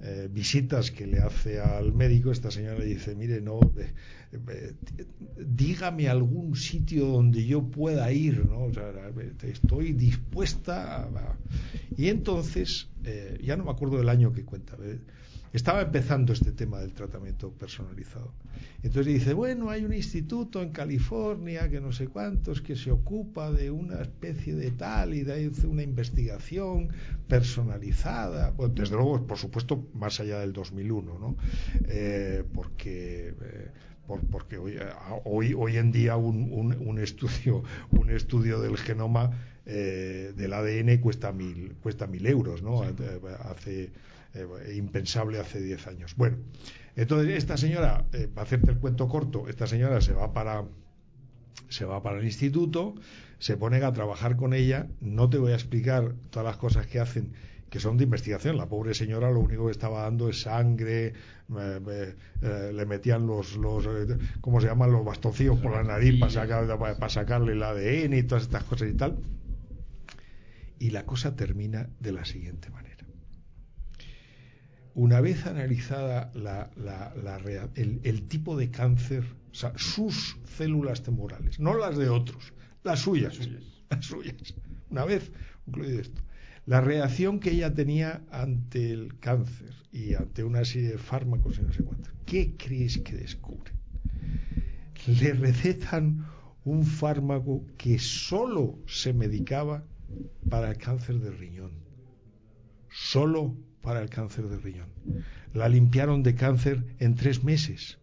eh, 0.00 0.28
visitas 0.30 0.90
que 0.90 1.06
le 1.06 1.18
hace 1.18 1.60
al 1.60 1.92
médico, 1.92 2.30
esta 2.30 2.50
señora 2.50 2.78
le 2.78 2.86
dice, 2.86 3.14
mire, 3.16 3.40
no, 3.40 3.58
dígame 5.36 6.08
algún 6.08 6.54
sitio 6.54 7.06
donde 7.06 7.44
yo 7.44 7.62
pueda 7.62 8.10
ir, 8.12 8.46
¿no? 8.46 8.64
O 8.64 8.72
sea, 8.72 8.92
estoy 9.42 9.92
dispuesta 9.92 11.02
a... 11.02 11.36
Y 11.96 12.08
entonces, 12.08 12.88
ya 13.42 13.56
no 13.56 13.64
me 13.64 13.70
acuerdo 13.72 13.98
del 13.98 14.08
año 14.08 14.32
que 14.32 14.44
cuenta, 14.44 14.76
estaba 15.52 15.82
empezando 15.82 16.32
este 16.32 16.52
tema 16.52 16.78
del 16.80 16.92
tratamiento 16.92 17.50
personalizado. 17.50 18.32
Entonces 18.82 19.14
dice, 19.14 19.34
bueno, 19.34 19.70
hay 19.70 19.84
un 19.84 19.92
instituto 19.92 20.62
en 20.62 20.70
California 20.70 21.68
que 21.68 21.80
no 21.80 21.92
sé 21.92 22.08
cuántos 22.08 22.60
que 22.60 22.76
se 22.76 22.90
ocupa 22.90 23.50
de 23.50 23.70
una 23.70 24.00
especie 24.00 24.54
de 24.54 24.70
tal 24.70 25.14
y 25.14 25.22
de 25.22 25.50
una 25.66 25.82
investigación 25.82 26.90
personalizada. 27.26 28.50
Bueno, 28.50 28.74
desde 28.74 28.94
luego, 28.94 29.26
por 29.26 29.38
supuesto, 29.38 29.88
más 29.94 30.20
allá 30.20 30.40
del 30.40 30.52
2001, 30.52 31.18
¿no? 31.18 31.36
Eh, 31.88 32.44
porque 32.52 33.34
eh, 33.40 33.70
porque 34.30 34.58
hoy, 34.58 34.76
hoy, 35.24 35.54
hoy 35.56 35.76
en 35.76 35.92
día 35.92 36.16
un, 36.16 36.52
un, 36.52 36.98
estudio 36.98 37.62
un 37.90 38.10
estudio 38.10 38.60
del 38.60 38.76
genoma 38.76 39.30
eh, 39.66 40.32
del 40.34 40.52
ADN 40.52 40.98
cuesta 40.98 41.30
mil 41.32 41.74
cuesta 41.82 42.06
mil 42.06 42.26
euros, 42.26 42.62
¿no? 42.62 42.82
Hace 42.82 43.90
eh, 44.34 44.74
impensable 44.76 45.38
hace 45.38 45.60
10 45.60 45.86
años. 45.88 46.14
Bueno, 46.16 46.38
entonces 46.96 47.36
esta 47.36 47.56
señora, 47.56 48.06
eh, 48.12 48.28
para 48.32 48.46
hacerte 48.46 48.70
el 48.70 48.78
cuento 48.78 49.08
corto, 49.08 49.48
esta 49.48 49.66
señora 49.66 50.00
se 50.00 50.12
va 50.12 50.32
para 50.32 50.64
se 51.68 51.84
va 51.84 52.02
para 52.02 52.18
el 52.18 52.24
instituto, 52.24 52.94
se 53.38 53.56
pone 53.56 53.82
a 53.82 53.92
trabajar 53.92 54.36
con 54.36 54.54
ella, 54.54 54.86
no 55.00 55.28
te 55.28 55.38
voy 55.38 55.52
a 55.52 55.54
explicar 55.54 56.14
todas 56.30 56.46
las 56.46 56.56
cosas 56.56 56.86
que 56.86 56.98
hacen 56.98 57.32
que 57.70 57.80
son 57.80 57.96
de 57.96 58.04
investigación. 58.04 58.56
La 58.56 58.66
pobre 58.66 58.94
señora 58.94 59.30
lo 59.30 59.40
único 59.40 59.66
que 59.66 59.72
estaba 59.72 60.02
dando 60.02 60.28
es 60.28 60.42
sangre, 60.42 61.12
eh, 61.56 62.72
le 62.74 62.86
metían 62.86 63.26
los, 63.26 63.56
los 63.56 63.88
¿cómo 64.40 64.60
se 64.60 64.68
llaman? 64.68 64.92
Los 64.92 65.04
bastoncillos 65.04 65.58
por 65.58 65.72
la 65.72 65.82
nariz 65.82 66.18
para, 66.18 66.32
sacar, 66.32 66.78
para 66.78 67.08
sacarle 67.08 67.52
el 67.52 67.62
ADN 67.62 68.14
y 68.14 68.22
todas 68.22 68.44
estas 68.44 68.64
cosas 68.64 68.88
y 68.88 68.94
tal. 68.94 69.18
Y 70.78 70.90
la 70.90 71.04
cosa 71.04 71.34
termina 71.36 71.88
de 72.00 72.12
la 72.12 72.24
siguiente 72.24 72.70
manera. 72.70 72.88
Una 74.98 75.20
vez 75.20 75.46
analizada 75.46 76.32
el, 77.76 78.22
tipo 78.28 78.56
de 78.56 78.72
cáncer, 78.72 79.22
o 79.52 79.54
sea, 79.54 79.72
sus 79.76 80.36
células 80.56 81.04
tumorales, 81.04 81.60
no 81.60 81.74
las 81.74 81.96
de 81.96 82.08
otros, 82.08 82.52
las 82.82 82.98
suyas, 82.98 83.38
las 83.90 84.04
suyas. 84.04 84.56
Una 84.90 85.04
vez 85.04 85.30
concluido 85.64 86.00
esto, 86.00 86.20
la 86.68 86.82
reacción 86.82 87.40
que 87.40 87.52
ella 87.52 87.72
tenía 87.72 88.20
ante 88.30 88.92
el 88.92 89.18
cáncer 89.20 89.74
y 89.90 90.12
ante 90.12 90.44
una 90.44 90.66
serie 90.66 90.90
de 90.90 90.98
fármacos 90.98 91.58
y 91.58 91.62
no 91.62 91.72
sé 91.72 91.82
cuánto, 91.82 92.10
¿qué 92.26 92.56
crees 92.58 92.98
que 92.98 93.16
descubre? 93.16 93.72
Le 95.06 95.32
recetan 95.32 96.26
un 96.66 96.84
fármaco 96.84 97.64
que 97.78 97.98
solo 97.98 98.78
se 98.86 99.14
medicaba 99.14 99.82
para 100.50 100.68
el 100.68 100.76
cáncer 100.76 101.20
de 101.20 101.30
riñón. 101.30 101.72
Solo 102.90 103.56
para 103.80 104.02
el 104.02 104.10
cáncer 104.10 104.48
de 104.48 104.58
riñón. 104.58 104.90
La 105.54 105.70
limpiaron 105.70 106.22
de 106.22 106.34
cáncer 106.34 106.84
en 106.98 107.14
tres 107.14 107.44
meses. 107.44 107.98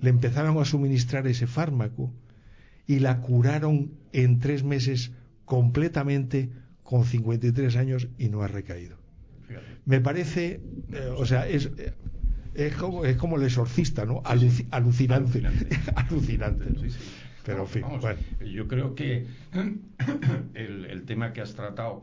Le 0.00 0.08
empezaron 0.08 0.56
a 0.56 0.64
suministrar 0.64 1.26
ese 1.26 1.46
fármaco 1.46 2.14
y 2.86 3.00
la 3.00 3.20
curaron 3.20 3.92
en 4.14 4.38
tres 4.38 4.64
meses 4.64 5.12
completamente 5.46 6.50
con 6.82 7.04
53 7.04 7.76
años 7.76 8.08
y 8.18 8.28
no 8.28 8.42
ha 8.42 8.48
recaído. 8.48 8.98
Me 9.86 10.00
parece, 10.00 10.60
eh, 10.92 11.14
o 11.16 11.24
sea, 11.24 11.48
es, 11.48 11.70
es, 12.54 12.74
como, 12.74 13.04
es 13.04 13.16
como 13.16 13.36
el 13.36 13.44
exorcista, 13.44 14.04
¿no? 14.04 14.20
alucinante. 14.24 15.42
Alucinante. 15.94 16.66
Pero, 17.44 17.62
en 17.62 17.68
fin, 17.68 17.84
bueno. 18.00 18.18
Yo 18.44 18.66
creo 18.66 18.96
que 18.96 19.24
el, 20.54 20.84
el 20.86 21.04
tema 21.04 21.32
que 21.32 21.40
has 21.40 21.54
tratado 21.54 22.02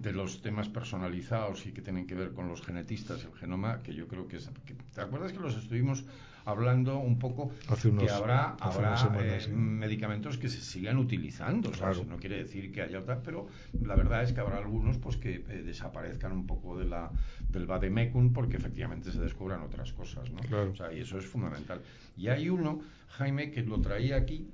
de 0.00 0.12
los 0.12 0.42
temas 0.42 0.68
personalizados 0.68 1.64
y 1.66 1.72
que 1.72 1.80
tienen 1.80 2.06
que 2.06 2.14
ver 2.14 2.32
con 2.32 2.48
los 2.48 2.60
genetistas, 2.60 3.24
el 3.24 3.32
genoma, 3.38 3.82
que 3.82 3.94
yo 3.94 4.06
creo 4.06 4.28
que 4.28 4.36
es... 4.36 4.50
¿Te 4.94 5.00
acuerdas 5.00 5.32
que 5.32 5.38
los 5.38 5.56
estuvimos 5.56 6.04
hablando 6.44 6.98
un 6.98 7.18
poco 7.18 7.50
que 7.98 8.10
habrá, 8.10 8.56
habrá 8.60 8.96
eh, 9.20 9.48
medicamentos 9.48 10.38
que 10.38 10.48
se 10.48 10.60
sigan 10.60 10.98
utilizando? 10.98 11.70
No 12.06 12.16
quiere 12.18 12.38
decir 12.38 12.70
que 12.70 12.82
haya 12.82 13.00
otras, 13.00 13.20
pero 13.24 13.46
la 13.82 13.96
verdad 13.96 14.22
es 14.22 14.32
que 14.32 14.40
habrá 14.40 14.58
algunos 14.58 14.98
pues 14.98 15.16
que 15.16 15.36
eh, 15.36 15.62
desaparezcan 15.64 16.32
un 16.32 16.46
poco 16.46 16.78
de 16.78 16.84
la, 16.84 17.10
del 17.48 17.66
vademecum 17.66 18.32
porque 18.32 18.56
efectivamente 18.56 19.10
se 19.10 19.20
descubran 19.20 19.62
otras 19.62 19.92
cosas, 19.92 20.30
¿no? 20.30 20.40
O 20.70 20.74
sea, 20.74 20.92
y 20.92 21.00
eso 21.00 21.18
es 21.18 21.26
fundamental. 21.26 21.80
Y 22.16 22.28
hay 22.28 22.48
uno, 22.48 22.80
Jaime, 23.08 23.50
que 23.50 23.62
lo 23.62 23.80
traía 23.80 24.16
aquí, 24.16 24.48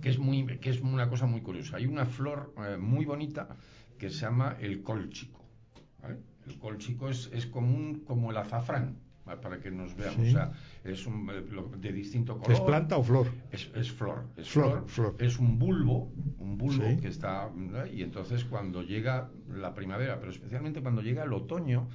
que 0.00 0.08
es, 0.08 0.18
muy, 0.18 0.46
que 0.58 0.70
es 0.70 0.80
una 0.80 1.08
cosa 1.08 1.26
muy 1.26 1.42
curiosa. 1.42 1.76
Hay 1.76 1.86
una 1.86 2.06
flor 2.06 2.54
eh, 2.58 2.76
muy 2.76 3.04
bonita 3.04 3.48
que 3.98 4.08
se 4.08 4.20
llama 4.20 4.56
el 4.60 4.82
colchico. 4.82 5.44
El 6.46 6.58
colchico 6.58 7.10
es, 7.10 7.28
es 7.32 7.46
como, 7.46 8.02
como 8.04 8.30
el 8.30 8.36
azafrán, 8.38 8.96
para 9.38 9.60
que 9.60 9.70
nos 9.70 9.94
veamos. 9.94 10.26
O 10.26 10.30
sea, 10.30 10.52
es 10.82 11.06
un, 11.06 11.28
eh, 11.30 11.44
de 11.78 11.92
distinto 11.92 12.38
color. 12.38 12.52
¿Es 12.52 12.60
planta 12.60 12.96
o 12.96 13.02
flor? 13.02 13.26
Es, 13.50 13.70
es 13.74 13.92
flor. 13.92 14.24
Es 14.36 14.48
flor, 14.48 14.84
flor, 14.88 15.16
Es 15.18 15.38
un 15.38 15.58
bulbo, 15.58 16.10
un 16.38 16.56
bulbo 16.56 17.00
que 17.00 17.08
está. 17.08 17.50
Y 17.92 18.02
entonces 18.02 18.44
cuando 18.44 18.82
llega 18.82 19.30
la 19.48 19.74
primavera, 19.74 20.18
pero 20.18 20.30
especialmente 20.30 20.80
cuando 20.80 21.02
llega 21.02 21.24
el 21.24 21.32
otoño, 21.32 21.88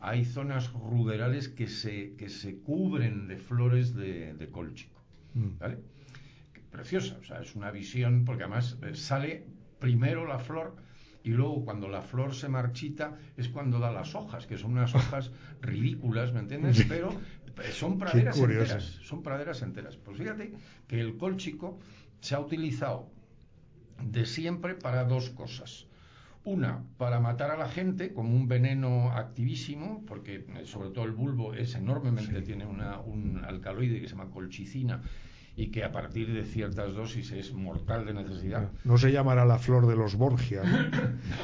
hay 0.00 0.24
zonas 0.24 0.72
ruderales 0.72 1.48
que 1.48 1.66
se, 1.66 2.14
que 2.14 2.28
se 2.28 2.60
cubren 2.60 3.26
de 3.26 3.36
flores 3.36 3.94
de, 3.94 4.34
de 4.34 4.48
colchico. 4.48 5.00
Mm. 5.34 5.58
¿Vale? 5.58 5.78
Preciosa, 6.70 7.18
o 7.20 7.24
sea, 7.24 7.40
es 7.40 7.56
una 7.56 7.70
visión, 7.70 8.24
porque 8.24 8.44
además 8.44 8.78
eh, 8.82 8.94
sale 8.94 9.46
primero 9.78 10.26
la 10.26 10.38
flor 10.38 10.76
y 11.24 11.30
luego 11.30 11.64
cuando 11.64 11.88
la 11.88 12.02
flor 12.02 12.34
se 12.34 12.48
marchita 12.48 13.16
es 13.36 13.48
cuando 13.48 13.78
da 13.78 13.90
las 13.90 14.14
hojas, 14.14 14.46
que 14.46 14.56
son 14.56 14.72
unas 14.72 14.94
hojas 14.94 15.30
ridículas, 15.60 16.32
¿me 16.32 16.40
entiendes? 16.40 16.84
Pero 16.88 17.10
eh, 17.10 17.72
son 17.72 17.98
praderas 17.98 18.38
enteras, 18.38 18.82
son 19.02 19.22
praderas 19.22 19.62
enteras. 19.62 19.96
Pues 19.96 20.18
fíjate 20.18 20.52
que 20.86 21.00
el 21.00 21.16
colchico 21.16 21.78
se 22.20 22.34
ha 22.34 22.40
utilizado 22.40 23.10
de 24.02 24.26
siempre 24.26 24.74
para 24.74 25.04
dos 25.04 25.30
cosas. 25.30 25.86
Una, 26.44 26.82
para 26.96 27.20
matar 27.20 27.50
a 27.50 27.56
la 27.56 27.68
gente 27.68 28.14
como 28.14 28.34
un 28.34 28.48
veneno 28.48 29.10
activísimo, 29.10 30.04
porque 30.06 30.46
eh, 30.48 30.64
sobre 30.64 30.90
todo 30.90 31.04
el 31.04 31.12
bulbo 31.12 31.52
es 31.52 31.74
enormemente, 31.74 32.40
tiene 32.42 32.64
una, 32.64 33.00
un 33.00 33.44
alcaloide 33.44 34.00
que 34.00 34.08
se 34.08 34.14
llama 34.14 34.30
colchicina, 34.30 35.02
y 35.58 35.72
que 35.72 35.82
a 35.82 35.90
partir 35.90 36.32
de 36.32 36.44
ciertas 36.44 36.94
dosis 36.94 37.32
es 37.32 37.52
mortal 37.52 38.06
de 38.06 38.14
necesidad. 38.14 38.70
No 38.84 38.96
se 38.96 39.10
llamará 39.10 39.44
la 39.44 39.58
flor 39.58 39.88
de 39.88 39.96
los 39.96 40.14
Borgia, 40.14 40.62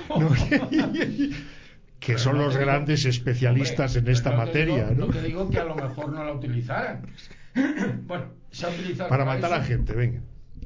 que 1.99 2.17
son 2.17 2.39
los 2.39 2.57
grandes 2.57 3.07
especialistas 3.07 3.97
en 3.97 4.07
esta 4.07 4.31
materia. 4.31 4.93
¿no? 4.97 5.09
te 5.09 5.21
digo 5.21 5.51
que 5.51 5.59
a 5.59 5.65
lo 5.65 5.75
mejor 5.75 6.13
no 6.13 6.23
la 6.23 6.33
utilizaran. 6.33 7.05
bueno, 8.07 8.27
se 8.53 8.67
ha 8.67 8.69
utilizado 8.69 9.11
para, 9.11 9.25
matar 9.25 9.53
a 9.53 9.59
la 9.59 9.65
gente, 9.65 9.93
venga. 9.95 10.21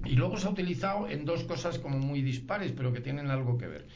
Y 0.05 0.16
luego 0.16 0.36
se 0.36 0.46
ha 0.46 0.51
utilizado 0.51 1.09
en 1.09 1.24
dos 1.24 1.44
cosas 1.44 1.78
como 1.78 1.99
muy 1.99 2.20
dispares, 2.20 2.72
pero 2.72 2.92
que 2.92 3.01
tienen 3.01 3.30
algo 3.30 3.57
que 3.57 3.66
ver. 3.66 3.86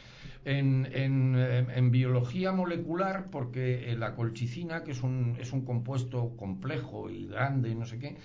En, 0.44 0.88
en, 0.92 1.36
en, 1.36 1.90
biología 1.92 2.50
molecular, 2.50 3.26
porque 3.30 3.94
la 3.96 4.16
colchicina, 4.16 4.82
que 4.82 4.90
es 4.90 5.03
un, 5.03 5.36
es 5.38 5.53
un 5.53 5.64
compuesto 5.64 6.34
complejo 6.36 7.11
y 7.11 7.26
grande 7.26 7.68
y 7.68 7.76
no 7.76 7.86
sé 7.86 8.00
qué, 8.00 8.16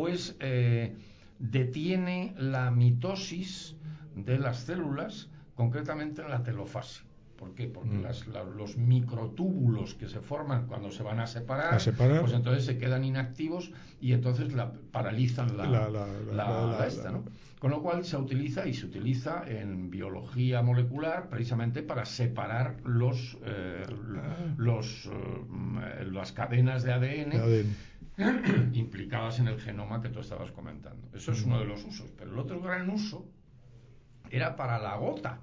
pues 0.00 0.34
eh, 0.40 0.96
detiene 1.38 2.32
la 2.38 2.70
mitosis 2.70 3.76
de 4.14 4.38
las 4.38 4.60
células, 4.60 5.28
concretamente 5.54 6.22
en 6.22 6.30
la 6.30 6.42
telofase. 6.42 7.02
¿Por 7.36 7.54
qué? 7.54 7.66
Porque 7.66 7.96
mm. 7.96 8.56
los 8.56 8.78
microtúbulos 8.78 9.94
que 9.94 10.08
se 10.08 10.20
forman 10.20 10.66
cuando 10.68 10.90
se 10.90 11.02
van 11.02 11.20
a 11.20 11.26
separar, 11.26 11.78
pues 12.20 12.32
entonces 12.32 12.64
se 12.64 12.78
quedan 12.78 13.04
inactivos 13.04 13.72
y 14.00 14.14
entonces 14.14 14.54
la, 14.54 14.72
paralizan 14.72 15.58
la, 15.58 15.66
la, 15.66 16.86
esta, 16.86 17.10
¿no? 17.10 17.24
Con 17.58 17.70
lo 17.70 17.82
cual 17.82 18.06
se 18.06 18.16
utiliza 18.16 18.66
y 18.66 18.72
se 18.72 18.86
utiliza 18.86 19.44
en 19.46 19.90
biología 19.90 20.62
molecular 20.62 21.28
precisamente 21.28 21.82
para 21.82 22.06
separar 22.06 22.80
los, 22.84 23.36
eh, 23.44 23.84
ah. 24.16 24.54
los 24.56 25.10
eh, 25.12 26.06
las 26.10 26.32
cadenas 26.32 26.84
de 26.84 26.92
ADN 26.94 27.32
implicadas 28.72 29.38
en 29.38 29.48
el 29.48 29.60
genoma 29.60 30.00
que 30.02 30.08
tú 30.08 30.20
estabas 30.20 30.50
comentando. 30.50 31.08
Eso 31.14 31.32
es 31.32 31.42
uno 31.42 31.58
de 31.58 31.66
los 31.66 31.84
usos. 31.84 32.10
Pero 32.16 32.32
el 32.32 32.38
otro 32.38 32.60
gran 32.60 32.88
uso 32.90 33.26
era 34.30 34.56
para 34.56 34.78
la 34.78 34.96
gota. 34.96 35.40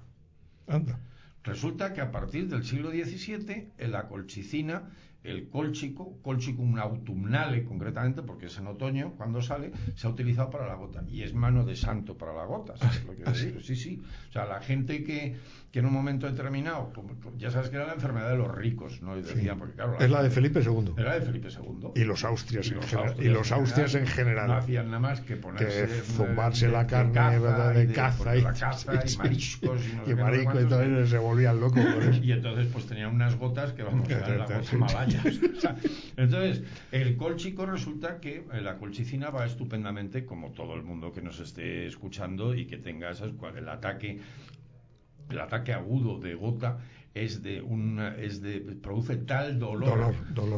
Resulta 1.42 1.92
que 1.94 2.00
a 2.00 2.10
partir 2.10 2.48
del 2.48 2.64
siglo 2.64 2.90
XVII, 2.90 3.72
la 3.88 4.06
colchicina 4.06 4.90
el 5.30 5.48
colchico, 5.48 6.18
colchicum 6.22 6.78
autumnale 6.78 7.64
concretamente, 7.64 8.22
porque 8.22 8.46
es 8.46 8.58
en 8.58 8.66
otoño 8.66 9.14
cuando 9.16 9.42
sale, 9.42 9.72
se 9.94 10.06
ha 10.06 10.10
utilizado 10.10 10.50
para 10.50 10.66
la 10.66 10.74
gota. 10.74 11.04
Y 11.08 11.22
es 11.22 11.34
mano 11.34 11.64
de 11.64 11.76
santo 11.76 12.16
para 12.16 12.32
la 12.34 12.44
gota, 12.44 12.76
¿sabes 12.76 13.04
lo 13.04 13.14
que 13.14 13.22
¿Ah, 13.26 13.34
Sí, 13.34 13.76
sí. 13.76 14.02
O 14.28 14.32
sea, 14.32 14.46
la 14.46 14.60
gente 14.60 15.04
que, 15.04 15.36
que 15.70 15.78
en 15.78 15.86
un 15.86 15.92
momento 15.92 16.26
determinado, 16.26 16.92
ya 17.36 17.50
sabes 17.50 17.68
que 17.68 17.76
era 17.76 17.86
la 17.86 17.94
enfermedad 17.94 18.30
de 18.30 18.36
los 18.36 18.54
ricos, 18.54 19.02
¿no? 19.02 19.14
porque, 19.58 19.74
claro, 19.74 19.98
es 19.98 20.10
la 20.10 20.22
de 20.22 20.30
Felipe 20.30 20.60
II. 20.60 20.94
Era 20.96 21.14
de 21.14 21.22
Felipe 21.22 21.48
II. 21.48 21.90
Y 21.94 22.04
los 22.04 22.24
austrias, 22.24 22.70
en, 22.70 22.82
general, 22.82 23.14
y 23.18 23.28
los 23.28 23.52
austrias 23.52 23.94
en 23.94 24.06
general. 24.06 24.48
No 24.48 24.54
hacían 24.54 24.86
nada 24.86 25.00
más 25.00 25.20
que 25.20 25.36
ponerse... 25.36 25.86
Que 25.86 26.02
zumarse 26.02 26.68
la 26.68 26.86
carne 26.86 27.38
de, 27.38 27.92
caza, 27.92 28.36
y, 28.36 28.42
la 28.42 28.52
caza 28.58 28.92
y, 28.94 29.16
mariscos 29.16 29.80
y, 30.06 30.14
marico 30.14 30.60
y 30.60 30.64
todo 30.66 31.06
se 31.06 31.18
volvían 31.18 31.60
locos. 31.60 31.78
Y 32.22 32.32
entonces 32.32 32.66
pues 32.72 32.86
tenían 32.86 33.14
unas 33.14 33.36
gotas 33.36 33.72
que 33.72 33.82
vamos, 33.82 34.08
a 34.10 34.28
la 34.28 34.46
gota 34.46 34.76
malaya. 34.76 35.17
entonces, 36.16 36.62
el 36.92 37.16
colchico 37.16 37.66
resulta 37.66 38.20
que 38.20 38.44
eh, 38.52 38.60
la 38.62 38.76
colchicina 38.76 39.30
va 39.30 39.46
estupendamente, 39.46 40.24
como 40.24 40.52
todo 40.52 40.74
el 40.74 40.82
mundo 40.82 41.12
que 41.12 41.22
nos 41.22 41.40
esté 41.40 41.86
escuchando 41.86 42.54
y 42.54 42.66
que 42.66 42.78
tenga 42.78 43.10
esas, 43.10 43.32
el 43.56 43.68
ataque 43.68 44.20
el 45.30 45.40
ataque 45.40 45.74
agudo 45.74 46.18
de 46.18 46.34
gota 46.34 46.78
es 47.14 47.42
de 47.42 47.62
una 47.62 48.14
es 48.16 48.40
de 48.42 48.60
produce 48.60 49.16
tal 49.16 49.58
dolor, 49.58 50.14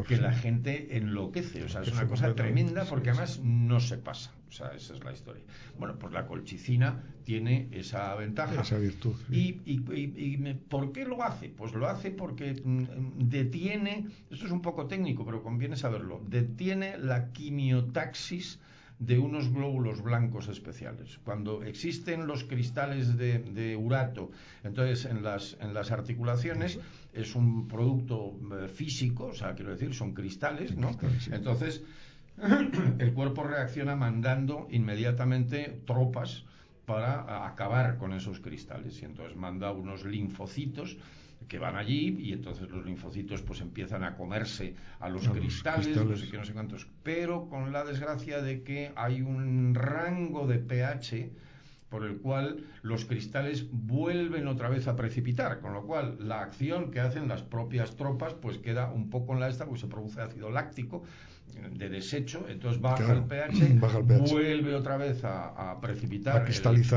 que 0.07 0.16
la 0.16 0.32
gente 0.32 0.96
enloquece. 0.96 1.64
O 1.64 1.68
sea 1.68 1.82
es, 1.82 1.92
una 1.92 2.07
cosa 2.07 2.34
tremenda 2.34 2.84
porque 2.84 3.11
además 3.11 3.40
no 3.42 3.80
se 3.80 3.98
pasa. 3.98 4.32
O 4.48 4.53
sea 4.53 4.68
esa 4.74 4.94
es 4.94 5.05
la 5.05 5.12
historia. 5.12 5.42
Bueno 5.78 5.98
pues 5.98 6.12
la 6.12 6.26
colchicina 6.26 7.03
tiene 7.24 7.68
esa 7.72 8.14
ventaja. 8.16 8.61
Esa 8.61 8.78
virtud 8.78 9.14
y, 9.30 9.61
y, 9.64 9.82
y, 9.94 10.55
por 10.68 10.92
qué 10.92 11.05
lo 11.05 11.22
hace 11.22 11.48
pues 11.48 11.72
lo 11.72 11.88
hace 11.88 12.11
porque 12.11 12.61
mm, 12.62 13.28
detiene 13.28 14.09
esto 14.30 14.46
es 14.46 14.53
un 14.53 14.62
poco 14.62 14.86
técnico 14.86 15.24
pero 15.24 15.42
conviene 15.42 15.76
saberlo 15.76 16.20
detiene 16.28 16.98
la 16.98 17.32
quimiotaxis 17.32 18.59
de 19.01 19.18
unos 19.18 19.51
glóbulos 19.51 20.03
blancos 20.03 20.48
especiales. 20.48 21.18
Cuando 21.24 21.62
existen 21.62 22.26
los 22.26 22.44
cristales 22.44 23.16
de, 23.16 23.76
urato, 23.76 24.30
entonces 24.62 25.07
en 25.07 25.22
las, 25.22 25.57
en 25.61 25.72
las 25.72 25.90
articulaciones 25.90 26.78
es 27.14 27.34
un 27.34 27.66
producto 27.66 28.38
eh, 28.53 28.68
físico, 28.68 29.28
o 29.28 29.34
sea, 29.34 29.55
quiero 29.55 29.72
decir, 29.72 29.94
son 29.94 30.12
cristales, 30.12 30.76
¿no? 30.76 30.90
Entonces 31.32 31.82
el 32.98 33.12
cuerpo 33.14 33.42
reacciona 33.42 33.96
mandando 33.96 34.68
inmediatamente 34.70 35.80
tropas 35.86 36.44
para 36.84 37.46
acabar 37.46 37.96
con 37.96 38.12
esos 38.12 38.38
cristales. 38.40 39.01
Y 39.01 39.07
entonces 39.07 39.34
manda 39.34 39.72
unos 39.72 40.05
linfocitos 40.05 40.98
que 41.51 41.59
van 41.59 41.76
allí 41.76 42.16
y 42.20 42.32
entonces 42.32 42.70
los 42.70 42.86
linfocitos 42.86 43.42
pues 43.42 43.61
empiezan 43.61 44.05
a 44.05 44.14
comerse 44.14 44.76
a 45.01 45.09
los, 45.09 45.28
cristales, 45.28 45.96
no 45.96 46.16
sé 46.16 46.30
qué, 46.30 46.38
no 46.38 46.44
sé 46.44 46.53
cuántos, 46.53 46.86
pero 47.03 47.48
con 47.48 47.72
la 47.72 47.84
desgracia 47.84 48.40
de 48.40 48.62
que 48.62 48.92
hay 48.94 49.20
un 49.20 49.74
rango 49.74 50.46
de 50.46 50.61
pH 50.61 51.32
por 51.88 52.05
el 52.05 52.18
cual 52.18 52.64
los 52.82 53.05
cristales 53.05 53.66
vuelven 53.72 54.46
otra 54.46 54.68
vez 54.68 54.86
a 54.86 54.94
precipitar, 54.94 55.59
con 55.59 55.72
lo 55.72 55.82
cual 55.82 56.18
la 56.20 56.40
acción 56.40 56.92
que 56.92 57.01
hacen 57.01 57.26
las 57.26 57.42
propias 57.42 57.96
tropas 57.96 58.34
pues 58.34 58.59
queda 58.59 58.88
un 58.88 59.11
poco 59.11 59.34
en 59.34 59.40
la 59.40 59.48
esta, 59.48 59.66
pues 59.66 59.80
se 59.80 59.88
produce 59.88 60.20
ácido 60.20 60.51
láctico 60.51 61.03
de 61.72 61.88
desecho, 61.88 62.46
entonces 62.48 62.80
baja, 62.82 63.12
el, 63.12 63.24
pH, 63.24 63.80
vuelve 64.30 64.74
otra 64.74 64.96
vez 64.96 65.22
a, 65.24 65.78
precipitar 65.80 66.46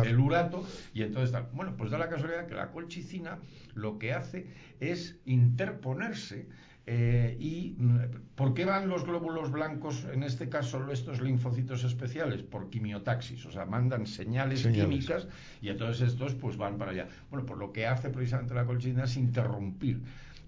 El, 0.05 0.19
urato 0.19 0.65
y 0.93 1.03
entonces 1.03 1.29
está. 1.29 1.49
Bueno, 1.53 1.75
pues 1.77 1.91
da 1.91 1.97
la 1.97 2.09
casualidad 2.09 2.47
que 2.47 2.55
la 2.55 2.71
colchicina 2.71 3.39
lo 3.73 3.97
que 3.99 4.13
hace 4.13 4.47
es 4.79 5.19
interponerse 5.25 6.47
eh, 6.85 7.37
¿Y 7.39 7.75
mm, 7.77 7.99
por 8.35 8.53
qué 8.53 8.65
van 8.65 8.89
los 8.89 9.05
glóbulos 9.05 9.51
blancos, 9.51 10.05
en 10.11 10.23
este 10.23 10.49
caso 10.49 10.91
estos 10.91 11.21
linfocitos 11.21 11.83
especiales? 11.85 12.43
Por 12.43 12.69
quimiotaxis, 12.69 13.45
o 13.45 13.51
sea, 13.51 13.65
mandan 13.65 14.05
señales, 14.05 14.67
químicas 14.67 15.27
y 15.61 15.69
entonces 15.69 16.09
estos 16.09 16.35
pues 16.35 16.57
van 16.57 16.77
para 16.77 16.91
allá. 16.91 17.07
Bueno, 17.29 17.45
pues 17.45 17.57
lo 17.57 17.71
que 17.71 17.87
hace 17.87 18.09
precisamente 18.09 18.53
la 18.53 18.65
colchicina 18.65 19.05
es 19.05 19.15
interrumpir 19.15 20.01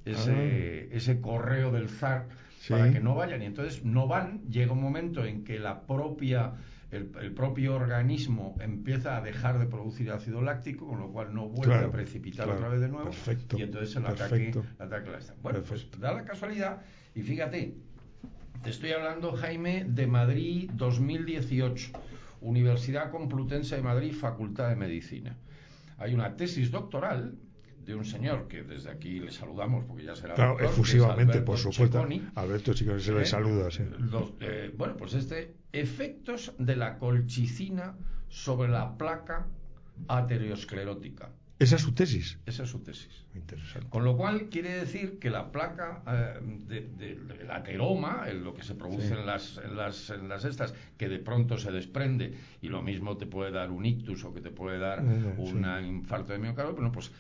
ese, 0.03 0.89
ah. 0.91 0.95
ese 0.95 1.22
correo 1.22 1.72
del 1.72 1.88
zar 1.88 2.28
para 2.70 2.91
que 2.91 2.99
no 2.99 3.16
vayan. 3.16 3.41
Y 3.41 3.45
entonces 3.45 3.84
no 3.84 4.07
van, 4.07 4.41
llega 4.49 4.74
un 4.74 4.82
momento 4.82 5.26
en 5.26 5.43
que 5.43 5.59
la 5.59 5.82
propia 5.82 6.53
el, 6.91 7.32
propio 7.34 7.76
organismo 7.76 8.55
empieza 8.59 9.18
a 9.18 9.22
dejar 9.22 9.59
de 9.59 9.66
producir 9.66 10.11
ácido 10.11 10.41
láctico, 10.41 10.88
con 10.88 10.99
lo 10.99 11.11
cual 11.11 11.34
no 11.34 11.47
vuelve 11.47 11.76
a 11.76 11.91
precipitar 11.91 12.49
otra 12.49 12.70
vez 12.70 12.82
de 12.82 12.89
nuevo. 12.89 13.11
y 13.57 13.61
entonces 13.61 13.95
el 13.95 14.05
ataque, 14.05 14.53
ataque 14.80 15.09
la 15.09 15.18
está. 15.18 15.34
Bueno, 15.41 15.61
pues 15.68 15.88
da 15.99 16.13
la 16.13 16.24
casualidad, 16.24 16.82
y 17.13 17.22
fíjate, 17.22 17.76
te 18.63 18.70
estoy 18.70 18.91
hablando, 18.91 19.34
Jaime, 19.34 19.86
de 19.88 20.07
Madrid 20.07 20.70
2018, 20.74 21.91
Universidad 22.41 23.11
Complutense 23.11 23.76
de 23.76 23.82
Madrid, 23.82 24.13
Facultad 24.13 24.70
de 24.70 24.76
Medicina. 24.76 25.36
Hay 25.97 26.13
una 26.13 26.36
tesis 26.36 26.72
doctoral 26.72 27.36
de 27.86 27.96
un 27.96 28.06
señor 28.06 28.48
que 28.48 28.64
desde 28.64 28.90
aquí 28.90 29.20
le 29.20 29.32
saludamos 29.32 29.86
porque 29.86 30.04
ya 30.04 30.16
será 30.16 30.34
claro, 30.34 30.60
efusivamente 30.60 31.42
por 31.42 31.58
supuesto 31.58 32.06
Alberto 32.36 32.74
Chiconi 32.74 33.00
se 33.00 33.14
le 33.14 33.22
¿Eh? 33.22 33.26
saluda 33.26 33.70
sí. 33.72 33.84
Eh, 34.40 34.74
bueno 34.76 34.98
pues 34.98 35.14
este 35.14 35.56
efectos 35.72 36.54
de 36.58 36.76
la 36.76 36.98
colchicina 36.98 37.96
sobre 38.28 38.70
la 38.70 38.98
placa 38.98 39.48
aterosclerótica 40.08 41.30
esa 41.58 41.78
es 41.78 41.84
su 41.84 41.94
tesis. 41.94 42.38
Esa 42.46 42.64
es 42.64 42.70
su 42.70 42.80
tesis. 42.80 43.26
Interesante. 43.34 43.88
Con 43.90 44.04
lo 44.04 44.18
cual 44.18 44.50
quiere 44.50 44.78
decir 44.78 45.20
que 45.20 45.30
la 45.30 45.54
placa 45.54 46.04
eh, 46.06 46.40
del 46.98 47.50
ateroma, 47.50 48.26
lo 48.34 48.54
que 48.54 48.62
se 48.64 48.76
produce 48.76 49.14
en, 49.14 49.26
las, 49.26 49.58
en, 49.64 49.78
las, 49.78 50.10
en, 50.10 50.28
las, 50.28 50.44
estas, 50.44 50.74
que 50.98 51.08
de 51.08 51.20
pronto 51.20 51.58
se 51.58 51.72
desprende 51.72 52.34
y 52.62 52.68
lo 52.68 52.82
mismo 52.82 53.16
te 53.16 53.26
puede 53.26 53.52
dar 53.52 53.72
un 53.72 53.86
ictus 53.86 54.26
o 54.26 54.34
que 54.34 54.42
te 54.42 54.52
puede 54.52 54.80
dar 54.80 55.02
un 55.02 55.66
infarto 55.86 56.34
de 56.34 56.40
miocardio, 56.40 56.74
bueno, 56.74 56.92
pues 56.92 57.12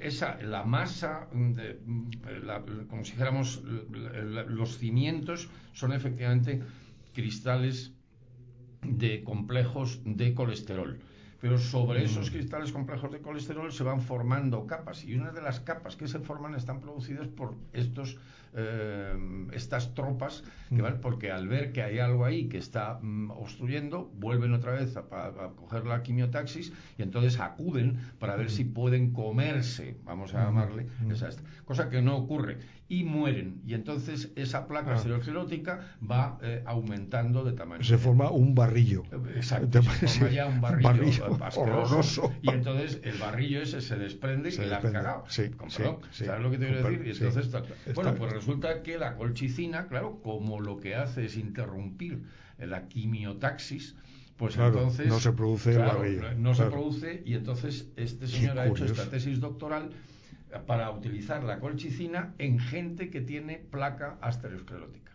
esa, 0.00 0.38
la 0.42 0.62
masa, 0.64 1.28
de, 1.32 1.80
mm, 1.84 2.86
como 2.88 3.04
si 3.04 3.12
dijéramos, 3.12 3.62
los 4.48 4.76
cimientos 4.78 5.48
son 5.72 5.92
efectivamente 5.92 6.60
cristales 7.14 7.94
de 8.82 9.22
complejos 9.24 10.00
de 10.04 10.34
colesterol 10.34 10.98
pero 11.40 11.58
sobre 11.58 12.04
esos 12.04 12.30
cristales 12.30 12.70
complejos 12.70 13.10
de 13.10 13.20
colesterol 13.20 13.72
se 13.72 13.82
van 13.82 14.00
formando 14.00 14.66
capas 14.66 15.04
y 15.04 15.14
una 15.14 15.32
de 15.32 15.40
las 15.40 15.60
capas 15.60 15.96
que 15.96 16.06
se 16.06 16.18
forman 16.18 16.54
están 16.54 16.80
producidas 16.80 17.28
por 17.28 17.54
estos 17.72 18.18
eh, 18.52 19.14
estas 19.52 19.94
tropas 19.94 20.42
que 20.68 20.82
van 20.82 21.00
porque 21.00 21.30
al 21.30 21.46
ver 21.46 21.72
que 21.72 21.82
hay 21.82 21.98
algo 22.00 22.24
ahí 22.24 22.48
que 22.48 22.58
está 22.58 22.98
mm, 23.00 23.30
obstruyendo 23.30 24.10
vuelven 24.14 24.52
otra 24.52 24.72
vez 24.72 24.96
a, 24.96 25.04
coger 25.56 25.86
la 25.86 26.02
quimiotaxis 26.02 26.72
y 26.98 27.02
entonces 27.02 27.38
acuden 27.38 27.98
para 28.18 28.36
ver 28.36 28.50
si 28.50 28.64
pueden 28.64 29.12
comerse 29.12 29.96
vamos 30.04 30.34
a 30.34 30.44
llamarle 30.44 30.88
esa 31.10 31.30
cosa 31.64 31.88
que 31.88 32.02
no 32.02 32.16
ocurre 32.16 32.58
y 32.90 33.04
mueren. 33.04 33.62
Y 33.64 33.74
entonces 33.74 34.32
esa 34.34 34.66
placa 34.66 34.96
ah. 34.96 35.78
va 36.10 36.38
eh, 36.42 36.62
aumentando 36.66 37.44
de 37.44 37.52
tamaño. 37.52 37.84
Se 37.84 37.96
forma 37.96 38.32
un 38.32 38.52
barrillo. 38.56 39.04
Exacto, 39.36 39.80
se 39.82 40.06
forma 40.08 40.30
ya 40.30 40.46
un 40.46 40.60
barrillo, 40.60 41.38
horroroso. 41.56 42.34
Y 42.42 42.50
entonces 42.50 43.00
el 43.04 43.16
barrillo 43.16 43.62
ese 43.62 43.80
se 43.80 43.96
desprende 43.96 44.50
y 44.50 44.56
la 44.66 44.78
has 44.78 44.84
cagado. 44.84 45.24
Sí, 45.28 45.44
¿Sabes 45.68 46.42
lo 46.42 46.50
que 46.50 46.58
te 46.58 46.66
quiero 46.66 46.82
decir? 46.82 47.06
Y 47.06 47.10
entonces, 47.10 47.94
bueno, 47.94 48.14
pues 48.16 48.32
resulta 48.32 48.82
que 48.82 48.98
la 48.98 49.14
colchicina, 49.14 49.86
claro, 49.86 50.20
como 50.20 50.60
lo 50.60 50.78
que 50.78 50.96
hace 50.96 51.26
es 51.26 51.36
interrumpir 51.36 52.24
la 52.58 52.88
quimiotaxis, 52.88 53.94
pues 54.36 54.56
entonces 54.56 55.06
no 55.06 55.20
se 55.20 55.30
produce 55.32 55.74
el 55.74 55.78
barrillo. 55.78 56.34
No 56.34 56.56
se 56.56 56.64
produce 56.64 57.22
y 57.24 57.34
entonces 57.34 57.86
este 57.94 58.26
señor 58.26 58.58
ha 58.58 58.66
hecho 58.66 58.84
esta 58.84 59.08
tesis 59.08 59.38
doctoral 59.38 59.90
para 60.66 60.90
utilizar 60.90 61.42
la 61.44 61.58
colchicina 61.58 62.34
en 62.38 62.58
gente 62.58 63.10
que 63.10 63.20
tiene 63.20 63.58
placa 63.58 64.16
asterosclerótica 64.20 65.10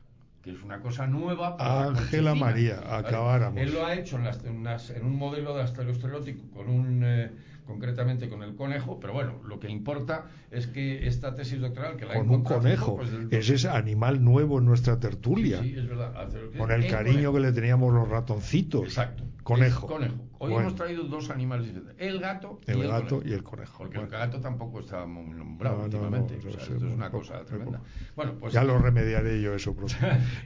que 0.46 0.52
es 0.52 0.62
una 0.62 0.80
cosa 0.80 1.08
nueva 1.08 1.58
para 1.58 1.88
Ángela 1.88 2.36
María, 2.36 2.80
acabáramos. 2.96 3.60
Él 3.60 3.74
lo 3.74 3.84
ha 3.84 3.96
hecho 3.96 4.20
en, 4.20 4.28
en, 4.28 5.04
un 5.04 5.16
modelo 5.16 5.56
de 5.56 5.64
asterosclerótico 5.64 6.48
con 6.52 6.70
un 6.70 7.02
eh, 7.04 7.32
concretamente 7.66 8.30
con 8.30 8.44
el 8.44 8.56
conejo, 8.56 9.00
pero 9.00 9.14
bueno, 9.14 9.42
lo 9.46 9.60
que 9.60 9.70
importa 9.70 10.26
es 10.52 10.68
que 10.68 11.08
esta 11.08 11.36
tesis 11.36 11.60
doctoral 11.60 11.98
que 11.98 12.06
la 12.06 12.16
Con 12.16 12.30
un 12.30 12.44
conejo, 12.44 12.98
pues 12.98 13.10
ese 13.32 13.56
es 13.56 13.66
animal 13.66 14.24
nuevo 14.24 14.60
en 14.60 14.66
nuestra 14.66 15.00
tertulia. 15.00 15.62
Sí, 15.62 15.76
es 15.76 15.88
verdad. 15.88 16.30
Con 16.58 16.72
el 16.72 16.88
cariño 16.88 17.34
que 17.34 17.40
le 17.40 17.52
teníamos 17.52 17.94
los 17.94 18.08
ratoncitos. 18.08 18.84
Exacto. 18.84 19.24
Conejo. 19.44 19.86
conejo. 19.86 20.16
Hoy 20.40 20.54
hemos 20.54 20.76
traído 20.76 21.04
dos 21.04 21.30
animales 21.30 21.68
diferentes, 21.68 21.96
el 22.00 22.20
gato, 22.20 22.60
y, 22.68 22.72
el 22.72 22.88
gato 22.88 23.22
y 23.24 23.32
el 23.32 23.44
conejo. 23.44 23.78
Porque 23.78 24.00
el 24.00 24.08
gato 24.08 24.40
tampoco 24.40 24.80
está 24.80 25.06
muy 25.06 25.38
nombrado 25.38 25.84
últimamente. 25.84 26.38
esto 26.38 26.76
es 26.76 26.82
una 26.82 27.10
cosa 27.10 27.46
tremenda. 27.46 27.82
Bueno, 28.16 28.34
pues 28.40 28.54
ya 28.54 28.64
lo 28.64 28.78
remediaré 28.80 29.42
yo 29.42 29.54
eso 29.54 29.76
pronto. 29.76 29.96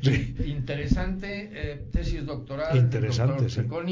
Interesante 0.46 1.50
eh, 1.54 1.88
tesis 1.92 2.26
doctoral 2.26 2.78
Interesante, 2.78 3.46
del 3.46 3.68
doctor 3.68 3.86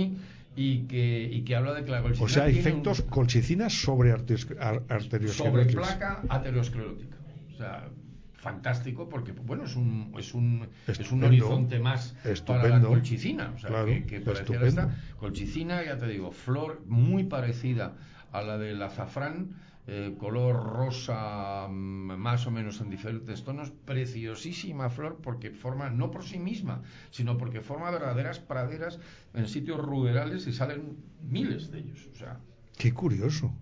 y 0.58 0.88
que, 0.88 1.30
y 1.32 1.43
que 1.43 1.55
habla 1.55 1.74
de 1.76 1.86
que 1.86 1.91
la 1.91 2.01
colchicina. 2.01 2.26
O 2.26 2.30
sea, 2.30 2.47
efectos 2.47 3.03
colchicinas 3.03 3.72
sobre 3.74 4.12
arteriosclerótica. 4.12 5.32
Sobre 5.32 5.66
placa 5.66 6.22
aterosclerótica. 6.28 7.18
O 7.53 7.58
sea, 7.58 7.89
fantástico 8.34 9.08
porque, 9.08 9.34
bueno, 9.34 9.66
es 9.66 9.76
un, 9.76 10.12
es 10.18 10.34
un, 10.34 10.68
es 10.88 11.12
un 11.12 11.24
horizonte 11.24 11.80
más 11.80 12.16
para 12.45 12.68
la 12.70 12.82
colchicina. 12.82 13.53
O 13.55 13.60
sea, 13.60 13.86
que, 13.86 14.03
que 14.03 14.24
esta 14.66 14.95
colchicina, 15.20 15.86
ya 15.86 15.97
te 15.99 16.08
digo, 16.08 16.32
flor 16.32 16.82
muy 16.88 17.24
parecida 17.26 17.93
a 18.32 18.41
la 18.41 18.58
del 18.58 18.82
azafrán 18.82 19.49
eh, 19.89 20.15
color 20.19 20.75
rosa 20.75 21.67
mm, 21.69 22.17
más 22.17 22.45
o 22.45 22.51
menos 22.51 22.81
en 22.81 22.89
diferentes 22.89 23.45
tonos, 23.45 23.71
preciosísima 23.85 24.89
flor 24.89 25.19
porque 25.23 25.51
forma, 25.51 25.89
no 25.89 26.11
por 26.11 26.25
sí 26.25 26.39
misma, 26.39 26.83
sino 27.09 27.38
porque 27.38 27.61
forma 27.61 27.89
verdaderas 27.89 28.39
praderas 28.39 28.99
en 29.33 29.47
sitios 29.47 29.79
rurales 29.79 30.45
y 30.45 30.51
salen 30.51 30.97
miles 31.21 31.71
de 31.71 31.79
ellos. 31.79 32.09
O 32.11 32.15
sea, 32.15 32.39
Qué 32.77 32.93
curioso. 32.93 33.53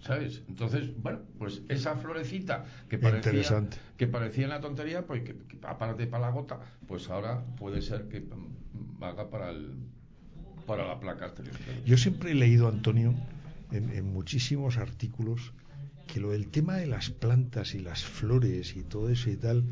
¿Sabes? 0.00 0.42
Entonces, 0.48 0.90
bueno, 1.02 1.20
pues 1.38 1.62
esa 1.68 1.96
florecita 1.96 2.64
que 2.88 2.98
parecía, 2.98 3.68
que 3.96 4.06
parecía 4.06 4.46
la 4.46 4.60
tontería, 4.60 5.04
pues 5.04 5.22
que, 5.22 5.36
aparte 5.62 6.06
para 6.06 6.26
la 6.26 6.32
gota, 6.32 6.60
pues 6.86 7.10
ahora 7.10 7.44
puede 7.56 7.82
ser 7.82 8.08
que 8.08 8.20
mm, 8.20 9.02
haga 9.02 9.30
para 9.30 9.50
el 9.50 9.74
para 10.64 10.86
la 10.86 11.00
placa 11.00 11.24
arterial. 11.24 11.56
Yo 11.84 11.96
siempre 11.96 12.30
he 12.30 12.34
leído, 12.36 12.68
Antonio, 12.68 13.14
en 13.72 14.12
muchísimos 14.12 14.76
artículos, 14.76 15.52
que 16.06 16.20
lo 16.20 16.32
del 16.32 16.48
tema 16.48 16.76
de 16.76 16.86
las 16.86 17.10
plantas 17.10 17.74
y 17.74 17.80
las 17.80 18.04
flores 18.04 18.76
y 18.76 18.82
todo 18.82 19.08
eso 19.08 19.30
y 19.30 19.36
tal, 19.36 19.64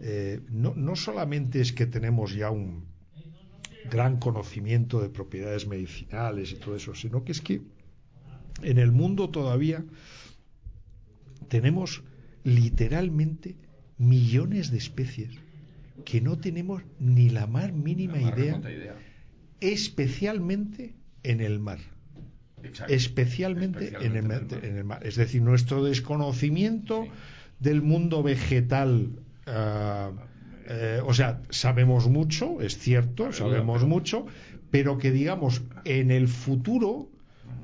eh, 0.00 0.40
no, 0.50 0.74
no 0.74 0.96
solamente 0.96 1.60
es 1.60 1.72
que 1.72 1.86
tenemos 1.86 2.34
ya 2.34 2.50
un 2.50 2.86
gran 3.90 4.18
conocimiento 4.18 5.00
de 5.00 5.08
propiedades 5.08 5.66
medicinales 5.66 6.52
y 6.52 6.56
todo 6.56 6.76
eso, 6.76 6.94
sino 6.94 7.24
que 7.24 7.32
es 7.32 7.40
que 7.40 7.62
en 8.62 8.78
el 8.78 8.92
mundo 8.92 9.30
todavía 9.30 9.84
tenemos 11.48 12.02
literalmente 12.44 13.56
millones 13.96 14.70
de 14.70 14.78
especies 14.78 15.30
que 16.04 16.20
no 16.20 16.38
tenemos 16.38 16.82
ni 17.00 17.28
la 17.30 17.46
más 17.46 17.72
mínima 17.72 18.20
idea, 18.20 18.60
especialmente 19.60 20.94
en 21.22 21.40
el 21.40 21.58
mar 21.58 21.80
especialmente, 22.88 23.92
en, 24.00 24.16
el, 24.16 24.84
mar. 24.84 25.00
Es 25.06 25.16
decir, 25.16 25.42
nuestro 25.42 25.84
desconocimiento 25.84 27.06
del 27.58 27.82
mundo 27.82 28.22
vegetal. 28.22 29.10
Eh, 30.70 31.00
o 31.04 31.14
sea, 31.14 31.40
sabemos 31.48 32.08
mucho, 32.08 32.60
es 32.60 32.76
cierto, 32.76 33.32
sabemos 33.32 33.86
mucho, 33.86 34.26
pero 34.70 34.98
que 34.98 35.10
digamos 35.10 35.62
en 35.84 36.10
el 36.10 36.28
futuro, 36.28 37.08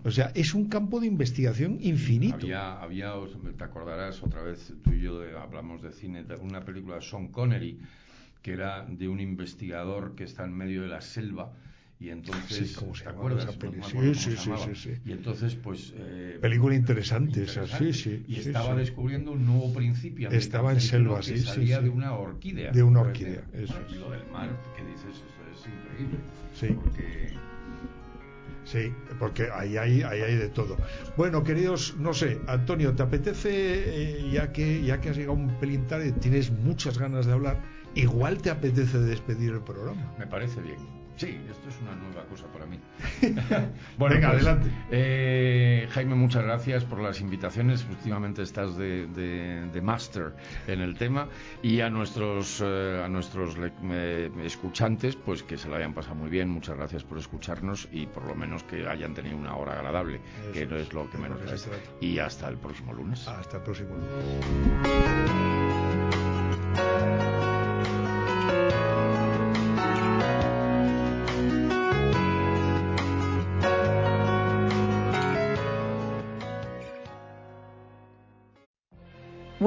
o 0.05 0.11
sea, 0.11 0.32
es 0.34 0.55
un 0.55 0.70
campo 0.70 1.01
de 1.01 1.07
investigación 1.07 1.76
infinito. 1.82 2.36
Había, 2.36 2.80
había 2.80 3.12
te 3.59 3.64
acordarás 3.64 4.22
otra 4.22 4.42
vez 4.42 4.72
tú 4.82 4.92
y 4.92 5.01
yo 5.01 5.20
hablamos 5.38 5.82
de 5.82 5.92
cine, 5.92 6.24
de 6.24 6.36
una 6.36 6.64
película 6.64 6.97
de 6.97 7.03
Sean 7.03 7.28
Connery 7.28 7.78
que 8.45 8.53
era 8.53 8.84
de 8.86 9.09
un 9.09 9.20
investigador 9.20 10.14
que 10.14 10.24
está 10.24 10.45
en 10.45 10.55
medio 10.55 10.82
de 10.82 10.88
la 10.88 11.01
selva 11.01 11.53
y 12.01 12.09
entonces 12.11 12.68
sí, 12.70 12.74
¿cómo 12.74 12.95
se 12.95 13.05
¿te 13.05 13.11
acuerdas? 13.11 13.49
esa 13.49 13.59
peli? 13.59 13.76
No 13.78 13.84
Sí, 13.84 14.14
sí, 14.14 14.36
sí, 14.36 14.74
sí, 14.74 14.90
y 15.05 15.12
entonces 15.12 15.55
pues 15.55 15.92
eh, 15.97 16.38
Película 16.40 16.74
interesante 16.74 17.42
esa, 17.45 17.61
interesante. 17.62 17.92
sí, 17.92 18.03
sí, 18.03 18.24
y 18.28 18.36
estaba 18.40 18.74
descubriendo 18.74 19.32
un 19.32 19.47
nuevo 19.47 19.72
principio 19.72 20.30
Estaba 20.30 20.72
en 20.72 20.80
selva, 20.80 21.22
sí, 21.22 21.38
salía 21.38 21.80
de 21.80 21.88
una 21.88 22.14
orquídea 22.14 22.72
De 22.72 22.82
una 22.82 23.01
orquídea, 23.03 23.45
ejemplo. 23.53 23.61
eso 23.61 23.74
es. 23.88 23.97
lo 23.97 24.11
del 24.11 24.26
mar 24.26 24.51
que 24.76 24.84
dices 24.84 25.07
eso 25.16 25.51
es 25.53 25.66
increíble 25.72 26.18
Sí. 26.53 26.68
porque 26.74 27.34
Sí, 28.66 28.90
porque 29.18 29.49
ahí 29.53 29.76
hay, 29.76 30.01
ahí 30.03 30.22
hay 30.22 30.36
de 30.36 30.49
todo. 30.49 30.78
Bueno, 31.18 31.45
queridos, 31.45 31.97
no 31.99 32.14
sé, 32.14 32.40
Antonio, 32.47 32.95
¿te 32.95 33.03
apetece, 33.03 33.51
eh, 33.51 34.30
ya, 34.32 34.53
que, 34.53 34.82
ya 34.82 35.03
que 35.03 35.11
has 35.11 35.16
llegado 35.18 35.34
un 35.34 35.49
pelín 35.61 35.86
tarde, 35.86 36.12
tienes 36.12 36.51
muchas 36.51 36.99
ganas 36.99 37.26
de 37.26 37.32
hablar, 37.32 37.61
igual 37.95 38.40
te 38.40 38.49
apetece 38.49 38.99
despedir 39.01 39.53
el 39.53 39.61
programa? 39.61 40.14
Me 40.18 40.26
parece 40.26 40.62
bien. 40.62 40.78
Sí, 41.17 41.41
esto 41.49 41.69
es 41.69 41.81
una 41.81 41.95
nueva 41.95 42.25
cosa 42.25 42.47
para 42.49 42.67
mí. 42.67 42.79
Venga, 43.99 44.31
adelante. 44.31 44.69
eh, 44.91 45.87
Jaime, 45.93 46.15
muchas 46.17 46.43
gracias 46.43 46.85
por 46.85 47.01
las 47.01 47.21
invitaciones. 47.21 47.87
Últimamente 47.89 48.43
estás 48.43 48.77
de, 48.77 49.07
de, 49.07 49.67
de 49.73 49.81
máster 49.81 50.35
en 50.67 50.81
el 50.81 50.97
tema. 50.97 51.29
Y 51.62 51.81
a 51.81 51.89
nuestros, 51.91 52.61
eh, 52.65 53.03
a 53.05 53.09
nuestros 53.09 53.57
eh, 53.59 54.31
escuchantes, 54.43 55.15
pues 55.15 55.43
que 55.45 55.57
se 55.57 55.69
lo 55.69 55.77
hayan 55.77 55.95
pasado 55.95 56.17
muy 56.17 56.31
bien. 56.31 56.49
Muchas 56.51 56.77
gracias 56.77 57.05
por 57.05 57.19
escucharnos 57.19 57.89
y 57.93 58.07
por 58.07 58.27
lo 58.27 58.35
menos 58.35 58.65
que 58.65 58.87
hayan 58.89 59.15
tenido 59.15 59.37
una 59.37 59.55
hora 59.57 59.75
agradable, 59.75 60.21
que 60.53 60.67
no 60.67 60.77
es, 60.77 60.93
lo 60.93 61.09
que 61.11 61.19
menos 61.19 61.41
es. 61.43 61.69
Y 62.01 62.19
hasta 62.19 62.49
el 62.49 62.57
próximo 62.59 62.93
lunes. 62.93 63.27
Hasta 63.29 63.59
el 63.59 63.62
próximo 63.62 63.91
lunes. 63.95 65.53